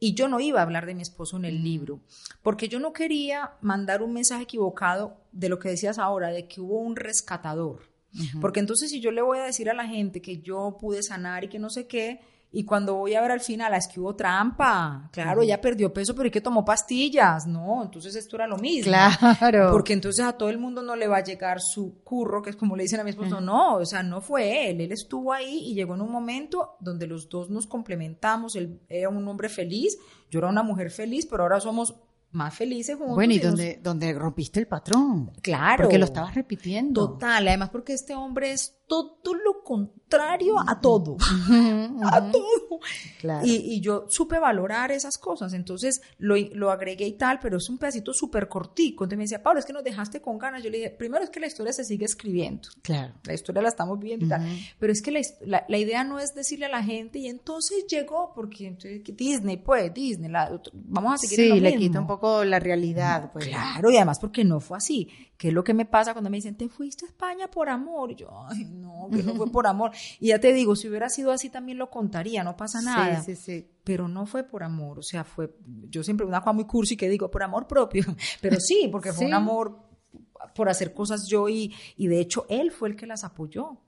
[0.00, 2.00] Y yo no iba a hablar de mi esposo en el libro,
[2.42, 6.60] porque yo no quería mandar un mensaje equivocado de lo que decías ahora, de que
[6.60, 7.80] hubo un rescatador.
[8.40, 11.42] Porque entonces si yo le voy a decir a la gente que yo pude sanar
[11.42, 12.20] y que no sé qué,
[12.54, 15.92] y cuando voy a ver al final, "Ah, es que hubo trampa, claro, ella perdió
[15.92, 18.84] peso, pero es que tomó pastillas, no, entonces esto era lo mismo.
[18.92, 19.68] Claro.
[19.72, 22.56] Porque entonces a todo el mundo no le va a llegar su curro, que es
[22.56, 25.70] como le dicen a mi esposo, no, o sea, no fue él, él estuvo ahí
[25.70, 29.96] y llegó en un momento donde los dos nos complementamos, él era un hombre feliz,
[30.30, 31.94] yo era una mujer feliz, pero ahora somos
[32.32, 33.14] más felices juntos.
[33.14, 35.30] Bueno, y nos- donde, donde rompiste el patrón.
[35.40, 35.84] Claro.
[35.84, 37.10] Porque lo estabas repitiendo.
[37.12, 41.16] Total, además porque este hombre es todo lo contrario a todo.
[42.04, 42.80] A todo.
[43.20, 43.46] Claro.
[43.46, 47.68] Y, y yo supe valorar esas cosas, entonces lo, lo agregué y tal, pero es
[47.68, 49.04] un pedacito súper cortico.
[49.04, 50.62] Entonces me decía, Pablo, es que nos dejaste con ganas.
[50.62, 52.68] Yo le dije, primero es que la historia se sigue escribiendo.
[52.82, 53.14] Claro.
[53.24, 54.46] La historia la estamos viviendo y tal.
[54.78, 57.86] Pero es que la, la- la idea no es decirle a la gente y entonces
[57.88, 61.80] llegó, porque entonces, Disney, pues, Disney, la- vamos a seguir en Sí, lo le mismo.
[61.80, 63.32] quita un poco la realidad.
[63.32, 63.46] Pues.
[63.46, 65.08] Claro, y además porque no fue así.
[65.36, 68.12] ¿Qué es lo que me pasa cuando me dicen, te fuiste a España por amor?
[68.12, 69.92] Y yo, ay, no, que no fue por amor.
[70.20, 73.22] Y ya te digo, si hubiera sido así también lo contaría, no pasa nada.
[73.22, 73.70] Sí, sí, sí.
[73.84, 75.54] Pero no fue por amor, o sea, fue,
[75.88, 78.04] yo siempre, una cosa muy cursi que digo, por amor propio.
[78.40, 79.78] Pero sí, porque fue un amor
[80.54, 83.78] por hacer cosas yo y, y de hecho él fue el que las apoyó.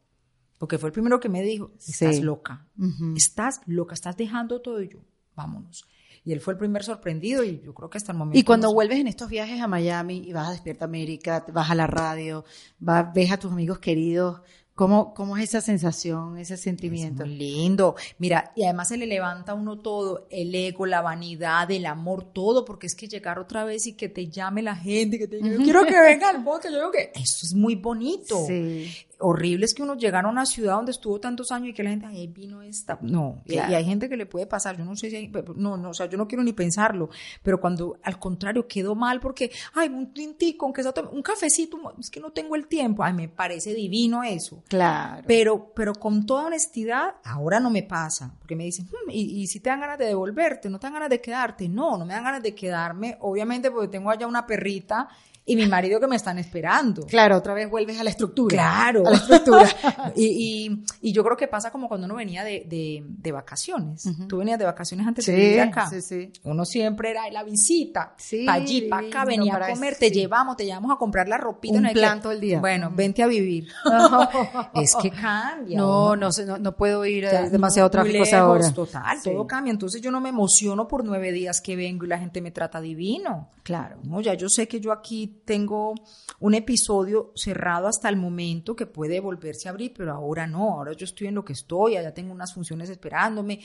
[0.58, 2.66] Porque fue el primero que me dijo, estás loca,
[3.14, 5.00] estás loca, estás dejando todo y yo,
[5.34, 5.86] vámonos.
[6.24, 8.38] Y él fue el primer sorprendido y yo creo que hasta el momento...
[8.38, 11.70] Y cuando no vuelves en estos viajes a Miami y vas a Despierta América, vas
[11.70, 12.44] a la radio,
[12.80, 14.40] vas, ves a tus amigos queridos,
[14.76, 17.24] ¿cómo, cómo es esa sensación, ese sentimiento?
[17.24, 17.96] Lindo.
[18.18, 22.22] Mira, y además se le levanta a uno todo, el ego, la vanidad, el amor,
[22.32, 25.36] todo, porque es que llegar otra vez y que te llame la gente, que te
[25.36, 28.46] diga, yo quiero que venga al podcast, yo digo que eso es muy bonito.
[28.46, 28.92] Sí.
[29.18, 31.88] Horrible es que uno llegara a una ciudad donde estuvo tantos años y que la
[31.90, 32.98] gente, ay, vino esta.
[33.00, 33.72] No, y- Claro.
[33.72, 35.94] y, hay gente que le puede pasar, yo no sé si hay, no, no, o
[35.94, 37.08] sea, yo no quiero ni pensarlo,
[37.42, 42.10] pero cuando al contrario quedó mal porque, ay, un tintico, aunque sea un cafecito, es
[42.10, 44.62] que no tengo el tiempo, ay, me parece divino eso.
[44.68, 45.22] Claro.
[45.26, 49.46] Pero, pero con toda honestidad, ahora no me pasa, porque me dicen, "Hmm, y, y
[49.46, 52.12] si te dan ganas de devolverte, no te dan ganas de quedarte, no, no me
[52.12, 55.08] dan ganas de quedarme, obviamente porque tengo allá una perrita
[55.48, 57.06] y mi marido que me están esperando.
[57.06, 58.48] Claro, otra vez vuelves a la estructura.
[58.56, 59.06] Claro.
[59.06, 59.68] A la estructura.
[60.16, 64.04] y, y, y yo creo que pasa como cuando uno venía de, de, de vacaciones.
[64.28, 65.88] Tú venías de vacaciones antes de vivir acá.
[65.88, 66.32] sí, sí.
[66.42, 68.14] Uno siempre era la visita.
[68.18, 70.14] Sí, para allí, para acá, venía a comer, eso, te sí.
[70.14, 71.76] llevamos, te llevamos a comprar la ropita.
[71.76, 72.58] Un no que- plan todo el día.
[72.58, 73.68] Bueno, vente a vivir.
[74.74, 75.78] es que cambia.
[75.78, 78.48] No, no, sé, no, no puedo ir, o sea, es demasiado muy tráfico lejos, esa
[78.48, 78.72] hora.
[78.72, 79.30] Total, Sí.
[79.30, 79.70] todo cambia.
[79.70, 82.80] Entonces yo no me emociono por nueve días que vengo y la gente me trata
[82.80, 83.48] divino.
[83.62, 83.98] Claro.
[84.02, 85.94] No, ya yo sé que yo aquí tengo
[86.40, 90.92] un episodio cerrado hasta el momento que puede volverse a abrir, pero ahora no, ahora
[90.92, 93.60] yo estoy en lo que estoy, allá tengo unas funciones esperándome.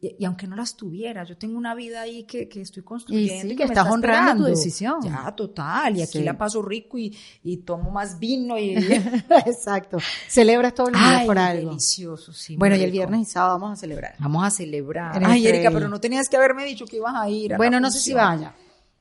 [0.00, 3.40] Y, y aunque no las tuviera, yo tengo una vida ahí que, que estoy construyendo.
[3.42, 5.00] sí, y que que me estás está honrando tu decisión.
[5.02, 5.96] Ya, total.
[5.96, 6.24] Y aquí Sí.
[6.24, 8.74] la paso rico y, y tomo más vino y...
[9.46, 9.96] Exacto.
[10.28, 11.68] Celebras todos los días Ay, por algo.
[11.70, 12.56] delicioso, sí.
[12.56, 14.14] Bueno, y el viernes y sábado vamos a celebrar.
[14.18, 15.12] Vamos a celebrar.
[15.24, 15.70] Ay, Erika, estrella.
[15.70, 17.54] pero no tenías que haberme dicho que ibas a ir.
[17.54, 18.54] a Bueno, no sé si vaya.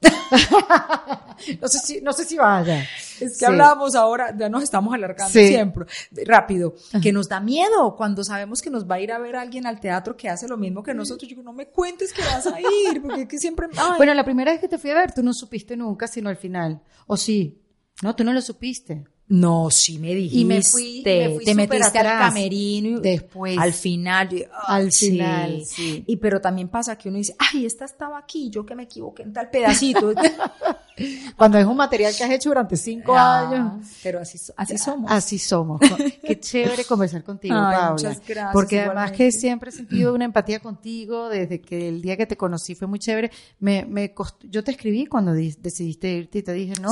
[1.61, 2.88] no sé si, no sé si vaya.
[3.19, 5.85] Es que hablábamos ahora, ya nos estamos alargando siempre.
[6.25, 9.65] Rápido, que nos da miedo cuando sabemos que nos va a ir a ver alguien
[9.65, 11.30] al teatro que hace lo mismo que nosotros.
[11.30, 13.67] Yo digo, no me cuentes que vas a ir, porque es que siempre.
[13.97, 16.38] Bueno, la primera vez que te fui a ver, tú no supiste nunca, sino al
[16.38, 16.81] final.
[17.07, 17.61] ¿O sí?
[18.01, 19.05] No, tú no lo supiste.
[19.27, 20.37] No, sí me dijiste.
[20.37, 23.57] Y me fui, te metiste al camerino y después.
[23.57, 24.47] Al final.
[24.67, 26.03] al final, sí.
[26.05, 29.23] Y pero también pasa que uno dice, ay, esta estaba aquí, yo que me equivoqué
[29.23, 30.13] en tal pedacito.
[31.37, 33.87] Cuando es un material que has hecho durante cinco años.
[34.03, 35.11] Pero así, así somos.
[35.11, 35.79] Así somos.
[36.21, 37.91] Qué chévere conversar contigo, Paula.
[37.91, 38.49] Muchas gracias.
[38.53, 42.37] Porque además que siempre he sentido una empatía contigo desde que el día que te
[42.37, 43.31] conocí fue muy chévere.
[43.59, 44.13] Me, me
[44.43, 46.91] yo te escribí cuando decidiste irte y te dije, no.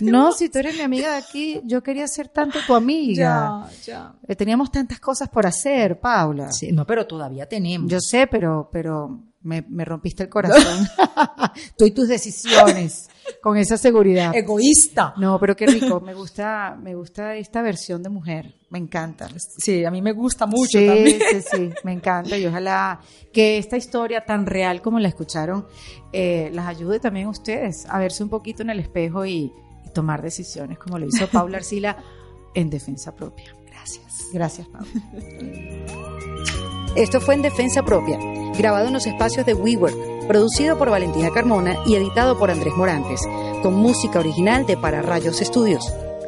[0.00, 3.68] No, si tú eres mi amiga de aquí, yo quería ser tanto tu amiga.
[3.84, 4.14] Ya, ya.
[4.26, 6.52] Eh, teníamos tantas cosas por hacer, Paula.
[6.52, 7.90] Sí, no, pero todavía tenemos.
[7.90, 10.86] Yo sé, pero, pero me, me rompiste el corazón.
[11.76, 13.08] tú y tus decisiones,
[13.42, 14.34] con esa seguridad.
[14.34, 15.14] Egoísta.
[15.16, 16.00] No, pero qué rico.
[16.00, 18.57] Me gusta, me gusta esta versión de mujer.
[18.70, 19.28] Me encanta.
[19.38, 21.18] Sí, a mí me gusta mucho sí, también.
[21.30, 22.36] Sí, sí, me encanta.
[22.36, 23.00] Y ojalá
[23.32, 25.66] que esta historia tan real como la escucharon,
[26.12, 29.52] eh, las ayude también a ustedes a verse un poquito en el espejo y,
[29.86, 31.96] y tomar decisiones, como lo hizo Paula Arcila
[32.54, 33.56] en defensa propia.
[33.66, 34.28] Gracias.
[34.32, 34.88] Gracias, Paula.
[36.94, 38.18] Esto fue en defensa propia,
[38.58, 43.20] grabado en los espacios de WeWork, producido por Valentina Carmona y editado por Andrés Morantes,
[43.62, 45.84] con música original de Para Rayos Estudios.